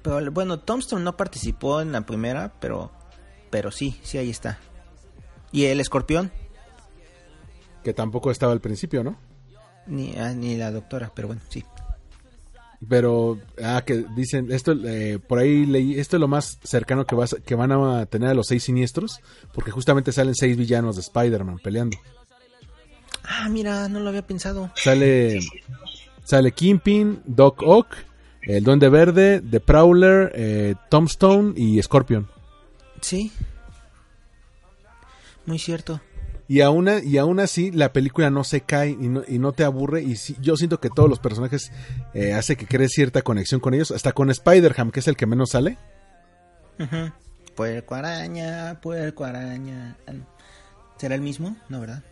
Pero 0.02 0.30
bueno, 0.32 0.60
Tombstone 0.60 1.04
no 1.04 1.16
participó 1.16 1.80
en 1.80 1.92
la 1.92 2.06
primera, 2.06 2.52
pero 2.60 2.90
pero 3.50 3.70
sí, 3.70 3.98
sí 4.02 4.18
ahí 4.18 4.30
está. 4.30 4.58
Y 5.52 5.66
el 5.66 5.80
escorpión, 5.80 6.32
que 7.84 7.94
tampoco 7.94 8.30
estaba 8.30 8.52
al 8.52 8.60
principio, 8.60 9.04
¿no? 9.04 9.16
ni, 9.86 10.16
ah, 10.16 10.32
ni 10.32 10.56
la 10.56 10.70
doctora, 10.70 11.10
pero 11.14 11.28
bueno, 11.28 11.42
sí. 11.48 11.64
Pero, 12.88 13.38
ah, 13.62 13.82
que 13.86 14.04
dicen, 14.16 14.50
esto, 14.50 14.72
eh, 14.72 15.18
por 15.18 15.38
ahí 15.38 15.66
leí, 15.66 15.98
esto 15.98 16.16
es 16.16 16.20
lo 16.20 16.28
más 16.28 16.58
cercano 16.62 17.06
que, 17.06 17.14
vas, 17.14 17.36
que 17.44 17.54
van 17.54 17.72
a 17.72 18.06
tener 18.06 18.30
a 18.30 18.34
los 18.34 18.48
seis 18.48 18.64
siniestros, 18.64 19.20
porque 19.52 19.70
justamente 19.70 20.12
salen 20.12 20.34
seis 20.34 20.56
villanos 20.56 20.96
de 20.96 21.02
Spider-Man 21.02 21.58
peleando. 21.62 21.98
Ah, 23.22 23.48
mira, 23.48 23.88
no 23.88 24.00
lo 24.00 24.08
había 24.08 24.26
pensado. 24.26 24.70
Sale, 24.74 25.40
sale 26.24 26.52
Kingpin, 26.52 27.22
Doc 27.24 27.62
Ock, 27.64 27.94
el 28.42 28.64
Duende 28.64 28.88
Verde, 28.88 29.40
The 29.40 29.60
Prowler, 29.60 30.32
eh, 30.34 30.74
Tombstone 30.90 31.54
y 31.56 31.82
Scorpion. 31.82 32.28
Sí. 33.00 33.32
Muy 35.46 35.58
cierto. 35.58 36.00
Y 36.46 36.60
aún, 36.60 36.88
y 37.02 37.16
aún 37.16 37.40
así 37.40 37.70
la 37.70 37.92
película 37.92 38.28
no 38.30 38.44
se 38.44 38.60
cae 38.60 38.90
y 38.90 39.08
no, 39.08 39.22
y 39.26 39.38
no 39.38 39.52
te 39.52 39.64
aburre. 39.64 40.02
Y 40.02 40.16
sí, 40.16 40.36
yo 40.40 40.56
siento 40.56 40.78
que 40.80 40.90
todos 40.90 41.08
los 41.08 41.18
personajes 41.18 41.72
eh, 42.12 42.34
hace 42.34 42.56
que 42.56 42.66
crees 42.66 42.92
cierta 42.92 43.22
conexión 43.22 43.60
con 43.60 43.72
ellos. 43.74 43.90
Hasta 43.90 44.12
con 44.12 44.30
Spider-Ham, 44.30 44.90
que 44.90 45.00
es 45.00 45.08
el 45.08 45.16
que 45.16 45.26
menos 45.26 45.50
sale. 45.50 45.78
Ujú. 46.78 47.12
puerco 47.54 47.94
araña, 47.94 48.78
puerco 48.82 49.24
araña. 49.24 49.96
¿Será 50.98 51.14
el 51.14 51.20
mismo? 51.22 51.56
No, 51.68 51.80
¿verdad? 51.80 52.02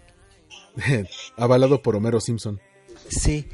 Avalado 1.37 1.83
por 1.83 1.97
Homero 1.97 2.21
Simpson. 2.21 2.61
Sí. 3.09 3.49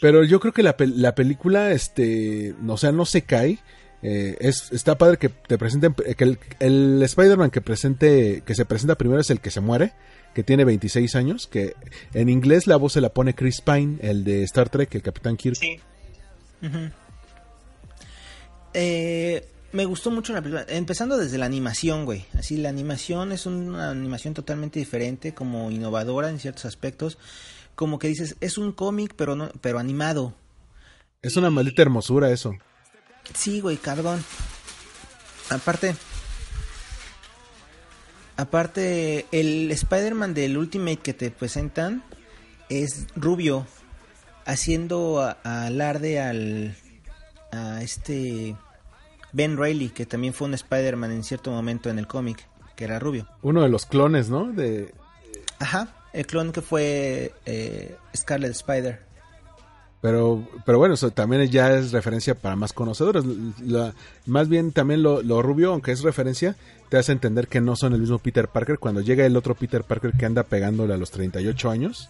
Pero 0.00 0.24
yo 0.24 0.40
creo 0.40 0.52
que 0.52 0.62
la, 0.62 0.76
pel- 0.76 0.94
la 0.96 1.14
película, 1.14 1.70
este, 1.72 2.54
o 2.66 2.76
sea, 2.76 2.90
no 2.90 3.04
se 3.04 3.22
cae. 3.22 3.58
Eh, 4.02 4.36
es, 4.40 4.72
está 4.72 4.96
padre 4.96 5.18
que 5.18 5.28
te 5.28 5.58
presenten, 5.58 5.94
que 5.94 6.24
el, 6.24 6.38
el 6.58 7.02
Spider-Man 7.02 7.50
que 7.50 7.60
presente, 7.60 8.42
que 8.46 8.54
se 8.54 8.64
presenta 8.64 8.94
primero 8.96 9.20
es 9.20 9.30
el 9.30 9.40
que 9.40 9.50
se 9.50 9.60
muere, 9.60 9.92
que 10.34 10.42
tiene 10.42 10.64
26 10.64 11.14
años, 11.16 11.46
que 11.46 11.74
en 12.14 12.28
inglés 12.28 12.66
la 12.66 12.76
voz 12.76 12.94
se 12.94 13.00
la 13.00 13.10
pone 13.10 13.34
Chris 13.34 13.60
Pine, 13.60 13.98
el 14.00 14.24
de 14.24 14.42
Star 14.44 14.68
Trek, 14.68 14.94
el 14.94 15.02
Capitán 15.02 15.36
Kirk. 15.36 15.58
Ujú. 16.62 16.90
Eh, 18.74 19.44
me 19.72 19.84
gustó 19.84 20.10
mucho 20.10 20.32
la 20.32 20.42
película, 20.42 20.66
empezando 20.68 21.16
desde 21.16 21.38
la 21.38 21.46
animación, 21.46 22.04
güey. 22.04 22.24
Así, 22.38 22.56
la 22.56 22.68
animación 22.68 23.32
es 23.32 23.46
una 23.46 23.90
animación 23.90 24.34
totalmente 24.34 24.78
diferente, 24.78 25.34
como 25.34 25.70
innovadora 25.70 26.30
en 26.30 26.38
ciertos 26.38 26.64
aspectos. 26.64 27.18
Como 27.74 27.98
que 27.98 28.08
dices, 28.08 28.36
es 28.40 28.58
un 28.58 28.72
cómic, 28.72 29.14
pero 29.16 29.36
no, 29.36 29.50
pero 29.60 29.78
animado. 29.78 30.34
Es 31.22 31.36
una 31.36 31.50
maldita 31.50 31.82
hermosura 31.82 32.30
eso. 32.30 32.54
Sí, 33.34 33.60
güey, 33.60 33.76
cabrón. 33.76 34.24
Aparte, 35.50 35.94
aparte, 38.36 39.26
el 39.32 39.70
Spider-Man 39.70 40.34
del 40.34 40.56
Ultimate 40.56 40.98
que 40.98 41.14
te 41.14 41.30
presentan 41.30 42.02
es 42.68 43.06
rubio, 43.16 43.66
haciendo 44.46 45.20
a- 45.20 45.38
a 45.44 45.66
alarde 45.66 46.20
al 46.20 46.76
a 47.52 47.82
este 47.82 48.54
Ben 49.32 49.56
Reilly, 49.56 49.88
que 49.90 50.06
también 50.06 50.32
fue 50.32 50.46
un 50.46 50.54
Spider-Man 50.54 51.10
en 51.10 51.24
cierto 51.24 51.50
momento 51.50 51.90
en 51.90 51.98
el 51.98 52.06
cómic, 52.06 52.46
que 52.76 52.84
era 52.84 53.00
rubio. 53.00 53.26
Uno 53.42 53.62
de 53.62 53.68
los 53.68 53.86
clones, 53.86 54.28
¿no? 54.30 54.46
De, 54.52 54.94
Ajá, 55.58 55.88
el 56.12 56.26
clon 56.26 56.52
que 56.52 56.62
fue 56.62 57.34
eh, 57.46 57.96
Scarlet 58.16 58.52
Spider. 58.52 59.02
Pero, 60.00 60.48
pero 60.64 60.78
bueno, 60.78 60.94
eso 60.94 61.10
también 61.10 61.46
ya 61.50 61.74
es 61.74 61.92
referencia 61.92 62.34
para 62.34 62.56
más 62.56 62.72
conocedores. 62.72 63.22
La- 63.62 63.92
más 64.26 64.48
bien 64.48 64.72
también 64.72 65.02
lo, 65.02 65.22
lo 65.22 65.42
rubio, 65.42 65.72
aunque 65.72 65.92
es 65.92 66.02
referencia, 66.02 66.56
te 66.88 66.96
hace 66.96 67.12
entender 67.12 67.48
que 67.48 67.60
no 67.60 67.76
son 67.76 67.92
el 67.92 68.00
mismo 68.00 68.18
Peter 68.18 68.48
Parker. 68.48 68.78
Cuando 68.78 69.02
llega 69.02 69.26
el 69.26 69.36
otro 69.36 69.54
Peter 69.54 69.84
Parker 69.84 70.12
que 70.12 70.24
anda 70.24 70.42
pegándole 70.44 70.94
a 70.94 70.96
los 70.96 71.10
38 71.10 71.70
años, 71.70 72.08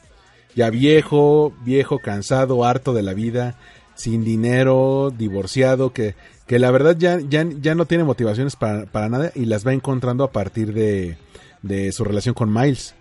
ya 0.55 0.71
viejo, 0.71 1.53
viejo, 1.65 1.99
cansado, 1.99 2.65
harto 2.65 2.93
de 2.95 3.03
la 3.03 3.13
vida, 3.13 3.57
sin 3.97 4.23
dinero, 4.25 5.13
divorciado, 5.17 5.93
que, 5.93 6.15
que 6.47 6.61
la 6.61 6.71
verdad 6.71 6.97
ya, 6.97 7.19
ya, 7.21 7.45
ya 7.61 7.75
no 7.75 7.87
tiene 7.87 8.05
motivaciones 8.05 8.55
para, 8.55 8.87
para 8.87 9.09
nada 9.09 9.33
y 9.35 9.47
las 9.47 9.67
va 9.67 9.73
encontrando 9.73 10.23
a 10.23 10.31
partir 10.31 10.73
de, 10.73 11.19
de 11.63 11.91
su 11.91 12.05
relación 12.05 12.35
con 12.37 12.53
Miles. 12.53 12.95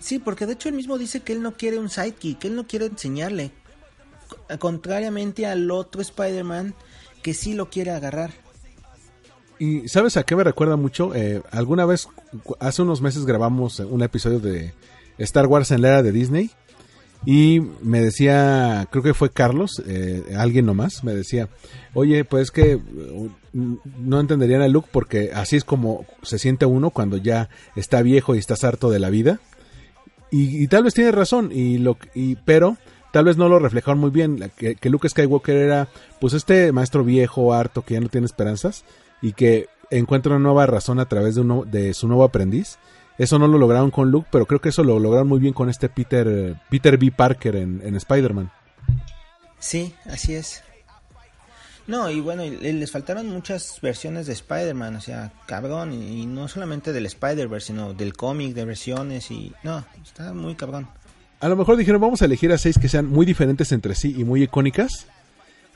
Sí, 0.00 0.18
porque 0.18 0.46
de 0.46 0.54
hecho 0.54 0.68
él 0.70 0.74
mismo 0.74 0.96
dice 0.98 1.20
que 1.20 1.32
él 1.34 1.42
no 1.42 1.52
quiere 1.52 1.78
un 1.78 1.90
sidekick, 1.90 2.38
que 2.40 2.48
él 2.48 2.56
no 2.56 2.66
quiere 2.66 2.86
enseñarle. 2.86 3.52
Co- 4.34 4.58
Contrariamente 4.58 5.46
al 5.46 5.70
otro 5.70 6.00
Spider-Man 6.02 6.74
que 7.22 7.34
sí 7.34 7.54
lo 7.54 7.70
quiere 7.70 7.90
agarrar. 7.90 8.30
Y 9.58 9.88
¿sabes 9.88 10.16
a 10.16 10.24
qué 10.24 10.34
me 10.34 10.44
recuerda 10.44 10.76
mucho? 10.76 11.14
Eh, 11.14 11.40
alguna 11.52 11.84
vez, 11.86 12.08
hace 12.58 12.82
unos 12.82 13.00
meses 13.00 13.24
grabamos 13.26 13.78
un 13.78 14.02
episodio 14.02 14.40
de 14.40 14.74
Star 15.18 15.46
Wars 15.46 15.70
en 15.70 15.82
la 15.82 15.88
era 15.88 16.02
de 16.02 16.10
Disney. 16.12 16.50
Y 17.24 17.60
me 17.82 18.00
decía, 18.00 18.88
creo 18.90 19.04
que 19.04 19.14
fue 19.14 19.30
Carlos, 19.30 19.80
eh, 19.86 20.24
alguien 20.36 20.66
nomás, 20.66 21.04
me 21.04 21.14
decía, 21.14 21.48
oye, 21.94 22.24
pues 22.24 22.50
que 22.50 22.74
uh, 22.74 23.30
no 23.52 24.18
entenderían 24.18 24.60
a 24.60 24.66
Luke 24.66 24.88
porque 24.90 25.30
así 25.32 25.54
es 25.54 25.62
como 25.62 26.04
se 26.22 26.40
siente 26.40 26.66
uno 26.66 26.90
cuando 26.90 27.18
ya 27.18 27.48
está 27.76 28.02
viejo 28.02 28.34
y 28.34 28.38
estás 28.38 28.64
harto 28.64 28.90
de 28.90 28.98
la 28.98 29.08
vida. 29.08 29.38
Y, 30.32 30.64
y 30.64 30.66
tal 30.66 30.82
vez 30.82 30.94
tiene 30.94 31.12
razón, 31.12 31.50
y 31.52 31.78
lo, 31.78 31.96
y, 32.12 32.34
pero 32.36 32.76
tal 33.12 33.26
vez 33.26 33.36
no 33.36 33.48
lo 33.48 33.60
reflejaron 33.60 34.00
muy 34.00 34.10
bien, 34.10 34.50
que, 34.56 34.74
que 34.74 34.90
Luke 34.90 35.08
Skywalker 35.08 35.56
era 35.56 35.88
pues 36.20 36.32
este 36.34 36.72
maestro 36.72 37.04
viejo, 37.04 37.54
harto, 37.54 37.82
que 37.82 37.94
ya 37.94 38.00
no 38.00 38.08
tiene 38.08 38.26
esperanzas, 38.26 38.84
y 39.20 39.34
que 39.34 39.68
encuentra 39.90 40.32
una 40.32 40.42
nueva 40.42 40.66
razón 40.66 40.98
a 40.98 41.06
través 41.06 41.36
de, 41.36 41.42
uno, 41.42 41.64
de 41.64 41.94
su 41.94 42.08
nuevo 42.08 42.24
aprendiz. 42.24 42.78
Eso 43.18 43.38
no 43.38 43.46
lo 43.46 43.58
lograron 43.58 43.90
con 43.90 44.10
Luke, 44.10 44.28
pero 44.32 44.46
creo 44.46 44.60
que 44.60 44.70
eso 44.70 44.82
lo 44.82 44.98
lograron 44.98 45.28
muy 45.28 45.38
bien 45.38 45.52
con 45.52 45.68
este 45.68 45.88
Peter, 45.88 46.56
Peter 46.70 46.98
B. 46.98 47.12
Parker 47.12 47.56
en, 47.56 47.80
en 47.84 47.94
Spider-Man. 47.94 48.50
Sí, 49.58 49.94
así 50.06 50.34
es. 50.34 50.64
No, 51.86 52.10
y 52.10 52.20
bueno, 52.20 52.42
les 52.44 52.90
faltaron 52.90 53.28
muchas 53.28 53.78
versiones 53.82 54.26
de 54.26 54.32
Spider-Man, 54.32 54.96
o 54.96 55.00
sea, 55.00 55.32
cabrón, 55.46 55.92
y, 55.92 56.22
y 56.22 56.26
no 56.26 56.48
solamente 56.48 56.92
del 56.92 57.06
Spider-Verse, 57.06 57.68
sino 57.68 57.92
del 57.92 58.14
cómic, 58.14 58.54
de 58.54 58.64
versiones, 58.64 59.30
y 59.30 59.52
no, 59.62 59.84
está 60.02 60.32
muy 60.32 60.54
cabrón. 60.54 60.88
A 61.42 61.48
lo 61.48 61.56
mejor 61.56 61.76
dijeron, 61.76 62.00
vamos 62.00 62.22
a 62.22 62.24
elegir 62.24 62.52
a 62.52 62.56
seis 62.56 62.78
que 62.78 62.88
sean 62.88 63.06
muy 63.06 63.26
diferentes 63.26 63.72
entre 63.72 63.94
sí 63.94 64.14
y 64.16 64.24
muy 64.24 64.44
icónicas. 64.44 65.06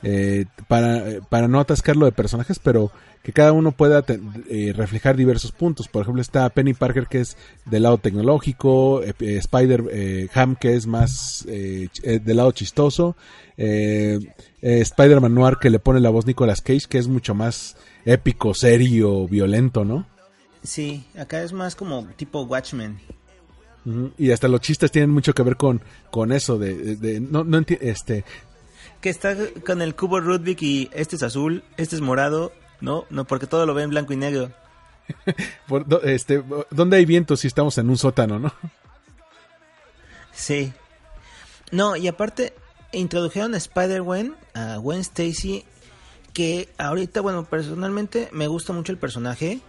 eh, 0.03 0.45
para, 0.67 1.21
para 1.29 1.47
no 1.47 1.59
atascarlo 1.59 2.05
de 2.05 2.11
personajes, 2.11 2.59
pero 2.59 2.91
que 3.23 3.33
cada 3.33 3.51
uno 3.51 3.71
pueda 3.71 4.03
eh, 4.49 4.73
reflejar 4.75 5.15
diversos 5.15 5.51
puntos. 5.51 5.87
Por 5.87 6.03
ejemplo, 6.03 6.21
está 6.21 6.47
Penny 6.49 6.73
Parker, 6.73 7.07
que 7.07 7.21
es 7.21 7.35
del 7.65 7.83
lado 7.83 7.97
tecnológico, 7.97 9.03
eh, 9.03 9.13
eh, 9.19 9.37
Spider 9.37 9.83
eh, 9.91 10.29
Ham, 10.33 10.55
que 10.55 10.75
es 10.75 10.87
más 10.87 11.45
del 11.45 12.37
lado 12.37 12.51
chistoso, 12.51 13.15
Spider-Man 13.57 15.33
Noir, 15.33 15.57
que 15.59 15.69
le 15.69 15.79
pone 15.79 15.99
la 15.99 16.09
voz 16.09 16.25
Nicolas 16.25 16.61
Cage, 16.61 16.87
que 16.87 16.97
es 16.99 17.07
mucho 17.07 17.33
más 17.33 17.75
épico, 18.05 18.53
serio, 18.53 19.27
violento, 19.27 19.83
¿no? 19.83 20.05
Sí, 20.63 21.05
acá 21.17 21.43
es 21.43 21.53
más 21.53 21.75
como 21.75 22.05
tipo 22.15 22.43
Watchmen. 22.43 22.99
Y 24.17 24.31
hasta 24.31 24.47
los 24.49 24.59
chistes 24.61 24.91
tienen 24.91 25.11
mucho 25.11 25.33
que 25.33 25.43
ver 25.43 25.55
con, 25.55 25.81
con 26.11 26.31
eso 26.33 26.57
de, 26.57 27.19
no, 27.21 27.43
no 27.45 27.63
este, 27.79 28.25
Que 28.99 29.09
está 29.09 29.35
con 29.65 29.81
el 29.81 29.95
cubo 29.95 30.19
Rubik 30.19 30.61
y 30.61 30.89
este 30.93 31.15
es 31.15 31.23
azul, 31.23 31.63
este 31.77 31.95
es 31.95 32.01
morado, 32.01 32.51
no, 32.81 33.05
no, 33.09 33.25
porque 33.25 33.47
todo 33.47 33.65
lo 33.65 33.73
ve 33.73 33.83
en 33.83 33.89
blanco 33.91 34.11
y 34.11 34.17
negro. 34.17 34.51
por- 35.67 35.85
este, 36.03 36.43
¿dónde 36.69 36.97
hay 36.97 37.05
viento 37.05 37.37
si 37.37 37.47
estamos 37.47 37.77
en 37.77 37.89
un 37.89 37.97
sótano, 37.97 38.39
no? 38.39 38.53
Sí. 40.33 40.73
No, 41.71 41.95
y 41.95 42.07
aparte 42.07 42.53
introdujeron 42.91 43.53
a 43.53 43.57
Spider-Gwen, 43.57 44.35
a 44.53 44.77
Gwen 44.77 44.99
Stacy, 44.99 45.63
que 46.33 46.69
ahorita, 46.77 47.21
bueno, 47.21 47.45
personalmente 47.45 48.29
me 48.31 48.47
gusta 48.47 48.73
mucho 48.73 48.91
el 48.91 48.97
personaje. 48.97 49.59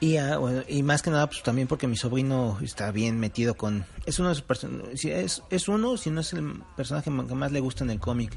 Y, 0.00 0.16
bueno, 0.38 0.62
y 0.68 0.82
más 0.82 1.00
que 1.02 1.10
nada, 1.10 1.26
pues 1.28 1.42
también 1.42 1.66
porque 1.66 1.86
mi 1.86 1.96
sobrino 1.96 2.58
está 2.62 2.90
bien 2.92 3.18
metido 3.18 3.54
con... 3.54 3.86
Es 4.04 4.18
uno 4.18 4.28
de 4.28 4.34
sus 4.34 4.44
personajes... 4.44 5.00
Si 5.00 5.10
es, 5.10 5.42
es 5.50 5.68
uno, 5.68 5.96
si 5.96 6.10
no 6.10 6.20
es 6.20 6.32
el 6.34 6.60
personaje 6.76 7.10
que 7.26 7.34
más 7.34 7.52
le 7.52 7.60
gusta 7.60 7.84
en 7.84 7.90
el 7.90 8.00
cómic. 8.00 8.36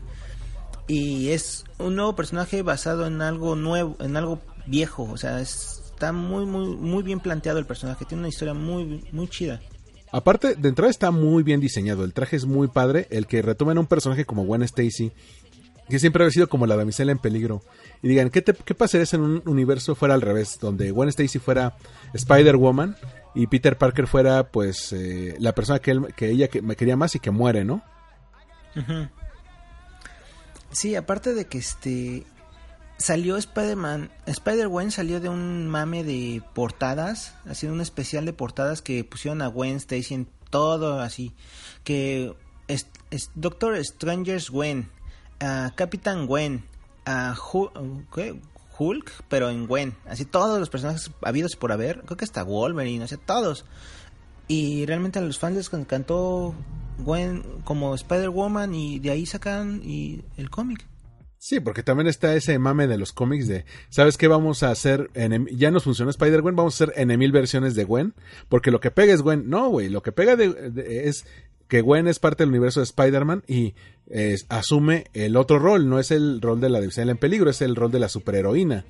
Y 0.88 1.30
es 1.30 1.66
un 1.80 1.96
nuevo 1.96 2.16
personaje 2.16 2.62
basado 2.62 3.06
en 3.06 3.22
algo 3.22 3.56
nuevo, 3.56 3.98
en 4.00 4.16
algo 4.16 4.40
viejo. 4.66 5.04
O 5.04 5.18
sea, 5.18 5.42
es- 5.42 5.82
está 5.94 6.14
muy, 6.14 6.46
muy, 6.46 6.68
muy 6.78 7.04
bien 7.04 7.20
planteado 7.20 7.60
el 7.60 7.66
personaje. 7.66 8.06
Tiene 8.06 8.22
una 8.22 8.30
historia 8.30 8.54
muy, 8.54 9.04
muy 9.12 9.28
chida. 9.28 9.60
Aparte, 10.14 10.56
de 10.56 10.70
entrada 10.70 10.90
está 10.90 11.12
muy 11.12 11.44
bien 11.44 11.60
diseñado. 11.60 12.06
El 12.06 12.14
traje 12.14 12.38
es 12.38 12.46
muy 12.46 12.70
padre. 12.70 13.08
El 13.10 13.28
que 13.28 13.42
retomen 13.42 13.76
a 13.78 13.82
un 13.82 13.88
personaje 13.88 14.24
como 14.24 14.46
Gwen 14.46 14.64
Stacy, 14.64 15.12
que 15.90 16.00
siempre 16.00 16.26
ha 16.26 16.30
sido 16.32 16.48
como 16.50 16.66
la 16.68 16.76
damisela 16.76 17.12
en 17.12 17.18
peligro. 17.20 17.62
Y 18.02 18.08
digan, 18.08 18.30
¿qué, 18.30 18.42
te- 18.42 18.54
qué 18.54 18.76
pasaría 18.76 19.06
si 19.06 19.16
en 19.16 19.22
un 19.24 19.42
universo 19.46 19.96
fuera 19.96 20.14
al 20.14 20.22
revés? 20.22 20.58
Donde 20.60 20.92
Gwen 20.92 21.10
Stacy 21.10 21.40
fuera 21.40 21.76
Spider-Woman 22.14 22.96
y 23.36 23.48
Peter 23.48 23.78
Parker 23.78 24.08
fuera, 24.08 24.50
pues, 24.52 24.92
eh, 24.94 25.36
la 25.40 25.54
persona 25.54 25.80
que, 25.80 25.92
él- 25.92 26.14
que 26.16 26.30
ella 26.30 26.48
que, 26.48 26.62
me 26.62 26.76
quería 26.76 26.98
más 26.98 27.16
y 27.16 27.20
que 27.20 27.32
muere, 27.32 27.64
¿no? 27.64 27.84
Sí, 30.72 30.96
aparte 30.96 31.34
de 31.34 31.46
que 31.46 31.58
este 31.58 32.26
salió 32.98 33.38
Spider-Man, 33.38 34.10
Spider-Gwen 34.26 34.92
salió 34.92 35.20
de 35.20 35.30
un 35.30 35.68
mame 35.68 36.04
de 36.04 36.42
portadas, 36.54 37.36
así 37.48 37.68
un 37.68 37.80
especial 37.82 38.26
de 38.26 38.34
portadas 38.34 38.82
que 38.82 39.04
pusieron 39.04 39.42
a 39.42 39.48
Gwen 39.48 39.76
Stacy 39.78 40.14
en 40.16 40.28
todo 40.50 41.00
así, 41.00 41.34
que 41.84 42.34
Doctor 43.36 43.78
Stranger's 43.78 44.50
Gwen, 44.50 44.90
a 45.40 45.72
Capitán 45.76 46.26
Gwen, 46.28 46.64
a. 47.06 47.36
Hulk, 48.80 49.12
pero 49.28 49.50
en 49.50 49.66
Gwen, 49.66 49.96
así 50.06 50.24
todos 50.26 50.60
los 50.60 50.70
personajes 50.70 51.10
habidos 51.24 51.56
por 51.56 51.72
haber, 51.72 52.02
creo 52.02 52.16
que 52.16 52.26
hasta 52.26 52.44
Wolverine, 52.44 53.04
o 53.04 53.08
sea, 53.08 53.18
todos. 53.18 53.66
Y 54.48 54.86
realmente 54.86 55.20
a 55.20 55.24
los 55.24 55.40
fans 55.40 55.58
les 55.58 55.74
encantó 55.74 56.54
Gwen 57.00 57.44
como 57.64 57.96
Spider-Woman 57.96 58.76
y 58.76 59.00
de 59.00 59.10
ahí 59.12 59.26
sacan 59.26 59.82
y 59.84 60.24
el 60.38 60.50
cómic. 60.50 60.86
Sí, 61.40 61.60
porque 61.60 61.84
también 61.84 62.08
está 62.08 62.34
ese 62.36 62.58
mame 62.58 62.88
de 62.88 62.98
los 62.98 63.14
cómics 63.14 63.48
de, 63.48 63.66
¿sabes 63.90 64.18
qué 64.18 64.28
vamos 64.28 64.64
a 64.64 64.72
hacer? 64.72 65.10
En, 65.14 65.34
em, 65.34 65.46
ya 65.52 65.70
nos 65.70 65.84
funcionó 65.84 66.10
Spider-Gwen, 66.10 66.56
vamos 66.56 66.80
a 66.80 66.86
hacer 66.86 66.94
en 66.98 67.18
mil 67.20 67.32
versiones 67.32 67.76
de 67.76 67.84
Gwen, 67.84 68.14
porque 68.50 68.72
lo 68.72 68.80
que 68.80 68.90
pega 68.92 69.14
es 69.14 69.22
Gwen. 69.22 69.50
No, 69.50 69.70
güey, 69.70 69.90
lo 69.90 70.02
que 70.02 70.12
pega 70.12 70.36
de- 70.36 71.08
es 71.08 71.26
que 71.68 71.82
Gwen 71.82 72.08
es 72.08 72.20
parte 72.20 72.44
del 72.44 72.50
universo 72.50 72.80
de 72.80 72.86
Spider-Man 72.86 73.44
y 73.48 73.76
asume 74.50 75.06
el 75.14 75.36
otro 75.36 75.60
rol, 75.60 75.90
no 75.90 76.00
es 76.00 76.12
el 76.12 76.40
rol 76.42 76.62
de 76.62 76.70
la 76.70 76.80
división 76.80 77.10
en 77.10 77.18
peligro, 77.18 77.50
es 77.50 77.62
el 77.62 77.76
rol 77.76 77.92
de 77.92 78.00
la 78.00 78.08
superheroína. 78.10 78.86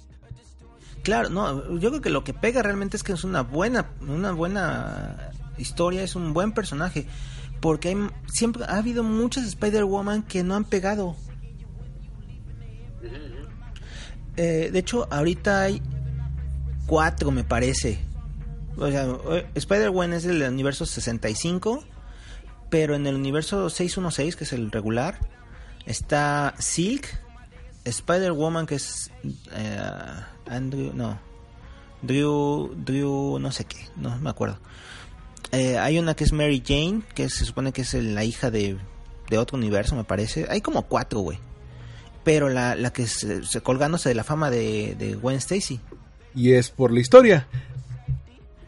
claro, 1.04 1.30
no, 1.30 1.80
yo 1.80 1.90
creo 1.90 2.02
que 2.02 2.10
lo 2.10 2.24
que 2.24 2.34
pega 2.34 2.62
realmente 2.62 2.98
es 2.98 3.04
que 3.04 3.14
es 3.14 3.24
una 3.24 3.42
buena, 3.42 3.90
una 4.02 4.32
buena 4.32 5.32
historia, 5.58 6.04
es 6.04 6.16
un 6.16 6.34
buen 6.34 6.52
personaje, 6.52 7.08
porque 7.60 7.90
hay, 7.90 7.98
siempre 8.28 8.64
ha 8.66 8.78
habido 8.78 9.04
muchas 9.04 9.46
Spider-Woman 9.46 10.24
que 10.24 10.44
no 10.44 10.56
han 10.56 10.66
pegado. 10.66 11.16
Eh, 14.36 14.70
de 14.72 14.80
hecho, 14.80 15.08
ahorita 15.12 15.64
hay 15.64 15.82
cuatro, 16.86 17.32
me 17.32 17.44
parece. 17.44 18.00
O 18.78 18.90
sea, 18.90 19.08
eh, 19.32 19.48
Spider-Woman 19.56 20.14
es 20.14 20.24
del 20.24 20.44
universo 20.44 20.86
65, 20.86 21.84
pero 22.70 22.96
en 22.96 23.08
el 23.08 23.16
universo 23.16 23.70
616, 23.70 24.36
que 24.36 24.44
es 24.44 24.54
el 24.54 24.72
regular, 24.72 25.20
está 25.86 26.54
Silk, 26.60 27.20
Spider-Woman, 27.86 28.66
que 28.66 28.76
es 28.76 29.12
eh, 29.54 29.80
Andrew, 30.48 30.92
no, 30.94 31.20
Drew, 32.02 32.74
Drew, 32.76 33.40
no 33.40 33.52
sé 33.52 33.66
qué, 33.66 33.78
no 33.96 34.18
me 34.20 34.30
acuerdo. 34.30 34.60
Eh, 35.52 35.78
hay 35.78 35.98
una 35.98 36.14
que 36.14 36.24
es 36.24 36.34
Mary 36.34 36.62
Jane, 36.66 37.02
que 37.16 37.30
se 37.30 37.46
supone 37.46 37.72
que 37.72 37.82
es 37.82 37.94
la 37.94 38.24
hija 38.24 38.52
de, 38.52 38.78
de 39.30 39.38
otro 39.38 39.58
universo, 39.58 39.96
me 39.96 40.04
parece. 40.04 40.46
Hay 40.50 40.62
como 40.62 40.84
cuatro, 40.84 41.22
güey. 41.22 41.40
Pero 42.24 42.50
la, 42.50 42.76
la 42.76 42.92
que 42.92 43.08
se, 43.08 43.44
se 43.46 43.62
colgándose 43.62 44.10
de 44.10 44.16
la 44.16 44.26
fama 44.26 44.50
de, 44.50 44.96
de 44.96 45.16
Gwen 45.16 45.38
Stacy. 45.38 45.80
Y 46.36 46.52
es 46.52 46.70
por 46.70 46.92
la 46.92 47.00
historia. 47.00 47.48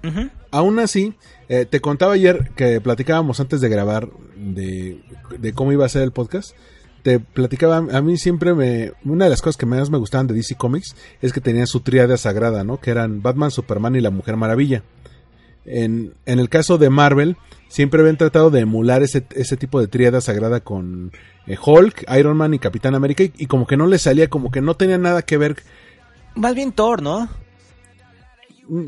Ujú. 0.03 0.29
Aún 0.51 0.79
así, 0.79 1.13
eh, 1.49 1.65
te 1.65 1.81
contaba 1.81 2.13
ayer 2.13 2.51
que 2.55 2.79
platicábamos 2.79 3.39
antes 3.39 3.59
de 3.59 3.69
grabar 3.69 4.07
de, 4.35 5.01
cómo 5.55 5.71
iba 5.71 5.83
a 5.83 5.89
ser 5.89 6.03
el 6.03 6.11
podcast. 6.11 6.55
Te 7.01 7.19
platicaba, 7.19 7.77
a 7.77 8.01
mí 8.01 8.17
siempre 8.17 8.53
me. 8.53 8.91
Una 9.03 9.25
de 9.25 9.31
las 9.31 9.41
cosas 9.41 9.57
que 9.57 9.65
más 9.65 9.89
me 9.89 9.97
gustaban 9.97 10.27
de 10.27 10.35
DC 10.35 10.55
Comics 10.55 10.95
es 11.21 11.33
que 11.33 11.41
tenían 11.41 11.65
su 11.65 11.79
tríada 11.79 12.17
sagrada, 12.17 12.63
¿no? 12.63 12.79
Que 12.79 12.91
eran 12.91 13.23
Batman, 13.23 13.49
Superman 13.49 13.95
y 13.95 14.01
la 14.01 14.11
Mujer 14.11 14.35
Maravilla. 14.35 14.83
En, 15.65 16.13
en 16.27 16.39
el 16.39 16.49
caso 16.49 16.77
de 16.77 16.91
Marvel, 16.91 17.35
siempre 17.67 18.01
habían 18.01 18.17
tratado 18.17 18.51
de 18.51 18.59
emular 18.59 19.01
ese, 19.01 19.25
ese 19.31 19.57
tipo 19.57 19.79
de 19.81 19.87
tríada 19.87 20.21
sagrada 20.21 20.59
con 20.59 21.11
eh, 21.47 21.57
Hulk, 21.63 22.05
Iron 22.15 22.37
Man 22.37 22.53
y 22.53 22.59
Capitán 22.59 22.93
América. 22.93 23.23
Y, 23.23 23.33
y 23.37 23.45
como 23.47 23.65
que 23.65 23.77
no 23.77 23.87
les 23.87 24.03
salía, 24.03 24.29
como 24.29 24.51
que 24.51 24.61
no 24.61 24.75
tenía 24.75 24.99
nada 24.99 25.23
que 25.23 25.37
ver 25.37 25.55
Más 26.35 26.53
bien 26.53 26.73
Thor, 26.73 27.01
¿no? 27.01 27.27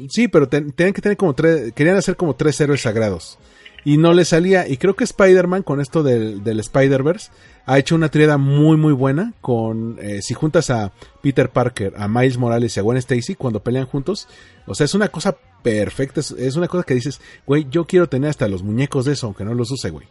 Sí, 0.09 0.27
pero 0.27 0.47
ten- 0.47 0.71
tenían 0.71 0.93
que 0.93 1.01
tener 1.01 1.17
como 1.17 1.33
tres, 1.33 1.73
querían 1.73 1.97
hacer 1.97 2.15
como 2.15 2.35
tres 2.35 2.59
héroes 2.61 2.81
sagrados. 2.81 3.37
Y 3.83 3.97
no 3.97 4.13
les 4.13 4.27
salía. 4.27 4.67
Y 4.67 4.77
creo 4.77 4.95
que 4.95 5.03
Spider-Man, 5.03 5.63
con 5.63 5.81
esto 5.81 6.03
del, 6.03 6.43
del 6.43 6.59
Spider-Verse, 6.59 7.31
ha 7.65 7.79
hecho 7.79 7.95
una 7.95 8.09
triada 8.09 8.37
muy, 8.37 8.77
muy 8.77 8.93
buena. 8.93 9.33
Con, 9.41 9.97
eh, 9.99 10.21
si 10.21 10.35
juntas 10.35 10.69
a 10.69 10.91
Peter 11.23 11.49
Parker, 11.49 11.93
a 11.97 12.07
Miles 12.07 12.37
Morales 12.37 12.77
y 12.77 12.79
a 12.79 12.83
Gwen 12.83 12.97
Stacy, 12.99 13.33
cuando 13.33 13.61
pelean 13.63 13.87
juntos. 13.87 14.27
O 14.67 14.75
sea, 14.75 14.85
es 14.85 14.93
una 14.93 15.07
cosa 15.07 15.35
perfecta. 15.63 16.19
Es, 16.19 16.29
es 16.31 16.55
una 16.57 16.67
cosa 16.67 16.83
que 16.83 16.93
dices, 16.93 17.19
güey, 17.47 17.65
yo 17.71 17.85
quiero 17.87 18.07
tener 18.07 18.29
hasta 18.29 18.47
los 18.47 18.61
muñecos 18.61 19.05
de 19.05 19.13
eso, 19.13 19.25
aunque 19.25 19.45
no 19.45 19.55
los 19.55 19.71
use, 19.71 19.89
güey. 19.89 20.05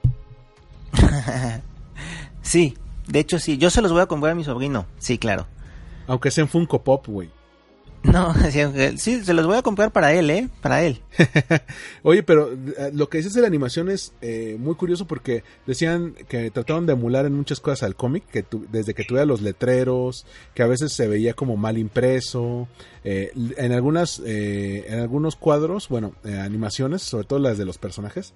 Sí, 2.43 2.75
de 3.07 3.19
hecho 3.21 3.39
sí. 3.39 3.59
Yo 3.59 3.71
se 3.71 3.83
los 3.83 3.93
voy 3.93 4.01
a 4.01 4.07
comprar 4.07 4.33
a 4.33 4.35
mi 4.35 4.45
sobrino. 4.45 4.87
Sí, 4.99 5.19
claro. 5.19 5.47
Aunque 6.07 6.31
sean 6.31 6.49
Funko 6.49 6.83
Pop, 6.83 7.07
güey. 7.07 7.31
No, 8.13 8.35
sí, 8.97 9.23
se 9.23 9.35
los 9.35 9.47
voy 9.47 9.57
a 9.59 9.63
comprar 9.63 9.93
para 9.93 10.15
él, 10.15 10.31
¿eh? 10.31 10.49
Para 10.63 10.83
él. 10.85 11.01
Oye, 12.03 12.23
pero 12.23 12.51
eh, 12.53 12.91
lo 12.95 13.09
que 13.11 13.19
dices 13.19 13.35
de 13.35 13.43
la 13.43 13.47
animación 13.47 13.91
es 13.91 14.15
eh, 14.23 14.57
muy 14.59 14.75
curioso 14.75 15.07
porque 15.07 15.45
decían 15.67 16.15
que 16.29 16.51
trataron 16.51 16.87
de 16.87 16.95
emular 16.95 17.27
en 17.27 17.35
muchas 17.35 17.61
cosas 17.61 17.83
al 17.83 17.97
cómic, 17.97 18.25
que 18.33 18.43
tu- 18.43 18.67
desde 18.73 18.95
que 18.95 19.05
tuviera 19.05 19.27
los 19.27 19.43
letreros, 19.43 20.25
que 20.55 20.63
a 20.63 20.67
veces 20.67 20.95
se 20.95 21.09
veía 21.09 21.35
como 21.35 21.59
mal 21.59 21.77
impreso, 21.77 22.69
eh, 23.05 23.33
en 23.59 23.73
algunas, 23.73 24.23
eh, 24.25 24.87
en 24.89 25.01
algunos 25.01 25.37
cuadros, 25.37 25.89
bueno, 25.91 26.15
eh, 26.25 26.39
animaciones, 26.39 27.03
sobre 27.03 27.27
todo 27.27 27.39
las 27.39 27.59
de 27.59 27.67
los 27.67 27.77
personajes, 27.77 28.33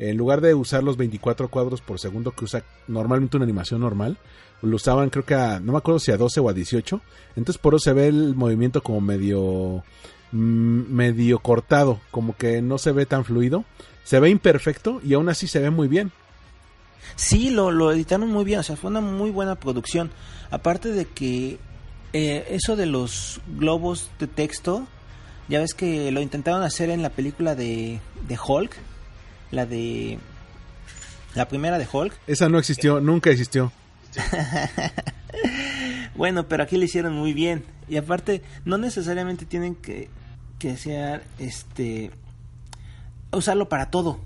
en 0.00 0.16
lugar 0.16 0.40
de 0.40 0.54
usar 0.54 0.82
los 0.82 0.96
24 0.96 1.48
cuadros 1.48 1.80
por 1.80 2.00
segundo 2.00 2.32
que 2.32 2.44
usa 2.46 2.64
normalmente 2.88 3.36
una 3.36 3.44
animación 3.44 3.80
normal, 3.80 4.18
lo 4.64 4.76
usaban 4.76 5.10
creo 5.10 5.24
que 5.24 5.34
a, 5.34 5.60
no 5.60 5.72
me 5.72 5.78
acuerdo 5.78 5.98
si 5.98 6.10
a 6.10 6.16
12 6.16 6.40
o 6.40 6.48
a 6.48 6.52
18, 6.52 7.00
entonces 7.36 7.60
por 7.60 7.74
eso 7.74 7.84
se 7.84 7.92
ve 7.92 8.08
el 8.08 8.34
movimiento 8.34 8.82
como 8.82 9.00
medio 9.00 9.84
mm, 10.32 10.92
medio 10.92 11.38
cortado, 11.38 12.00
como 12.10 12.36
que 12.36 12.62
no 12.62 12.78
se 12.78 12.92
ve 12.92 13.06
tan 13.06 13.24
fluido, 13.24 13.64
se 14.04 14.20
ve 14.20 14.30
imperfecto 14.30 15.00
y 15.04 15.14
aún 15.14 15.28
así 15.28 15.46
se 15.46 15.60
ve 15.60 15.70
muy 15.70 15.88
bien. 15.88 16.12
Sí, 17.16 17.50
lo, 17.50 17.70
lo 17.70 17.92
editaron 17.92 18.30
muy 18.30 18.44
bien, 18.44 18.60
o 18.60 18.62
sea, 18.62 18.76
fue 18.76 18.90
una 18.90 19.00
muy 19.00 19.30
buena 19.30 19.54
producción. 19.54 20.10
Aparte 20.50 20.90
de 20.90 21.04
que 21.04 21.58
eh, 22.12 22.46
eso 22.50 22.76
de 22.76 22.86
los 22.86 23.40
globos 23.58 24.10
de 24.18 24.26
texto, 24.26 24.86
ya 25.48 25.60
ves 25.60 25.74
que 25.74 26.10
lo 26.10 26.20
intentaron 26.20 26.62
hacer 26.62 26.90
en 26.90 27.02
la 27.02 27.10
película 27.10 27.54
de, 27.54 28.00
de 28.26 28.38
Hulk, 28.44 28.74
la 29.50 29.66
de... 29.66 30.18
La 31.34 31.48
primera 31.48 31.78
de 31.78 31.88
Hulk. 31.90 32.16
Esa 32.28 32.48
no 32.48 32.60
existió, 32.60 33.00
nunca 33.00 33.30
existió. 33.30 33.72
Bueno, 36.14 36.48
pero 36.48 36.62
aquí 36.62 36.76
lo 36.76 36.84
hicieron 36.84 37.14
muy 37.14 37.32
bien. 37.32 37.64
Y 37.88 37.96
aparte, 37.96 38.42
no 38.64 38.78
necesariamente 38.78 39.46
tienen 39.46 39.74
que, 39.74 40.08
que 40.58 40.76
este, 41.38 42.10
usarlo 43.32 43.68
para 43.68 43.90
todo. 43.90 44.20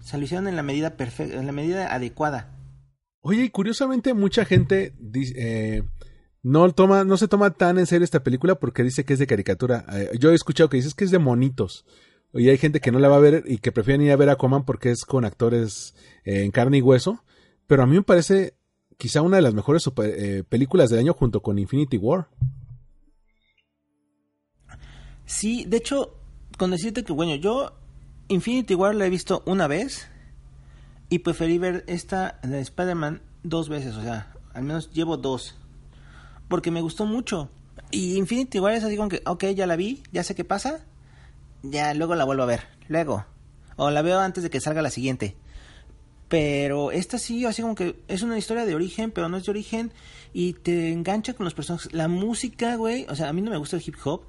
O 0.00 0.02
sea, 0.02 0.18
lo 0.18 0.24
hicieron 0.24 0.46
en 0.48 0.56
la 0.56 0.62
medida 0.62 0.96
perfecta, 0.96 1.36
en 1.38 1.46
la 1.46 1.52
medida 1.52 1.92
adecuada. 1.92 2.52
Oye, 3.20 3.44
y 3.44 3.50
curiosamente 3.50 4.14
mucha 4.14 4.44
gente 4.44 4.94
eh, 5.34 5.82
no 6.44 6.70
toma, 6.70 7.02
no 7.02 7.16
se 7.16 7.26
toma 7.26 7.50
tan 7.50 7.78
en 7.78 7.86
serio 7.86 8.04
esta 8.04 8.22
película 8.22 8.54
porque 8.54 8.84
dice 8.84 9.04
que 9.04 9.14
es 9.14 9.18
de 9.18 9.26
caricatura. 9.26 9.84
Eh, 9.92 10.10
yo 10.20 10.30
he 10.30 10.34
escuchado 10.34 10.70
que 10.70 10.76
dices 10.76 10.94
que 10.94 11.04
es 11.04 11.10
de 11.10 11.18
monitos. 11.18 11.84
Y 12.32 12.48
hay 12.50 12.58
gente 12.58 12.80
que 12.80 12.92
no 12.92 12.98
la 12.98 13.08
va 13.08 13.16
a 13.16 13.20
ver 13.20 13.44
y 13.46 13.58
que 13.58 13.72
prefieren 13.72 14.02
ir 14.02 14.12
a 14.12 14.16
ver 14.16 14.28
a 14.28 14.32
Aquaman 14.32 14.64
porque 14.64 14.90
es 14.90 15.04
con 15.04 15.24
actores 15.24 15.94
eh, 16.24 16.44
en 16.44 16.50
carne 16.52 16.78
y 16.78 16.82
hueso. 16.82 17.24
Pero 17.66 17.82
a 17.82 17.86
mí 17.86 17.96
me 17.96 18.02
parece 18.02 18.54
quizá 18.96 19.22
una 19.22 19.36
de 19.36 19.42
las 19.42 19.54
mejores 19.54 19.88
eh, 20.02 20.44
películas 20.48 20.90
del 20.90 21.00
año 21.00 21.14
junto 21.14 21.40
con 21.42 21.58
Infinity 21.58 21.96
War. 21.96 22.28
Sí, 25.24 25.64
de 25.66 25.78
hecho, 25.78 26.14
con 26.56 26.70
decirte 26.70 27.04
que, 27.04 27.12
bueno, 27.12 27.34
yo 27.34 27.72
Infinity 28.28 28.74
War 28.74 28.94
la 28.94 29.06
he 29.06 29.10
visto 29.10 29.42
una 29.46 29.66
vez 29.66 30.08
y 31.08 31.20
preferí 31.20 31.58
ver 31.58 31.84
esta 31.86 32.38
de 32.42 32.60
Spider-Man 32.60 33.22
dos 33.42 33.68
veces, 33.68 33.96
o 33.96 34.02
sea, 34.02 34.34
al 34.54 34.64
menos 34.64 34.90
llevo 34.92 35.16
dos. 35.16 35.56
Porque 36.48 36.70
me 36.70 36.80
gustó 36.80 37.06
mucho. 37.06 37.50
Y 37.90 38.16
Infinity 38.16 38.60
War 38.60 38.74
es 38.74 38.84
así 38.84 38.96
como 38.96 39.08
que, 39.08 39.22
ok, 39.26 39.44
ya 39.46 39.66
la 39.66 39.76
vi, 39.76 40.02
ya 40.12 40.22
sé 40.22 40.34
qué 40.34 40.44
pasa, 40.44 40.84
ya 41.62 41.92
luego 41.94 42.14
la 42.14 42.24
vuelvo 42.24 42.44
a 42.44 42.46
ver, 42.46 42.62
luego. 42.88 43.24
O 43.76 43.90
la 43.90 44.02
veo 44.02 44.20
antes 44.20 44.42
de 44.42 44.50
que 44.50 44.60
salga 44.60 44.82
la 44.82 44.90
siguiente. 44.90 45.36
Pero 46.28 46.90
esta 46.90 47.18
sí, 47.18 47.44
así 47.44 47.62
como 47.62 47.74
que 47.76 47.96
es 48.08 48.22
una 48.22 48.36
historia 48.36 48.66
de 48.66 48.74
origen, 48.74 49.10
pero 49.12 49.28
no 49.28 49.36
es 49.36 49.44
de 49.44 49.50
origen. 49.50 49.92
Y 50.32 50.54
te 50.54 50.90
engancha 50.92 51.34
con 51.34 51.44
los 51.44 51.54
personajes. 51.54 51.92
La 51.92 52.08
música, 52.08 52.76
güey, 52.76 53.06
o 53.08 53.14
sea, 53.14 53.28
a 53.28 53.32
mí 53.32 53.42
no 53.42 53.50
me 53.50 53.56
gusta 53.58 53.76
el 53.76 53.82
hip 53.86 53.94
hop, 54.04 54.22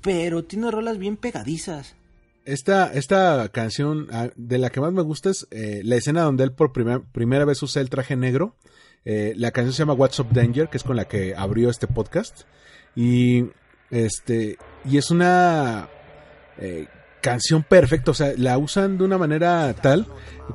pero 0.00 0.44
tiene 0.44 0.70
rolas 0.70 0.98
bien 0.98 1.16
pegadizas. 1.16 1.96
Esta, 2.44 2.92
esta 2.92 3.48
canción 3.50 4.08
ah, 4.12 4.30
de 4.36 4.58
la 4.58 4.70
que 4.70 4.80
más 4.80 4.92
me 4.92 5.02
gusta 5.02 5.30
es 5.30 5.46
eh, 5.50 5.80
la 5.84 5.96
escena 5.96 6.22
donde 6.22 6.42
él 6.44 6.52
por 6.52 6.72
primer- 6.72 7.02
primera 7.12 7.44
vez 7.44 7.62
usa 7.62 7.82
el 7.82 7.90
traje 7.90 8.16
negro. 8.16 8.56
Eh, 9.04 9.34
la 9.36 9.50
canción 9.50 9.72
se 9.72 9.78
llama 9.80 9.92
What's 9.94 10.18
Up 10.20 10.28
Danger, 10.32 10.68
que 10.68 10.76
es 10.76 10.84
con 10.84 10.96
la 10.96 11.06
que 11.06 11.34
abrió 11.36 11.70
este 11.70 11.86
podcast. 11.86 12.42
Y 12.96 13.46
este 13.90 14.58
y 14.84 14.96
es 14.98 15.10
una 15.10 15.88
eh, 16.58 16.86
canción 17.22 17.62
perfecta, 17.62 18.10
o 18.10 18.14
sea, 18.14 18.34
la 18.36 18.58
usan 18.58 18.98
de 18.98 19.04
una 19.04 19.16
manera 19.16 19.74
tal. 19.80 20.06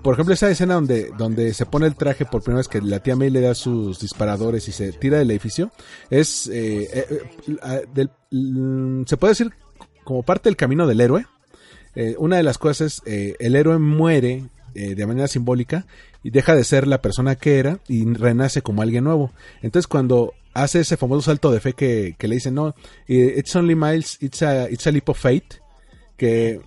Por 0.03 0.13
ejemplo, 0.13 0.35
esa 0.35 0.51
escena 0.51 0.75
donde, 0.75 1.11
donde 1.17 1.53
se 1.55 1.65
pone 1.65 1.87
el 1.87 1.95
traje 1.95 2.25
por 2.25 2.43
primera 2.43 2.57
vez 2.57 2.67
que 2.67 2.81
la 2.81 2.99
tía 2.99 3.15
May 3.15 3.31
le 3.31 3.41
da 3.41 3.55
sus 3.55 3.99
disparadores 3.99 4.67
y 4.67 4.71
se 4.71 4.91
tira 4.91 5.17
del 5.17 5.31
edificio, 5.31 5.71
es 6.11 6.47
eh, 6.47 6.87
eh, 6.93 7.87
eh, 7.95 8.07
mm, 8.29 9.05
se 9.05 9.17
puede 9.17 9.31
decir 9.31 9.51
como 10.03 10.21
parte 10.21 10.49
del 10.49 10.57
camino 10.57 10.85
del 10.85 11.01
héroe. 11.01 11.25
Una 12.19 12.37
de 12.37 12.43
las 12.43 12.59
cosas 12.59 13.01
es 13.07 13.35
el 13.39 13.55
héroe 13.55 13.79
muere 13.79 14.45
de 14.75 15.05
manera 15.07 15.27
simbólica 15.27 15.87
y 16.21 16.29
deja 16.29 16.55
de 16.55 16.63
ser 16.63 16.85
la 16.85 17.01
persona 17.01 17.37
que 17.37 17.57
era 17.57 17.79
y 17.87 18.05
renace 18.13 18.61
como 18.61 18.83
alguien 18.83 19.05
nuevo. 19.05 19.31
Entonces 19.63 19.87
cuando 19.87 20.35
hace 20.53 20.81
ese 20.81 20.95
famoso 20.95 21.23
salto 21.23 21.49
de 21.49 21.59
fe 21.59 21.73
que, 21.73 22.15
le 22.19 22.35
dicen, 22.35 22.53
no, 22.53 22.75
it's 23.07 23.55
only 23.55 23.73
miles, 23.73 24.19
it's 24.21 24.43
a, 24.43 24.69
it's 24.69 24.85
a 24.85 24.91
leap 24.91 25.09
of 25.09 25.17
fate, 25.17 25.59
que, 26.17 26.61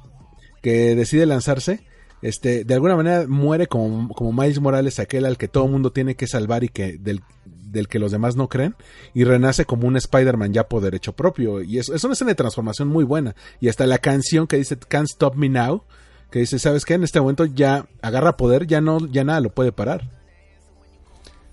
que 0.63 0.95
decide 0.95 1.27
lanzarse, 1.27 1.85
este, 2.23 2.65
de 2.65 2.75
alguna 2.75 2.97
manera 2.97 3.27
muere 3.27 3.67
como, 3.67 4.09
como 4.11 4.33
Miles 4.33 4.61
Morales, 4.61 4.99
aquel 4.99 5.25
al 5.25 5.39
que 5.39 5.49
todo 5.49 5.69
mundo 5.69 5.93
tiene 5.93 6.17
que 6.17 6.27
salvar 6.27 6.65
y 6.65 6.69
que 6.69 6.99
del, 6.99 7.23
del 7.45 7.89
que 7.89 7.99
los 7.99 8.13
demás 8.13 8.37
no 8.37 8.49
creen, 8.49 8.75
y 9.15 9.25
renace 9.25 9.65
como 9.65 9.89
un 9.89 9.97
Spider-Man 9.97 10.53
ya 10.53 10.69
por 10.69 10.83
derecho 10.83 11.13
propio. 11.13 11.63
Y 11.63 11.79
eso 11.79 11.95
es 11.95 12.05
una 12.05 12.13
escena 12.13 12.31
de 12.31 12.37
transformación 12.37 12.89
muy 12.89 13.05
buena. 13.05 13.35
Y 13.61 13.69
hasta 13.69 13.87
la 13.87 13.99
canción 13.99 14.47
que 14.47 14.57
dice 14.57 14.77
Can't 14.77 15.09
Stop 15.11 15.35
Me 15.37 15.49
Now, 15.49 15.85
que 16.31 16.41
dice, 16.41 16.59
¿sabes 16.59 16.85
qué? 16.85 16.95
En 16.95 17.05
este 17.05 17.21
momento 17.21 17.45
ya 17.45 17.87
agarra 18.03 18.37
poder, 18.37 18.67
ya 18.67 18.81
no, 18.81 19.07
ya 19.07 19.25
nada 19.25 19.41
lo 19.41 19.51
puede 19.51 19.73
parar. 19.73 20.11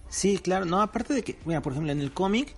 Sí, 0.09 0.37
claro. 0.37 0.65
No, 0.65 0.81
aparte 0.81 1.13
de 1.13 1.23
que, 1.23 1.37
mira, 1.45 1.61
por 1.61 1.73
ejemplo, 1.73 1.91
en 1.91 2.01
el 2.01 2.11
cómic, 2.11 2.55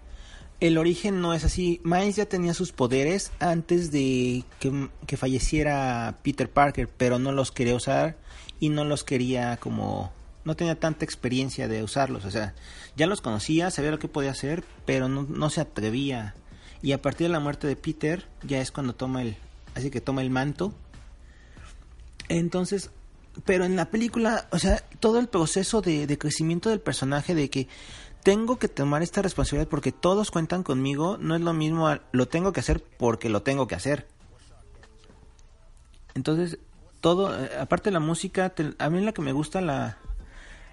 el 0.59 0.77
origen 0.77 1.21
no 1.21 1.33
es 1.33 1.43
así. 1.45 1.79
Miles 1.83 2.17
ya 2.17 2.25
tenía 2.25 2.53
sus 2.53 2.71
poderes 2.71 3.31
antes 3.39 3.91
de 3.91 4.43
que, 4.59 5.17
falleciera 5.17 6.17
Peter 6.21 6.49
Parker, 6.49 6.89
pero 6.89 7.17
no 7.19 7.31
los 7.31 7.51
quería 7.51 7.75
usar 7.75 8.17
y 8.59 8.69
no 8.69 8.83
los 8.83 9.03
quería 9.03 9.57
como... 9.57 10.11
No 10.43 10.55
tenía 10.55 10.79
tanta 10.79 11.05
experiencia 11.05 11.67
de 11.67 11.83
usarlos, 11.83 12.25
o 12.25 12.31
sea, 12.31 12.55
ya 12.95 13.07
los 13.07 13.21
conocía, 13.21 13.71
sabía 13.71 13.91
lo 13.91 13.99
que 13.99 14.07
podía 14.07 14.31
hacer, 14.31 14.63
pero 14.85 15.07
no, 15.07 15.49
se 15.49 15.61
atrevía. 15.61 16.33
Y 16.81 16.93
a 16.93 17.01
partir 17.01 17.27
de 17.27 17.33
la 17.33 17.41
muerte 17.41 17.67
de 17.67 17.75
Peter, 17.75 18.25
ya 18.43 18.61
es 18.61 18.71
cuando 18.71 18.95
toma 18.95 19.21
el... 19.21 19.35
Así 19.75 19.91
que 19.91 20.01
toma 20.01 20.21
el 20.21 20.29
manto. 20.29 20.73
Entonces, 22.29 22.89
pero 23.45 23.65
en 23.65 23.75
la 23.75 23.91
película, 23.91 24.47
o 24.51 24.59
sea, 24.59 24.83
todo 24.99 25.19
el 25.19 25.27
proceso 25.27 25.81
de 25.81 26.17
crecimiento 26.17 26.69
del 26.69 26.79
personaje, 26.79 27.35
de 27.35 27.49
que 27.49 27.67
tengo 28.23 28.59
que 28.59 28.67
tomar 28.67 29.01
esta 29.01 29.21
responsabilidad 29.21 29.69
porque 29.69 29.91
todos 29.91 30.31
cuentan 30.31 30.63
conmigo, 30.63 31.17
no 31.19 31.35
es 31.35 31.41
lo 31.41 31.53
mismo, 31.53 31.89
lo 32.11 32.27
tengo 32.27 32.53
que 32.53 32.59
hacer 32.59 32.83
porque 32.83 33.29
lo 33.29 33.41
tengo 33.41 33.67
que 33.67 33.75
hacer. 33.75 34.07
Entonces, 36.15 36.59
todo, 37.01 37.37
eh, 37.37 37.51
aparte 37.59 37.89
de 37.89 37.93
la 37.93 37.99
música, 37.99 38.53
a 38.77 38.89
mí 38.89 39.01
la 39.01 39.13
que 39.13 39.21
me 39.21 39.31
gusta, 39.31 39.61
la, 39.61 39.97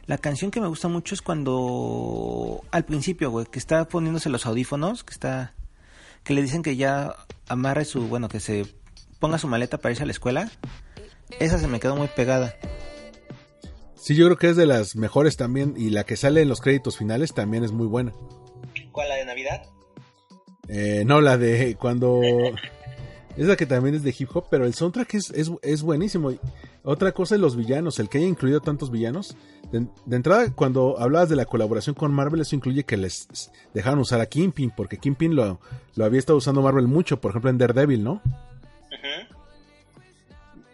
la 0.06 0.18
canción 0.18 0.50
que 0.50 0.60
me 0.60 0.68
gusta 0.68 0.88
mucho 0.88 1.14
es 1.14 1.22
cuando, 1.22 2.62
al 2.70 2.84
principio, 2.84 3.30
güey, 3.30 3.46
que 3.46 3.58
está 3.58 3.86
poniéndose 3.86 4.28
los 4.28 4.46
audífonos, 4.46 5.04
que 5.04 5.12
está, 5.12 5.54
que 6.24 6.34
le 6.34 6.42
dicen 6.42 6.62
que 6.62 6.76
ya 6.76 7.14
amarre 7.48 7.84
su, 7.84 8.08
bueno, 8.08 8.28
que 8.28 8.40
se 8.40 8.66
ponga 9.18 9.38
su 9.38 9.48
maleta 9.48 9.78
para 9.78 9.92
irse 9.92 10.02
a 10.02 10.06
la 10.06 10.12
escuela. 10.12 10.50
Esa 11.40 11.58
se 11.58 11.68
me 11.68 11.80
quedó 11.80 11.96
muy 11.96 12.08
pegada. 12.08 12.54
Sí, 14.06 14.14
yo 14.14 14.26
creo 14.26 14.38
que 14.38 14.50
es 14.50 14.56
de 14.56 14.66
las 14.66 14.94
mejores 14.94 15.36
también 15.36 15.74
y 15.76 15.90
la 15.90 16.04
que 16.04 16.16
sale 16.16 16.40
en 16.40 16.48
los 16.48 16.60
créditos 16.60 16.96
finales 16.96 17.34
también 17.34 17.64
es 17.64 17.72
muy 17.72 17.88
buena. 17.88 18.12
¿Cuál, 18.92 19.08
la 19.08 19.16
de 19.16 19.24
Navidad? 19.24 19.64
Eh, 20.68 21.02
no, 21.04 21.20
la 21.20 21.36
de 21.36 21.74
cuando... 21.74 22.20
Es 23.36 23.48
la 23.48 23.56
que 23.56 23.66
también 23.66 23.96
es 23.96 24.02
de 24.02 24.14
hip 24.16 24.30
hop, 24.32 24.46
pero 24.48 24.64
el 24.64 24.72
soundtrack 24.72 25.12
es, 25.14 25.30
es, 25.30 25.50
es 25.60 25.82
buenísimo. 25.82 26.30
Otra 26.84 27.12
cosa 27.12 27.34
es 27.34 27.40
los 27.40 27.54
villanos, 27.54 27.98
el 27.98 28.08
que 28.08 28.16
haya 28.16 28.26
incluido 28.28 28.60
tantos 28.60 28.90
villanos. 28.90 29.36
De, 29.72 29.88
de 30.06 30.16
entrada, 30.16 30.50
cuando 30.54 30.98
hablabas 30.98 31.28
de 31.28 31.36
la 31.36 31.44
colaboración 31.44 31.94
con 31.94 32.14
Marvel, 32.14 32.40
eso 32.40 32.54
incluye 32.54 32.84
que 32.84 32.96
les 32.96 33.50
dejaron 33.74 33.98
usar 33.98 34.22
a 34.22 34.26
Kingpin, 34.26 34.70
porque 34.70 34.96
Kingpin 34.96 35.34
lo, 35.34 35.60
lo 35.96 36.04
había 36.04 36.20
estado 36.20 36.38
usando 36.38 36.62
Marvel 36.62 36.86
mucho, 36.86 37.20
por 37.20 37.32
ejemplo 37.32 37.50
en 37.50 37.58
Daredevil, 37.58 38.04
¿no? 38.04 38.22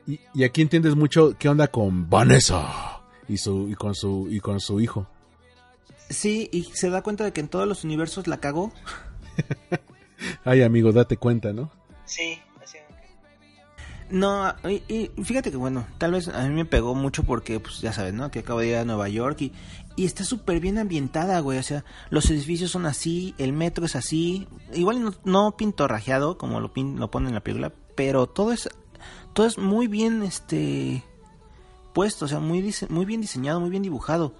Y, 0.06 0.20
y 0.34 0.44
aquí 0.44 0.62
entiendes 0.62 0.94
mucho 0.94 1.34
qué 1.38 1.48
onda 1.48 1.66
con 1.66 2.08
Vanessa 2.08 2.91
y 3.32 3.38
su 3.38 3.68
y 3.68 3.74
con 3.74 3.94
su 3.94 4.28
y 4.30 4.40
con 4.40 4.60
su 4.60 4.80
hijo. 4.80 5.06
Sí, 6.10 6.50
y 6.52 6.64
se 6.64 6.90
da 6.90 7.02
cuenta 7.02 7.24
de 7.24 7.32
que 7.32 7.40
en 7.40 7.48
todos 7.48 7.66
los 7.66 7.84
universos 7.84 8.26
la 8.26 8.38
cagó. 8.38 8.72
Ay, 10.44 10.62
amigo, 10.62 10.92
date 10.92 11.16
cuenta, 11.16 11.52
¿no? 11.52 11.70
Sí, 12.04 12.38
así 12.62 12.78
No, 14.10 14.54
y, 14.68 14.82
y 14.88 15.10
fíjate 15.24 15.50
que 15.50 15.56
bueno, 15.56 15.86
tal 15.98 16.12
vez 16.12 16.28
a 16.28 16.46
mí 16.46 16.54
me 16.54 16.66
pegó 16.66 16.94
mucho 16.94 17.24
porque, 17.24 17.58
pues 17.60 17.80
ya 17.80 17.92
sabes, 17.92 18.12
¿no? 18.12 18.30
Que 18.30 18.40
acabo 18.40 18.60
de 18.60 18.68
ir 18.68 18.76
a 18.76 18.84
Nueva 18.84 19.08
York 19.08 19.40
y, 19.40 19.52
y 19.96 20.04
está 20.04 20.24
súper 20.24 20.60
bien 20.60 20.78
ambientada, 20.78 21.40
güey. 21.40 21.58
O 21.58 21.62
sea, 21.62 21.84
los 22.10 22.30
edificios 22.30 22.70
son 22.70 22.84
así, 22.84 23.34
el 23.38 23.54
metro 23.54 23.86
es 23.86 23.96
así. 23.96 24.46
Igual 24.74 25.02
no, 25.02 25.14
no 25.24 25.56
pintorrajeado 25.56 26.36
como 26.36 26.60
lo, 26.60 26.72
pin, 26.72 27.00
lo 27.00 27.10
pone 27.10 27.28
en 27.28 27.34
la 27.34 27.40
película, 27.42 27.72
pero 27.94 28.26
todo 28.26 28.52
es, 28.52 28.68
todo 29.32 29.46
es 29.46 29.56
muy 29.56 29.86
bien, 29.86 30.22
este, 30.22 31.02
puesto, 31.92 32.24
o 32.24 32.28
sea, 32.28 32.40
muy, 32.40 32.74
muy 32.88 33.04
bien 33.04 33.20
diseñado, 33.20 33.60
muy 33.60 33.70
bien 33.70 33.82
dibujado. 33.82 34.32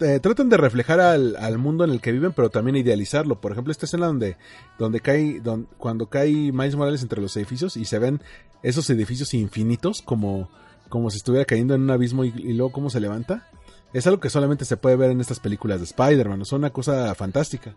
eh, 0.00 0.18
tratan 0.20 0.48
de 0.48 0.56
reflejar 0.56 0.98
al, 1.00 1.36
al 1.36 1.58
mundo 1.58 1.84
en 1.84 1.90
el 1.90 2.00
que 2.00 2.10
viven, 2.12 2.32
pero 2.32 2.50
también 2.50 2.76
idealizarlo. 2.76 3.40
Por 3.40 3.52
ejemplo, 3.52 3.70
esta 3.70 3.86
escena 3.86 4.06
donde, 4.06 4.36
donde 4.78 5.00
cae, 5.00 5.40
don- 5.40 5.68
cuando 5.78 6.06
cae 6.06 6.30
Miles 6.52 6.74
Morales 6.76 7.02
entre 7.02 7.20
los 7.20 7.36
edificios 7.36 7.76
y 7.76 7.84
se 7.84 7.98
ven 7.98 8.20
esos 8.62 8.88
edificios 8.90 9.32
infinitos 9.34 10.02
como, 10.02 10.48
como 10.88 11.10
si 11.10 11.18
estuviera 11.18 11.44
cayendo 11.44 11.74
en 11.74 11.82
un 11.82 11.90
abismo 11.90 12.24
y, 12.24 12.28
y 12.36 12.52
luego 12.52 12.72
cómo 12.72 12.90
se 12.90 13.00
levanta. 13.00 13.48
Es 13.92 14.06
algo 14.06 14.20
que 14.20 14.30
solamente 14.30 14.64
se 14.64 14.76
puede 14.76 14.96
ver 14.96 15.10
en 15.10 15.20
estas 15.20 15.38
películas 15.38 15.78
de 15.78 15.84
Spider-Man. 15.84 16.42
Es 16.42 16.52
una 16.52 16.70
cosa 16.70 17.14
fantástica. 17.14 17.74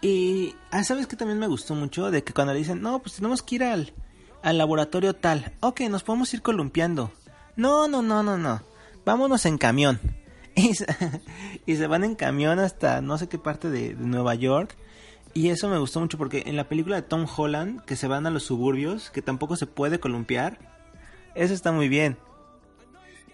Y, 0.00 0.54
ah, 0.70 0.84
¿sabes 0.84 1.06
que 1.06 1.16
también 1.16 1.38
me 1.38 1.48
gustó 1.48 1.74
mucho? 1.74 2.10
De 2.10 2.22
que 2.22 2.32
cuando 2.32 2.52
le 2.52 2.60
dicen, 2.60 2.80
no, 2.80 3.00
pues 3.00 3.16
tenemos 3.16 3.42
que 3.42 3.56
ir 3.56 3.64
al, 3.64 3.92
al 4.42 4.58
laboratorio 4.58 5.14
tal. 5.14 5.52
Ok, 5.60 5.80
nos 5.82 6.02
podemos 6.02 6.32
ir 6.34 6.42
columpiando. 6.42 7.12
No, 7.56 7.88
no, 7.88 8.02
no, 8.02 8.22
no, 8.22 8.38
no. 8.38 8.62
Vámonos 9.04 9.46
en 9.46 9.58
camión. 9.58 10.00
Y 11.66 11.76
se, 11.76 11.86
van 11.86 12.04
en 12.04 12.14
camión 12.14 12.58
hasta 12.58 13.02
no 13.02 13.18
sé 13.18 13.28
qué 13.28 13.38
parte 13.38 13.68
de, 13.68 13.94
de 13.94 14.06
Nueva 14.06 14.34
York. 14.34 14.74
Y 15.34 15.50
eso 15.50 15.68
me 15.68 15.78
gustó 15.78 16.00
mucho 16.00 16.16
porque 16.16 16.44
en 16.46 16.56
la 16.56 16.68
película 16.68 16.96
de 16.96 17.02
Tom 17.02 17.26
Holland, 17.36 17.84
que 17.84 17.96
se 17.96 18.06
van 18.06 18.26
a 18.26 18.30
los 18.30 18.44
suburbios, 18.44 19.10
que 19.10 19.20
tampoco 19.20 19.56
se 19.56 19.66
puede 19.66 20.00
columpiar, 20.00 20.58
eso 21.34 21.52
está 21.52 21.72
muy 21.72 21.88
bien. 21.88 22.16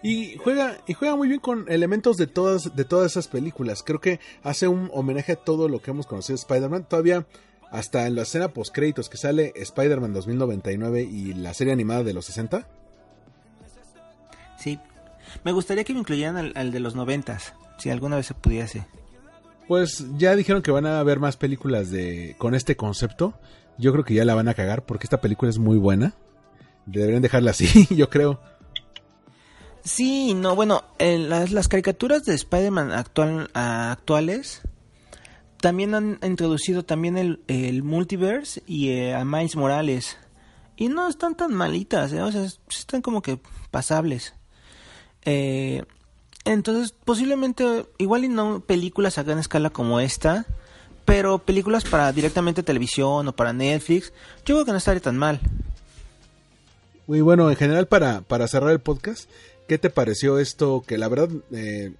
Y 0.03 0.35
juega, 0.35 0.77
y 0.85 0.93
juega 0.93 1.15
muy 1.15 1.29
bien 1.29 1.39
con 1.39 1.65
elementos 1.69 2.17
de 2.17 2.27
todas, 2.27 2.75
de 2.75 2.83
todas 2.83 3.11
esas 3.11 3.29
películas. 3.29 3.83
Creo 3.83 4.01
que 4.01 4.19
hace 4.43 4.67
un 4.67 4.91
homenaje 4.93 5.31
a 5.31 5.35
todo 5.37 5.69
lo 5.69 5.81
que 5.81 5.91
hemos 5.91 6.05
conocido 6.05 6.35
de 6.35 6.41
Spider-Man. 6.41 6.89
Todavía, 6.89 7.25
hasta 7.73 8.05
en 8.05 8.13
la 8.15 8.21
escena 8.21 8.49
post 8.49 8.73
créditos 8.73 9.09
que 9.09 9.17
sale 9.17 9.51
Spider-Man 9.55 10.13
2099 10.13 11.01
y 11.01 11.33
la 11.33 11.55
serie 11.55 11.73
animada 11.73 12.03
de 12.03 12.13
los 12.13 12.25
60. 12.25 12.67
Sí. 14.59 14.79
Me 15.43 15.51
gustaría 15.51 15.83
que 15.83 15.93
me 15.93 15.99
incluyeran 15.99 16.37
al, 16.37 16.53
al 16.55 16.71
de 16.71 16.79
los 16.79 16.93
noventas, 16.93 17.55
si 17.79 17.89
alguna 17.89 18.15
vez 18.15 18.27
se 18.27 18.35
pudiese. 18.35 18.85
Pues 19.67 20.05
ya 20.17 20.35
dijeron 20.35 20.61
que 20.61 20.69
van 20.69 20.85
a 20.85 20.99
haber 20.99 21.19
más 21.19 21.35
películas 21.35 21.89
de 21.89 22.35
con 22.37 22.53
este 22.53 22.77
concepto. 22.77 23.33
Yo 23.79 23.91
creo 23.91 24.03
que 24.03 24.13
ya 24.13 24.23
la 24.23 24.35
van 24.35 24.49
a 24.49 24.53
cagar 24.53 24.85
porque 24.85 25.07
esta 25.07 25.19
película 25.19 25.49
es 25.49 25.57
muy 25.57 25.79
buena. 25.79 26.13
Deberían 26.85 27.23
dejarla 27.23 27.51
así, 27.51 27.87
yo 27.95 28.07
creo. 28.07 28.39
Sí, 29.83 30.35
no, 30.35 30.55
bueno, 30.55 30.83
las, 30.99 31.51
las 31.51 31.67
caricaturas 31.67 32.23
de 32.23 32.35
Spider-Man 32.35 32.91
actual, 32.91 33.49
actuales 33.55 34.61
también 35.63 35.95
han 35.95 36.19
introducido 36.23 36.83
también 36.83 37.17
el, 37.17 37.39
el 37.47 37.83
multiverse 37.83 38.61
y 38.67 38.89
eh, 38.89 39.15
a 39.15 39.23
Miles 39.23 39.55
Morales. 39.55 40.17
Y 40.75 40.89
no 40.89 41.07
están 41.07 41.35
tan 41.35 41.53
malitas, 41.53 42.11
eh, 42.11 42.21
o 42.21 42.29
sea, 42.33 42.43
es- 42.43 42.59
están 42.69 43.01
como 43.01 43.21
que 43.21 43.39
pasables. 43.71 44.33
Eh, 45.23 45.83
entonces, 46.43 46.93
posiblemente, 47.05 47.85
igual 47.97 48.25
y 48.25 48.27
no 48.27 48.59
películas 48.59 49.17
a 49.17 49.23
gran 49.23 49.39
escala 49.39 49.69
como 49.69 50.01
esta, 50.01 50.45
pero 51.05 51.39
películas 51.39 51.85
para 51.85 52.11
directamente 52.11 52.61
televisión 52.61 53.25
o 53.29 53.33
para 53.33 53.53
Netflix, 53.53 54.11
yo 54.45 54.55
creo 54.55 54.65
que 54.65 54.71
no 54.73 54.77
estaría 54.79 55.01
tan 55.01 55.17
mal. 55.17 55.39
Y 57.07 57.21
bueno, 57.21 57.49
en 57.49 57.55
general 57.55 57.87
para, 57.87 58.19
para 58.19 58.49
cerrar 58.49 58.71
el 58.71 58.81
podcast, 58.81 59.29
¿qué 59.69 59.77
te 59.77 59.89
pareció 59.89 60.39
esto? 60.39 60.83
Que 60.85 60.97
la 60.97 61.07
verdad 61.07 61.29
eh, 61.53 61.93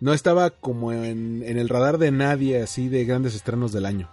no 0.00 0.12
estaba 0.12 0.50
como 0.50 0.92
en, 0.92 1.42
el 1.44 1.68
radar 1.68 1.98
de 1.98 2.10
nadie 2.10 2.62
así 2.62 2.88
de 2.88 3.04
grandes 3.04 3.34
estrenos 3.34 3.72
del 3.72 3.86
año. 3.86 4.08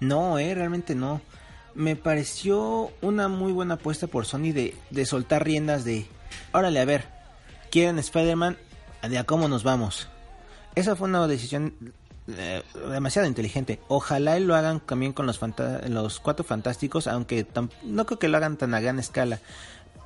No, 0.00 0.38
eh, 0.38 0.54
realmente 0.54 0.94
no. 0.94 1.20
Me 1.74 1.96
pareció 1.96 2.90
una 3.00 3.28
muy 3.28 3.52
buena 3.52 3.74
apuesta 3.74 4.06
por 4.06 4.26
Sony 4.26 4.52
de, 4.52 4.74
de 4.90 5.06
soltar 5.06 5.44
riendas 5.44 5.84
de, 5.84 6.06
órale, 6.52 6.80
a 6.80 6.84
ver, 6.84 7.06
quieren 7.70 7.98
Spider-Man, 7.98 8.58
de 9.08 9.18
a 9.18 9.24
cómo 9.24 9.48
nos 9.48 9.62
vamos. 9.62 10.08
Esa 10.74 10.96
fue 10.96 11.08
una 11.08 11.26
decisión 11.26 11.74
eh, 12.28 12.62
demasiado 12.90 13.26
inteligente. 13.26 13.80
Ojalá 13.88 14.38
lo 14.38 14.54
hagan 14.54 14.80
también 14.80 15.12
con 15.12 15.26
los, 15.26 15.40
los 15.88 16.20
cuatro 16.20 16.44
fantásticos, 16.44 17.06
aunque 17.06 17.46
no 17.82 18.06
creo 18.06 18.18
que 18.18 18.28
lo 18.28 18.36
hagan 18.36 18.56
tan 18.56 18.74
a 18.74 18.80
gran 18.80 18.98
escala. 18.98 19.40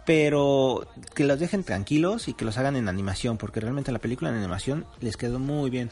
Pero 0.07 0.87
que 1.15 1.25
los 1.25 1.39
dejen 1.39 1.65
tranquilos 1.65 2.29
y 2.29 2.33
que 2.35 2.45
los 2.47 2.57
hagan 2.57 2.77
en 2.77 2.89
animación, 2.89 3.37
porque 3.37 3.61
realmente 3.61 3.93
la 3.93 3.99
película 3.99 4.31
en 4.31 4.37
animación 4.37 4.87
les 5.01 5.17
quedó 5.17 5.39
muy 5.39 5.69
bien. 5.69 5.91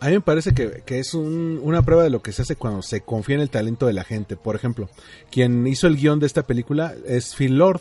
A 0.00 0.08
mí 0.08 0.12
me 0.14 0.20
parece 0.20 0.52
que, 0.52 0.82
que 0.84 0.98
es 0.98 1.14
un- 1.14 1.60
una 1.62 1.82
prueba 1.82 2.02
de 2.02 2.10
lo 2.10 2.20
que 2.20 2.32
se 2.32 2.42
hace 2.42 2.56
cuando 2.56 2.82
se 2.82 3.00
confía 3.00 3.36
en 3.36 3.40
el 3.40 3.48
talento 3.48 3.86
de 3.86 3.92
la 3.94 4.04
gente. 4.04 4.36
Por 4.36 4.56
ejemplo, 4.56 4.90
quien 5.30 5.66
hizo 5.66 5.86
el 5.86 5.96
guion 5.96 6.18
de 6.18 6.26
esta 6.26 6.42
película 6.42 6.94
es 7.06 7.34
Phil 7.34 7.56
Lord, 7.56 7.80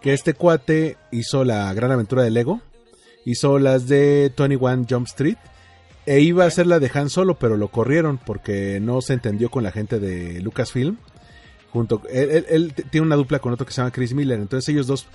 que 0.00 0.14
este 0.14 0.32
cuate 0.34 0.96
hizo 1.10 1.44
la 1.44 1.70
gran 1.74 1.90
aventura 1.90 2.22
de 2.22 2.30
Lego, 2.30 2.62
hizo 3.24 3.58
las 3.58 3.88
de 3.88 4.32
21 4.38 4.86
Jump 4.88 5.08
Street, 5.08 5.36
e 6.06 6.20
iba 6.20 6.44
a 6.44 6.46
hacer 6.46 6.66
la 6.66 6.78
de 6.78 6.90
Han 6.94 7.10
Solo, 7.10 7.38
pero 7.38 7.56
lo 7.58 7.68
corrieron 7.68 8.16
porque 8.18 8.78
no 8.80 9.02
se 9.02 9.12
entendió 9.14 9.50
con 9.50 9.62
la 9.64 9.72
gente 9.72 9.98
de 9.98 10.40
Lucasfilm. 10.40 10.96
Junto, 11.72 12.00
él, 12.10 12.30
él- 12.30 12.46
él 12.48 12.74
tiene 12.90 13.06
una 13.06 13.16
dupla 13.16 13.38
con 13.40 13.52
otro 13.52 13.66
que 13.66 13.72
se 13.72 13.80
llama 13.80 13.90
Chris 13.90 14.14
Miller, 14.14 14.38
entonces 14.40 14.68
ellos 14.70 14.86
dos 14.86 15.06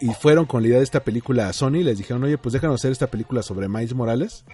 y 0.00 0.06
fueron 0.14 0.46
con 0.46 0.62
la 0.62 0.68
idea 0.68 0.78
de 0.78 0.84
esta 0.84 1.02
película 1.02 1.48
a 1.48 1.52
Sony, 1.52 1.82
les 1.82 1.98
dijeron, 1.98 2.22
oye, 2.22 2.38
pues 2.38 2.52
déjanos 2.52 2.80
hacer 2.80 2.92
esta 2.92 3.08
película 3.08 3.42
sobre 3.42 3.68
Miles 3.68 3.92
Morales. 3.94 4.44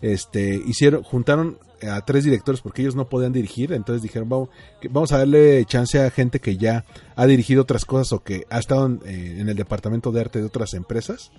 Este, 0.00 0.54
hicieron, 0.66 1.02
juntaron 1.02 1.58
a 1.82 2.00
tres 2.04 2.22
directores 2.22 2.60
porque 2.60 2.82
ellos 2.82 2.94
no 2.94 3.08
podían 3.08 3.32
dirigir, 3.32 3.72
entonces 3.72 4.02
dijeron, 4.02 4.28
vamos, 4.28 4.50
vamos 4.90 5.10
a 5.10 5.18
darle 5.18 5.64
chance 5.64 6.00
a 6.00 6.10
gente 6.12 6.38
que 6.38 6.56
ya 6.56 6.84
ha 7.16 7.26
dirigido 7.26 7.62
otras 7.62 7.84
cosas 7.84 8.12
o 8.12 8.22
que 8.22 8.44
ha 8.50 8.60
estado 8.60 8.86
en, 8.86 9.00
eh, 9.04 9.40
el 9.40 9.56
departamento 9.56 10.12
de 10.12 10.20
arte 10.20 10.38
de 10.38 10.44
otras 10.44 10.74
empresas. 10.74 11.32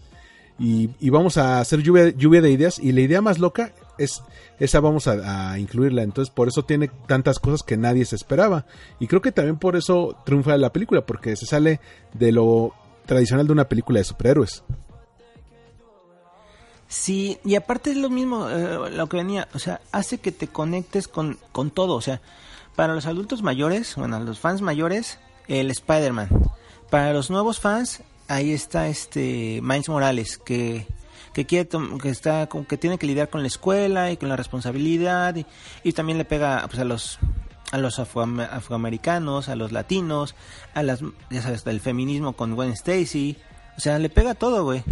y, 0.59 0.89
vamos 1.09 1.37
a 1.37 1.61
hacer 1.61 1.81
lluvia 1.81 2.41
de 2.41 2.51
ideas 2.51 2.77
y 2.79 2.91
la 2.91 2.99
idea 2.99 3.21
más 3.21 3.39
loca 3.39 3.71
es 3.99 4.23
esa 4.59 4.79
vamos 4.79 5.07
a, 5.07 5.59
incluirla. 5.59 6.01
Entonces 6.03 6.33
por 6.33 6.47
eso 6.47 6.63
tiene 6.63 6.89
tantas 7.07 7.39
cosas 7.39 7.63
que 7.63 7.77
nadie 7.77 8.05
se 8.05 8.15
esperaba. 8.15 8.65
Y 8.99 9.07
creo 9.07 9.21
que 9.21 9.31
también 9.31 9.57
por 9.57 9.75
eso 9.75 10.17
triunfa 10.25 10.57
la 10.57 10.73
película 10.73 11.05
porque 11.05 11.35
se 11.35 11.45
sale 11.45 11.79
de 12.13 12.31
lo 12.31 12.73
tradicional 13.05 13.45
de 13.45 13.53
una 13.53 13.69
película 13.69 13.99
de 13.99 14.05
superhéroes. 14.05 14.63
Sí, 16.87 17.37
y 17.45 17.53
aparte 17.53 17.91
es 17.91 17.97
lo 17.97 18.09
mismo, 18.09 18.49
eh, 18.49 18.89
lo 18.89 19.07
que 19.07 19.17
venía, 19.17 19.47
o 19.53 19.59
sea, 19.59 19.79
hace 19.91 20.17
que 20.17 20.31
te 20.31 20.47
conectes 20.47 21.07
con, 21.07 21.37
con 21.51 21.69
todo, 21.69 21.93
o 21.93 22.01
sea, 22.01 22.19
para 22.75 22.95
los 22.95 23.05
adultos 23.05 23.43
mayores, 23.43 23.95
bueno, 23.95 24.19
los 24.21 24.39
fans 24.39 24.61
mayores, 24.61 25.19
el 25.47 25.69
Spider-Man. 25.69 26.29
Para 26.89 27.13
los 27.13 27.29
nuevos 27.29 27.59
fans, 27.59 28.01
ahí 28.27 28.53
está 28.53 28.87
este 28.87 29.59
Miles 29.61 29.87
Morales, 29.87 30.39
que, 30.39 30.87
que 31.33 31.45
quiere, 31.45 31.69
que 32.01 32.09
está, 32.09 32.47
que 32.47 32.77
tiene 32.77 32.97
que 32.97 33.07
lidiar 33.07 33.29
con 33.29 33.41
la 33.41 33.47
escuela 33.47 34.11
y 34.11 34.17
con 34.17 34.29
la 34.29 34.35
responsabilidad, 34.35 35.35
y, 35.83 35.93
también 35.93 36.17
le 36.17 36.25
pega 36.25 36.65
pues, 36.67 36.79
a 36.79 36.85
los 36.85 37.19
a 37.71 37.77
los 37.77 37.99
afro 37.99 38.23
afroamericanos, 38.51 39.47
a 39.47 39.55
los 39.55 39.71
latinos, 39.71 40.35
a 40.73 40.81
las, 40.81 41.01
ya 41.29 41.41
sabes, 41.41 41.65
el 41.67 41.79
feminismo 41.79 42.33
con 42.33 42.55
Gwen 42.55 42.71
Stacy, 42.71 43.37
o 43.77 43.79
sea, 43.79 43.99
le 43.99 44.09
pega 44.09 44.33
todo, 44.33 44.63
güey. 44.63 44.83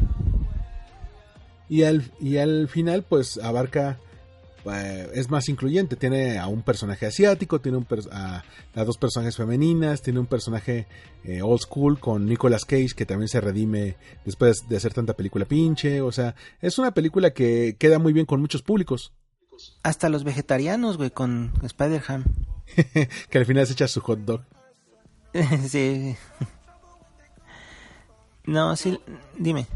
Y 1.70 1.84
al, 1.84 2.12
y 2.22 2.38
al 2.38 2.70
final 2.70 3.04
pues 3.04 3.38
abarca 3.40 3.98
eh, 4.72 5.10
es 5.14 5.30
más 5.30 5.50
incluyente. 5.50 5.96
Tiene 5.96 6.38
a 6.38 6.48
un 6.48 6.62
personaje 6.62 7.06
asiático 7.06 7.60
tiene 7.60 7.78
un 7.78 7.88
a, 8.12 8.44
a, 8.76 8.84
dos 8.84 8.98
personajes 8.98 9.36
femeninas 9.36 10.02
tiene 10.02 10.20
un 10.20 10.26
personaje 10.26 10.88
eh, 11.24 11.42
old 11.42 11.62
school 11.62 12.00
con 12.00 12.26
Nicolas 12.26 12.66
Cage 12.66 12.94
que 12.96 13.06
también 13.06 13.28
se 13.28 13.42
redime 13.42 13.98
después 14.26 14.68
de 14.68 14.78
hacer 14.78 14.94
tanta 14.94 15.14
película 15.14 15.46
pinche. 15.46 16.02
O 16.02 16.12
sea 16.12 16.36
es 16.62 16.78
una 16.78 16.92
película 16.92 17.32
que 17.32 17.76
queda 17.78 18.00
muy 18.00 18.14
bien 18.14 18.26
con 18.26 18.42
muchos 18.42 18.62
públicos. 18.62 19.14
Hasta 19.84 20.10
los 20.10 20.24
vegetarianos 20.24 20.98
güey 20.98 21.12
con 21.12 21.54
Spider-Ham. 21.64 22.24
Que 23.30 23.38
al 23.38 23.46
final 23.46 23.66
se 23.66 23.74
echa 23.74 23.88
su 23.88 24.02
hot 24.02 24.20
dog. 24.20 24.42
Sí. 25.68 26.16
No 28.46 28.76
sí 28.76 29.00
dime. 29.38 29.68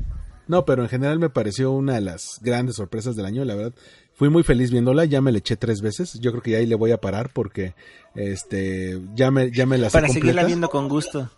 No, 0.51 0.65
pero 0.65 0.83
en 0.83 0.89
general 0.89 1.17
me 1.17 1.29
pareció 1.29 1.71
una 1.71 1.93
de 1.93 2.01
las 2.01 2.39
grandes 2.41 2.75
sorpresas 2.75 3.15
del 3.15 3.25
año, 3.25 3.45
la 3.45 3.55
verdad. 3.55 3.73
Fui 4.21 4.29
muy 4.29 4.43
feliz 4.43 4.69
viéndola, 4.69 5.05
ya 5.05 5.19
me 5.19 5.31
la 5.31 5.39
eché 5.39 5.55
tres 5.55 5.81
veces. 5.81 6.19
Yo 6.19 6.29
creo 6.29 6.43
que 6.43 6.55
ahí 6.55 6.67
le 6.67 6.75
voy 6.75 6.91
a 6.91 7.01
parar 7.01 7.31
porque 7.33 7.73
este 8.13 9.01
ya 9.15 9.31
me, 9.31 9.49
ya 9.49 9.65
me 9.65 9.79
la 9.79 9.89
Para 9.89 10.09
seguirla 10.09 10.43
viendo 10.43 10.69
con 10.69 10.87
gusto. 10.89 11.31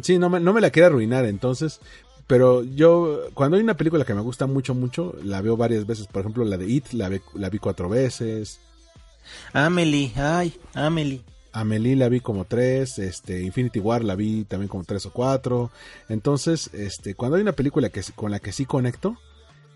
Sí, 0.00 0.18
no 0.18 0.30
me, 0.30 0.40
no 0.40 0.54
me 0.54 0.62
la 0.62 0.70
quiero 0.70 0.86
arruinar, 0.86 1.26
entonces. 1.26 1.78
Pero 2.26 2.64
yo, 2.64 3.24
cuando 3.34 3.58
hay 3.58 3.62
una 3.62 3.76
película 3.76 4.06
que 4.06 4.14
me 4.14 4.22
gusta 4.22 4.46
mucho, 4.46 4.74
mucho, 4.74 5.14
la 5.22 5.42
veo 5.42 5.58
varias 5.58 5.86
veces. 5.86 6.06
Por 6.06 6.22
ejemplo, 6.22 6.42
la 6.46 6.56
de 6.56 6.66
It, 6.66 6.92
la, 6.92 7.10
la 7.34 7.50
vi 7.50 7.58
cuatro 7.58 7.90
veces. 7.90 8.60
Amelie, 9.52 10.10
ay, 10.16 10.58
Amelie. 10.72 11.20
Amelie 11.52 11.96
la 11.96 12.08
vi 12.08 12.20
como 12.20 12.46
tres, 12.46 12.98
este, 12.98 13.42
Infinity 13.42 13.78
War 13.78 14.02
la 14.02 14.14
vi 14.14 14.44
también 14.44 14.68
como 14.68 14.84
tres 14.84 15.04
o 15.04 15.12
cuatro. 15.12 15.70
Entonces, 16.08 16.70
este, 16.72 17.14
cuando 17.14 17.36
hay 17.36 17.42
una 17.42 17.52
película 17.52 17.90
que, 17.90 18.00
con 18.14 18.30
la 18.30 18.38
que 18.38 18.52
sí 18.52 18.64
conecto, 18.64 19.18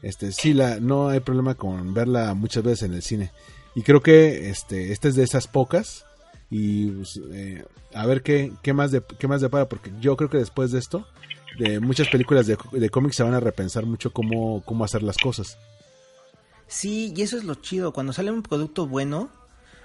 este, 0.02 0.32
sí 0.32 0.52
la, 0.54 0.80
no 0.80 1.08
hay 1.08 1.20
problema 1.20 1.54
con 1.54 1.94
verla 1.94 2.34
muchas 2.34 2.62
veces 2.62 2.84
en 2.84 2.94
el 2.94 3.02
cine. 3.02 3.30
Y 3.74 3.82
creo 3.82 4.02
que 4.02 4.50
este, 4.50 4.92
esta 4.92 5.08
es 5.08 5.14
de 5.14 5.22
esas 5.22 5.46
pocas. 5.46 6.04
Y 6.50 6.88
pues, 6.88 7.20
eh, 7.32 7.64
a 7.94 8.06
ver 8.06 8.22
qué, 8.22 8.52
qué 8.62 8.72
más 8.72 8.90
de, 8.90 9.02
qué 9.18 9.28
más 9.28 9.40
depara, 9.40 9.68
porque 9.68 9.92
yo 10.00 10.16
creo 10.16 10.30
que 10.30 10.38
después 10.38 10.72
de 10.72 10.78
esto, 10.78 11.06
de 11.58 11.80
muchas 11.80 12.08
películas 12.08 12.46
de, 12.46 12.58
de 12.72 12.90
cómics 12.90 13.16
se 13.16 13.22
van 13.22 13.34
a 13.34 13.40
repensar 13.40 13.86
mucho 13.86 14.12
cómo, 14.12 14.62
cómo 14.64 14.84
hacer 14.84 15.02
las 15.02 15.16
cosas. 15.16 15.58
Sí, 16.66 17.12
y 17.16 17.22
eso 17.22 17.36
es 17.36 17.44
lo 17.44 17.56
chido. 17.56 17.92
Cuando 17.92 18.12
sale 18.12 18.30
un 18.30 18.42
producto 18.42 18.86
bueno, 18.86 19.28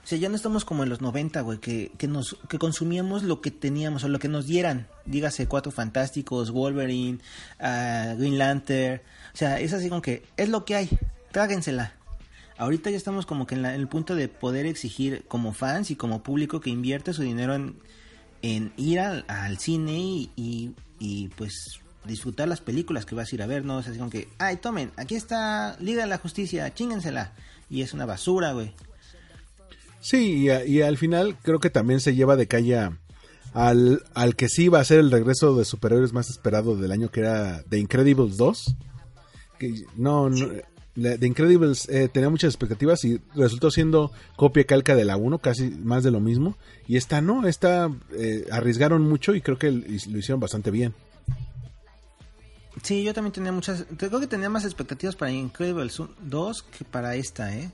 o 0.06 0.08
sea, 0.08 0.20
ya 0.20 0.30
no 0.30 0.36
estamos 0.36 0.66
como 0.66 0.84
en 0.84 0.90
los 0.90 1.02
90, 1.02 1.42
güey, 1.42 1.58
que, 1.58 1.92
que, 1.98 2.08
nos, 2.08 2.38
que 2.48 2.60
consumíamos 2.60 3.24
lo 3.24 3.42
que 3.42 3.50
teníamos 3.50 4.04
o 4.04 4.08
lo 4.08 4.20
que 4.20 4.28
nos 4.28 4.46
dieran. 4.46 4.86
Dígase 5.06 5.48
Cuatro 5.48 5.72
Fantásticos, 5.72 6.52
Wolverine, 6.52 7.18
uh, 7.60 8.16
Green 8.16 8.38
Lantern. 8.38 9.02
O 9.34 9.38
sea, 9.38 9.60
es 9.60 9.74
así 9.74 9.90
como 9.90 10.04
que 10.04 10.22
es 10.38 10.50
lo 10.50 10.64
que 10.64 10.76
hay, 10.76 10.90
tráguensela. 11.32 11.96
Ahorita 12.60 12.92
ya 12.92 12.98
estamos 12.98 13.26
como 13.26 13.48
que 13.48 13.56
en, 13.56 13.64
la, 13.64 13.74
en 13.74 13.82
el 13.82 13.88
punto 13.88 14.14
de 14.14 14.28
poder 14.28 14.68
exigir 14.68 15.26
como 15.28 15.54
fans 15.54 15.90
y 15.90 15.96
como 15.96 16.22
público 16.22 16.62
que 16.62 16.70
invierte 16.70 17.12
su 17.12 17.24
dinero 17.24 17.56
en, 17.56 17.76
en 18.44 18.74
ir 18.78 19.00
al, 19.00 19.58
cine 19.58 19.98
y, 19.98 20.76
y, 21.00 21.30
pues 21.30 21.80
disfrutar 22.06 22.48
las 22.48 22.62
películas 22.62 23.08
que 23.08 23.16
vas 23.16 23.32
a 23.32 23.36
ir 23.36 23.42
a 23.42 23.48
ver, 23.48 23.66
¿no? 23.66 23.78
O 23.78 23.82
sea, 23.82 23.90
así 23.90 23.98
como 23.98 24.12
que, 24.12 24.28
ay, 24.38 24.58
tomen, 24.58 24.92
aquí 24.98 25.16
está 25.16 25.78
Liga 25.80 26.04
de 26.04 26.10
la 26.10 26.20
Justicia, 26.20 26.72
chíngensela. 26.72 27.34
Y 27.72 27.82
es 27.82 27.96
una 27.96 28.06
basura, 28.06 28.52
güey. 28.52 28.72
Sí, 30.06 30.46
y, 30.46 30.72
y, 30.72 30.82
al 30.84 30.98
final 30.98 31.36
creo 31.42 31.60
que 31.60 31.72
también 31.72 32.00
se 32.00 32.14
lleva 32.14 32.36
de 32.36 32.46
calle 32.46 32.92
al, 33.56 34.04
al 34.14 34.36
que 34.36 34.50
sí 34.50 34.68
va 34.68 34.80
a 34.80 34.86
ser 34.86 35.00
el 35.00 35.10
regreso 35.10 35.56
de 35.56 35.66
superhéroes 35.66 36.14
más 36.14 36.30
esperado 36.30 36.78
del 36.78 36.92
año, 36.92 37.10
que 37.10 37.22
era 37.22 37.64
The 37.70 37.80
Incredibles 37.80 38.38
2. 38.38 38.76
Que, 39.58 39.74
no, 39.96 40.30
no 40.30 40.48
The 40.94 41.26
Incredibles 41.26 41.90
eh, 41.90 42.08
tenía 42.08 42.30
muchas 42.30 42.54
expectativas 42.54 43.04
y 43.04 43.20
resultó 43.34 43.72
siendo 43.72 44.12
copia 44.36 44.66
calca 44.66 44.96
de 44.96 45.06
la 45.06 45.18
1, 45.18 45.40
casi 45.40 45.72
más 45.72 46.04
de 46.04 46.12
lo 46.12 46.20
mismo. 46.20 46.56
Y 46.88 46.98
esta 46.98 47.20
no, 47.22 47.48
esta 47.48 47.90
eh, 48.16 48.46
arriesgaron 48.52 49.02
mucho 49.02 49.34
y 49.34 49.42
creo 49.42 49.58
que 49.58 49.72
lo 49.72 50.20
hicieron 50.20 50.40
bastante 50.40 50.70
bien. 50.70 50.94
Sí, 52.84 53.04
yo 53.04 53.12
también 53.16 53.34
tenía 53.34 53.52
muchas. 53.52 53.88
Creo 53.98 54.20
que 54.20 54.28
tenía 54.28 54.52
más 54.52 54.66
expectativas 54.66 55.16
para 55.16 55.32
Incredibles 55.32 56.00
2 56.22 56.62
que 56.78 56.86
para 56.86 57.16
esta, 57.16 57.58
¿eh? 57.58 57.72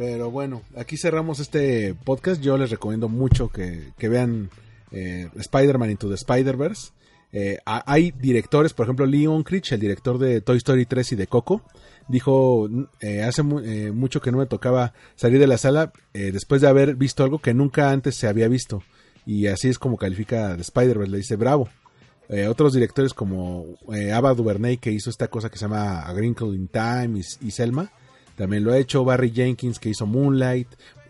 Pero 0.00 0.30
bueno, 0.30 0.62
aquí 0.76 0.96
cerramos 0.96 1.40
este 1.40 1.92
podcast. 1.92 2.40
Yo 2.40 2.56
les 2.56 2.70
recomiendo 2.70 3.10
mucho 3.10 3.50
que, 3.50 3.92
vean 3.98 4.48
eh, 4.92 5.28
Spider-Man 5.36 5.90
Into 5.90 6.08
the 6.08 6.14
Spider-Verse. 6.14 6.92
Eh, 7.34 7.58
hay 7.66 8.10
directores, 8.12 8.72
por 8.72 8.86
ejemplo, 8.86 9.04
Leon 9.04 9.42
Critch, 9.42 9.72
el 9.72 9.80
director 9.80 10.16
de 10.16 10.40
Toy 10.40 10.56
Story 10.56 10.86
3 10.86 11.12
y 11.12 11.16
de 11.16 11.26
Coco, 11.26 11.60
dijo, 12.08 12.66
eh, 13.00 13.24
hace 13.24 13.42
eh, 13.42 13.92
mucho 13.92 14.22
que 14.22 14.32
no 14.32 14.38
me 14.38 14.46
tocaba 14.46 14.94
salir 15.16 15.38
de 15.38 15.46
la 15.46 15.58
sala 15.58 15.92
eh, 16.14 16.30
después 16.32 16.62
de 16.62 16.68
haber 16.68 16.94
visto 16.96 17.22
algo 17.22 17.38
que 17.38 17.52
nunca 17.52 17.90
antes 17.90 18.14
se 18.16 18.26
había 18.26 18.48
visto. 18.48 18.82
Y 19.26 19.48
así 19.48 19.68
es 19.68 19.78
como 19.78 19.98
califica 19.98 20.56
de 20.56 20.62
Spider-Verse, 20.62 21.10
le 21.10 21.18
dice 21.18 21.36
bravo. 21.36 21.68
Eh, 22.30 22.46
otros 22.46 22.72
directores 22.72 23.12
como 23.12 23.66
Ava 24.14 24.32
DuVernay, 24.32 24.78
que 24.78 24.92
hizo 24.92 25.10
esta 25.10 25.28
cosa 25.28 25.50
que 25.50 25.58
se 25.58 25.66
llama 25.66 26.00
A 26.00 26.14
Wrinkle 26.14 26.56
in 26.56 26.68
Time 26.68 27.20
y 27.42 27.50
Selma, 27.50 27.92
también 28.40 28.64
lo 28.64 28.72
ha 28.72 28.78
hecho 28.78 29.04
Barry 29.04 29.32
Jenkins 29.32 29.78
que 29.78 29.90
hizo 29.90 30.06
Moonlight, 30.06 30.66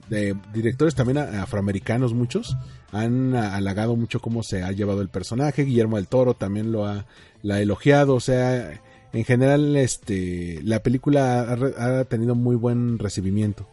de 0.09 0.37
directores 0.53 0.97
también 0.97 1.18
afroamericanos 1.18 2.12
muchos 2.12 2.57
han 2.91 3.37
halagado 3.37 3.95
mucho 3.95 4.18
cómo 4.18 4.43
se 4.43 4.64
ha 4.64 4.72
llevado 4.72 5.01
el 5.01 5.11
personaje, 5.11 5.62
Guillermo 5.62 5.95
del 5.95 6.09
Toro 6.09 6.35
también 6.35 6.72
lo 6.72 6.87
ha, 6.87 7.07
elogiado, 7.45 8.16
o 8.16 8.20
sea, 8.20 8.83
en 9.12 9.24
general 9.24 9.76
este 9.76 10.61
la 10.64 10.83
película 10.83 11.57
ha, 11.78 12.01
ha 12.01 12.05
tenido 12.07 12.35
muy 12.35 12.57
buen 12.57 12.99
recibimiento. 12.99 13.68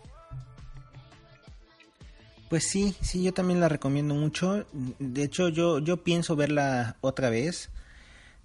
Pues 2.47 2.69
sí, 2.69 2.93
sí, 3.01 3.23
yo 3.23 3.33
también 3.33 3.59
la 3.59 3.69
recomiendo 3.69 4.13
mucho. 4.13 4.67
De 4.99 5.23
hecho, 5.23 5.49
yo, 5.49 5.79
yo 5.79 6.03
pienso 6.03 6.35
verla 6.35 6.95
otra 7.01 7.31
vez. 7.31 7.71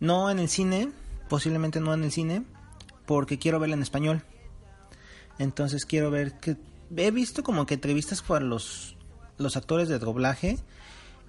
No 0.00 0.30
en 0.30 0.38
el 0.38 0.48
cine, 0.48 0.90
posiblemente 1.28 1.80
no 1.80 1.92
en 1.92 2.02
el 2.02 2.10
cine, 2.10 2.44
porque 3.04 3.38
quiero 3.38 3.60
verla 3.60 3.76
en 3.76 3.82
español. 3.82 4.24
Entonces 5.42 5.84
quiero 5.84 6.10
ver 6.10 6.38
que 6.38 6.56
he 6.96 7.10
visto 7.10 7.42
como 7.42 7.66
que 7.66 7.74
entrevistas 7.74 8.22
para 8.22 8.44
los 8.44 8.96
los 9.38 9.56
actores 9.56 9.88
de 9.88 9.98
doblaje 9.98 10.58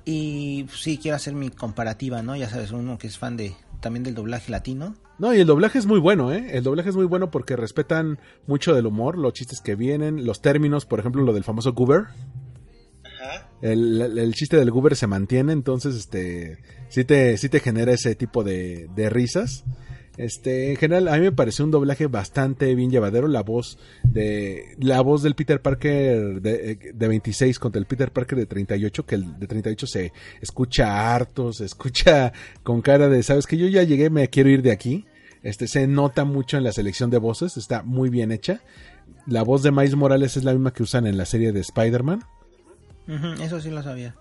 y 0.05 0.64
pues, 0.66 0.82
sí 0.82 0.97
quiero 0.97 1.16
hacer 1.16 1.34
mi 1.34 1.49
comparativa, 1.49 2.22
¿no? 2.22 2.36
Ya 2.36 2.49
sabes, 2.49 2.72
uno 2.72 2.97
que 2.97 3.07
es 3.07 3.18
fan 3.18 3.38
de 3.38 3.55
también 3.82 4.03
del 4.03 4.16
doblaje 4.16 4.51
latino. 4.51 4.95
No, 5.20 5.34
y 5.34 5.39
el 5.39 5.47
doblaje 5.47 5.78
es 5.78 5.86
muy 5.86 5.99
bueno, 5.99 6.34
¿eh? 6.34 6.51
El 6.51 6.64
doblaje 6.64 6.89
es 6.89 6.95
muy 6.95 7.05
bueno 7.05 7.32
porque 7.32 7.55
respetan 7.55 8.20
mucho 8.47 8.74
del 8.74 8.86
humor, 8.86 9.18
los 9.18 9.34
chistes 9.34 9.61
que 9.61 9.76
vienen, 9.76 10.26
los 10.26 10.41
términos, 10.41 10.86
por 10.86 10.99
ejemplo, 10.99 11.24
lo 11.24 11.34
del 11.34 11.43
famoso 11.43 11.74
goober. 11.74 12.05
Ajá. 13.03 13.49
El, 13.61 14.01
el, 14.01 14.18
el, 14.18 14.34
chiste 14.34 14.57
del 14.57 14.72
goober 14.72 14.95
se 14.95 15.07
mantiene, 15.07 15.53
entonces, 15.53 15.95
este, 15.95 16.57
sí 16.89 17.05
te, 17.05 17.38
sí 17.38 17.47
te 17.47 17.59
genera 17.59 17.93
ese 17.93 18.16
tipo 18.16 18.43
de, 18.43 18.89
de 18.95 19.09
risas. 19.09 19.64
Este, 20.18 20.70
en 20.72 20.78
general, 20.78 21.07
a 21.07 21.14
mí 21.18 21.22
me 21.22 21.32
pareció 21.32 21.66
un 21.66 21.72
doblaje 21.72 22.05
bastante 22.07 22.76
bien 22.76 22.91
llevadero. 22.91 23.28
La 23.28 23.41
voz 23.41 23.80
de, 24.03 24.76
la 24.80 25.01
voz 25.01 25.24
del 25.24 25.34
Peter 25.34 25.61
Parker 25.61 26.41
de, 26.41 26.93
de 26.93 27.07
26 27.07 27.57
contra 27.57 27.80
el 27.80 27.86
Peter 27.86 28.11
Parker 28.11 28.38
de 28.38 28.45
38, 28.45 29.05
que 29.05 29.16
el 29.16 29.39
de 29.39 29.47
38 29.47 29.88
se 29.88 30.14
escucha 30.39 31.14
harto, 31.14 31.51
se 31.51 31.66
escucha 31.66 32.32
con 32.61 32.82
cara 32.82 33.09
de, 33.09 33.24
sabes 33.24 33.47
que 33.47 33.57
yo 33.57 33.68
ya 33.68 33.84
llegué, 33.84 34.09
me 34.09 34.30
quiero 34.30 34.49
ir 34.49 34.61
de 34.61 34.72
aquí. 34.72 35.05
Este, 35.41 35.68
se 35.68 35.88
nota 35.88 36.24
mucho 36.24 36.57
en 36.57 36.64
la 36.64 36.72
selección 36.72 37.09
de 37.09 37.18
voces, 37.18 37.57
está 37.57 37.84
muy 37.84 38.09
bien 38.09 38.32
hecha. 38.32 38.61
La 39.26 39.43
voz 39.43 39.64
de 39.64 39.72
Miles 39.72 39.95
Morales 39.95 40.38
es 40.38 40.43
la 40.43 40.53
misma 40.53 40.72
que 40.72 40.84
usan 40.84 41.07
en 41.07 41.18
la 41.18 41.26
serie 41.26 41.51
de 41.51 41.59
Spider-Man. 41.59 42.24
Eso 43.41 43.59
sí 43.59 43.70
lo 43.70 43.84
sabía. 43.84 44.16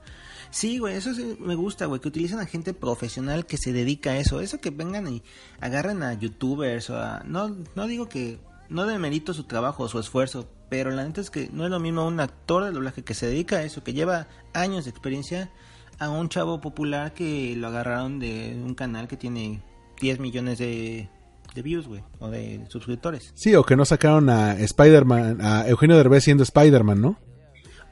Sí, 0.52 0.78
güey, 0.78 0.96
eso 0.96 1.14
sí 1.14 1.36
me 1.40 1.54
gusta, 1.54 1.86
güey, 1.86 2.00
que 2.00 2.08
utilicen 2.08 2.38
a 2.38 2.44
gente 2.44 2.74
profesional 2.74 3.46
que 3.46 3.56
se 3.56 3.72
dedica 3.72 4.10
a 4.10 4.18
eso. 4.18 4.40
Eso 4.40 4.60
que 4.60 4.68
vengan 4.70 5.08
y 5.08 5.22
agarren 5.60 6.02
a 6.02 6.12
youtubers 6.12 6.90
o 6.90 6.98
a... 6.98 7.22
No, 7.26 7.56
no 7.74 7.86
digo 7.86 8.08
que... 8.08 8.38
No 8.68 8.86
demerito 8.86 9.34
su 9.34 9.44
trabajo 9.44 9.82
o 9.82 9.88
su 9.88 9.98
esfuerzo, 9.98 10.48
pero 10.70 10.90
la 10.90 11.04
neta 11.04 11.20
es 11.20 11.30
que 11.30 11.50
no 11.52 11.64
es 11.64 11.70
lo 11.70 11.80
mismo 11.80 12.06
un 12.06 12.20
actor 12.20 12.64
de 12.64 12.70
doblaje 12.70 13.02
que 13.02 13.12
se 13.12 13.26
dedica 13.26 13.56
a 13.56 13.62
eso, 13.64 13.82
que 13.82 13.92
lleva 13.92 14.28
años 14.54 14.84
de 14.84 14.90
experiencia, 14.90 15.50
a 15.98 16.08
un 16.08 16.28
chavo 16.28 16.60
popular 16.60 17.12
que 17.12 17.54
lo 17.56 17.68
agarraron 17.68 18.18
de 18.18 18.58
un 18.62 18.74
canal 18.74 19.08
que 19.08 19.16
tiene 19.16 19.62
10 20.00 20.20
millones 20.20 20.58
de, 20.58 21.08
de 21.54 21.62
views, 21.62 21.86
güey, 21.86 22.02
o 22.18 22.28
de 22.28 22.64
suscriptores. 22.68 23.32
Sí, 23.34 23.54
o 23.54 23.64
que 23.64 23.76
no 23.76 23.84
sacaron 23.84 24.30
a 24.30 24.54
Spider-Man, 24.58 25.40
a 25.42 25.68
Eugenio 25.68 25.96
Derbez 25.96 26.24
siendo 26.24 26.42
Spider-Man, 26.42 27.00
¿no? 27.00 27.18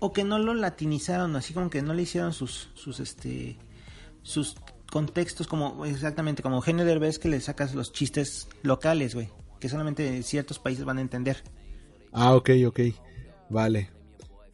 O 0.00 0.12
que 0.12 0.24
no 0.24 0.38
lo 0.38 0.54
latinizaron, 0.54 1.36
así 1.36 1.54
como 1.54 1.70
que 1.70 1.82
no 1.82 1.94
le 1.94 2.02
hicieron 2.02 2.32
sus 2.32 2.70
sus 2.74 3.00
este 3.00 3.56
sus 4.22 4.56
contextos 4.90 5.46
como 5.46 5.86
exactamente 5.86 6.42
como 6.42 6.56
Eugenio 6.56 6.84
Derbez 6.84 7.18
que 7.18 7.28
le 7.28 7.40
sacas 7.40 7.74
los 7.74 7.92
chistes 7.92 8.48
locales, 8.62 9.14
güey, 9.14 9.28
que 9.60 9.68
solamente 9.68 10.22
ciertos 10.22 10.58
países 10.58 10.84
van 10.84 10.98
a 10.98 11.02
entender. 11.02 11.42
Ah, 12.12 12.34
ok, 12.34 12.50
ok. 12.66 12.80
Vale. 13.48 13.90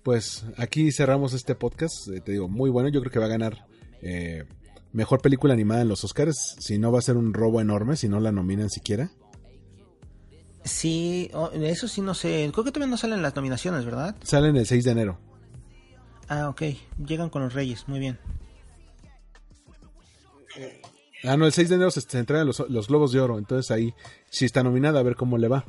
Pues 0.02 0.44
aquí 0.56 0.92
cerramos 0.92 1.32
este 1.32 1.54
podcast. 1.54 2.08
Eh, 2.08 2.20
te 2.20 2.32
digo, 2.32 2.48
muy 2.48 2.70
bueno. 2.70 2.88
Yo 2.88 3.00
creo 3.00 3.12
que 3.12 3.18
va 3.18 3.26
a 3.26 3.28
ganar 3.28 3.66
eh, 4.02 4.44
mejor 4.92 5.20
película 5.20 5.54
animada 5.54 5.82
en 5.82 5.88
los 5.88 6.04
Oscars. 6.04 6.56
Si 6.58 6.78
no, 6.78 6.92
va 6.92 6.98
a 6.98 7.02
ser 7.02 7.16
un 7.16 7.34
robo 7.34 7.60
enorme 7.60 7.96
si 7.96 8.08
no 8.08 8.20
la 8.20 8.32
nominan 8.32 8.70
siquiera. 8.70 9.10
Sí, 10.64 11.30
eso 11.54 11.86
sí 11.88 12.00
no 12.00 12.14
sé. 12.14 12.48
Creo 12.52 12.64
que 12.64 12.72
todavía 12.72 12.90
no 12.90 12.96
salen 12.96 13.22
las 13.22 13.36
nominaciones, 13.36 13.84
¿verdad? 13.84 14.16
Salen 14.22 14.56
el 14.56 14.66
6 14.66 14.84
de 14.84 14.90
enero. 14.90 15.18
Ah, 16.28 16.48
ok. 16.48 16.62
Llegan 17.06 17.30
con 17.30 17.42
los 17.42 17.54
Reyes, 17.54 17.86
muy 17.88 17.98
bien. 17.98 18.18
Ah, 21.24 21.36
no, 21.36 21.46
el 21.46 21.52
6 21.52 21.68
de 21.68 21.74
enero 21.76 21.90
se, 21.90 22.00
se 22.00 22.18
entregan 22.18 22.46
los, 22.46 22.60
los 22.68 22.88
Globos 22.88 23.12
de 23.12 23.20
Oro. 23.20 23.38
Entonces 23.38 23.70
ahí 23.70 23.94
sí 24.30 24.44
está 24.44 24.62
nominada, 24.62 25.00
a 25.00 25.02
ver 25.02 25.16
cómo 25.16 25.38
le 25.38 25.48
va. 25.48 25.64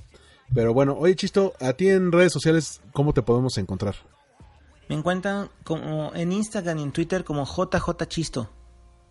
Pero 0.53 0.73
bueno, 0.73 0.95
oye 0.97 1.15
Chisto, 1.15 1.53
a 1.59 1.73
ti 1.73 1.89
en 1.89 2.11
redes 2.11 2.31
sociales, 2.31 2.81
¿cómo 2.93 3.13
te 3.13 3.21
podemos 3.21 3.57
encontrar? 3.57 3.95
Me 4.87 4.95
encuentran 4.95 5.49
como 5.63 6.13
en 6.15 6.31
Instagram 6.31 6.79
y 6.79 6.83
en 6.83 6.91
Twitter 6.91 7.23
como 7.23 7.45
JJ 7.45 8.07
Chisto. 8.07 8.49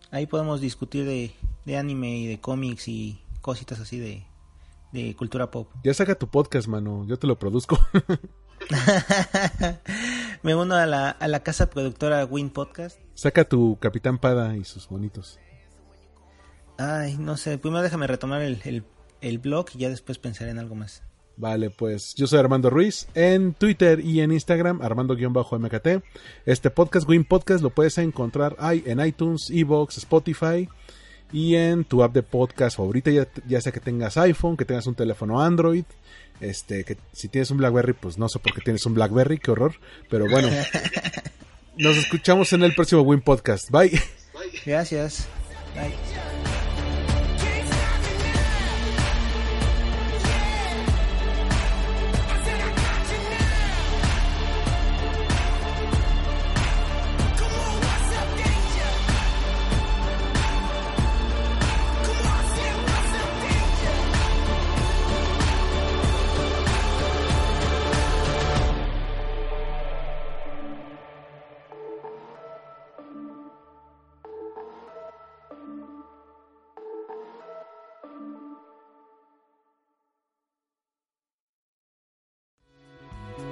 Ahí 0.09 0.25
podemos 0.25 0.61
discutir 0.61 1.05
de, 1.05 1.31
de 1.65 1.77
anime 1.77 2.17
y 2.17 2.27
de 2.27 2.39
cómics 2.39 2.87
y 2.87 3.21
cositas 3.41 3.79
así 3.79 3.99
de, 3.99 4.25
de 4.93 5.15
cultura 5.15 5.51
pop. 5.51 5.69
Ya 5.83 5.93
saca 5.93 6.15
tu 6.15 6.27
podcast, 6.27 6.67
mano. 6.67 7.05
Yo 7.05 7.19
te 7.19 7.27
lo 7.27 7.37
produzco. 7.37 7.77
Me 10.47 10.55
uno 10.55 10.75
a 10.75 10.85
la, 10.85 11.09
a 11.09 11.27
la 11.27 11.41
casa 11.41 11.69
productora 11.69 12.23
Win 12.23 12.49
Podcast. 12.49 13.01
saca 13.15 13.43
tu 13.43 13.77
Capitán 13.81 14.17
Pada 14.17 14.55
y 14.55 14.63
sus 14.63 14.87
bonitos. 14.87 15.41
Ay, 16.77 17.17
no 17.17 17.35
sé. 17.35 17.57
Primero 17.57 17.83
déjame 17.83 18.07
retomar 18.07 18.41
el, 18.41 18.61
el, 18.63 18.85
el 19.19 19.39
blog 19.39 19.65
y 19.75 19.79
ya 19.79 19.89
después 19.89 20.19
pensaré 20.19 20.51
en 20.51 20.59
algo 20.59 20.73
más. 20.73 21.03
Vale, 21.35 21.69
pues 21.69 22.15
yo 22.15 22.27
soy 22.27 22.39
Armando 22.39 22.69
Ruiz 22.69 23.09
en 23.13 23.55
Twitter 23.55 23.99
y 23.99 24.21
en 24.21 24.31
Instagram, 24.31 24.81
Armando-MKT. 24.81 26.01
Este 26.45 26.69
podcast, 26.69 27.09
Win 27.09 27.25
Podcast, 27.25 27.61
lo 27.61 27.71
puedes 27.71 27.97
encontrar 27.97 28.55
ahí 28.57 28.81
en 28.85 29.05
iTunes, 29.05 29.49
Evox, 29.49 29.97
Spotify 29.97 30.69
y 31.33 31.55
en 31.55 31.83
tu 31.83 32.03
app 32.03 32.13
de 32.13 32.23
podcast 32.23 32.77
favorita, 32.77 33.11
ya, 33.11 33.27
ya 33.47 33.59
sea 33.59 33.73
que 33.73 33.81
tengas 33.81 34.15
iPhone, 34.17 34.55
que 34.55 34.63
tengas 34.63 34.87
un 34.87 34.95
teléfono 34.95 35.41
Android, 35.41 35.83
este, 36.41 36.83
que 36.83 36.97
si 37.13 37.27
tienes 37.27 37.51
un 37.51 37.57
BlackBerry, 37.57 37.93
pues 37.93 38.17
no 38.17 38.29
sé 38.29 38.39
por 38.39 38.53
qué 38.53 38.61
tienes 38.61 38.85
un 38.85 38.93
BlackBerry, 38.93 39.39
qué 39.39 39.51
horror, 39.51 39.75
pero 40.09 40.25
bueno. 40.29 40.49
Nos 41.77 41.95
escuchamos 41.95 42.53
en 42.53 42.63
el 42.63 42.73
próximo 42.73 43.01
Win 43.01 43.21
Podcast. 43.21 43.69
Bye. 43.69 44.01
Gracias. 44.65 45.27
Bye. 45.75 46.66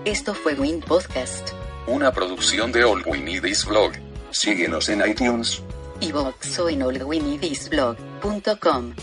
Esto 0.06 0.34
fue 0.34 0.53
Win 0.53 0.80
Podcast, 0.82 1.49
Una 1.88 2.12
producción 2.12 2.72
de 2.72 2.84
All 2.84 3.03
We 3.06 3.20
Need 3.20 3.45
Is 3.45 3.66
Blog. 3.66 3.93
Síguenos 4.32 4.89
en 4.89 5.08
iTunes. 5.08 5.62
iVoox 5.99 6.60
o 6.60 6.70
en 6.70 6.82
allwinidisblog.com. 6.84 8.93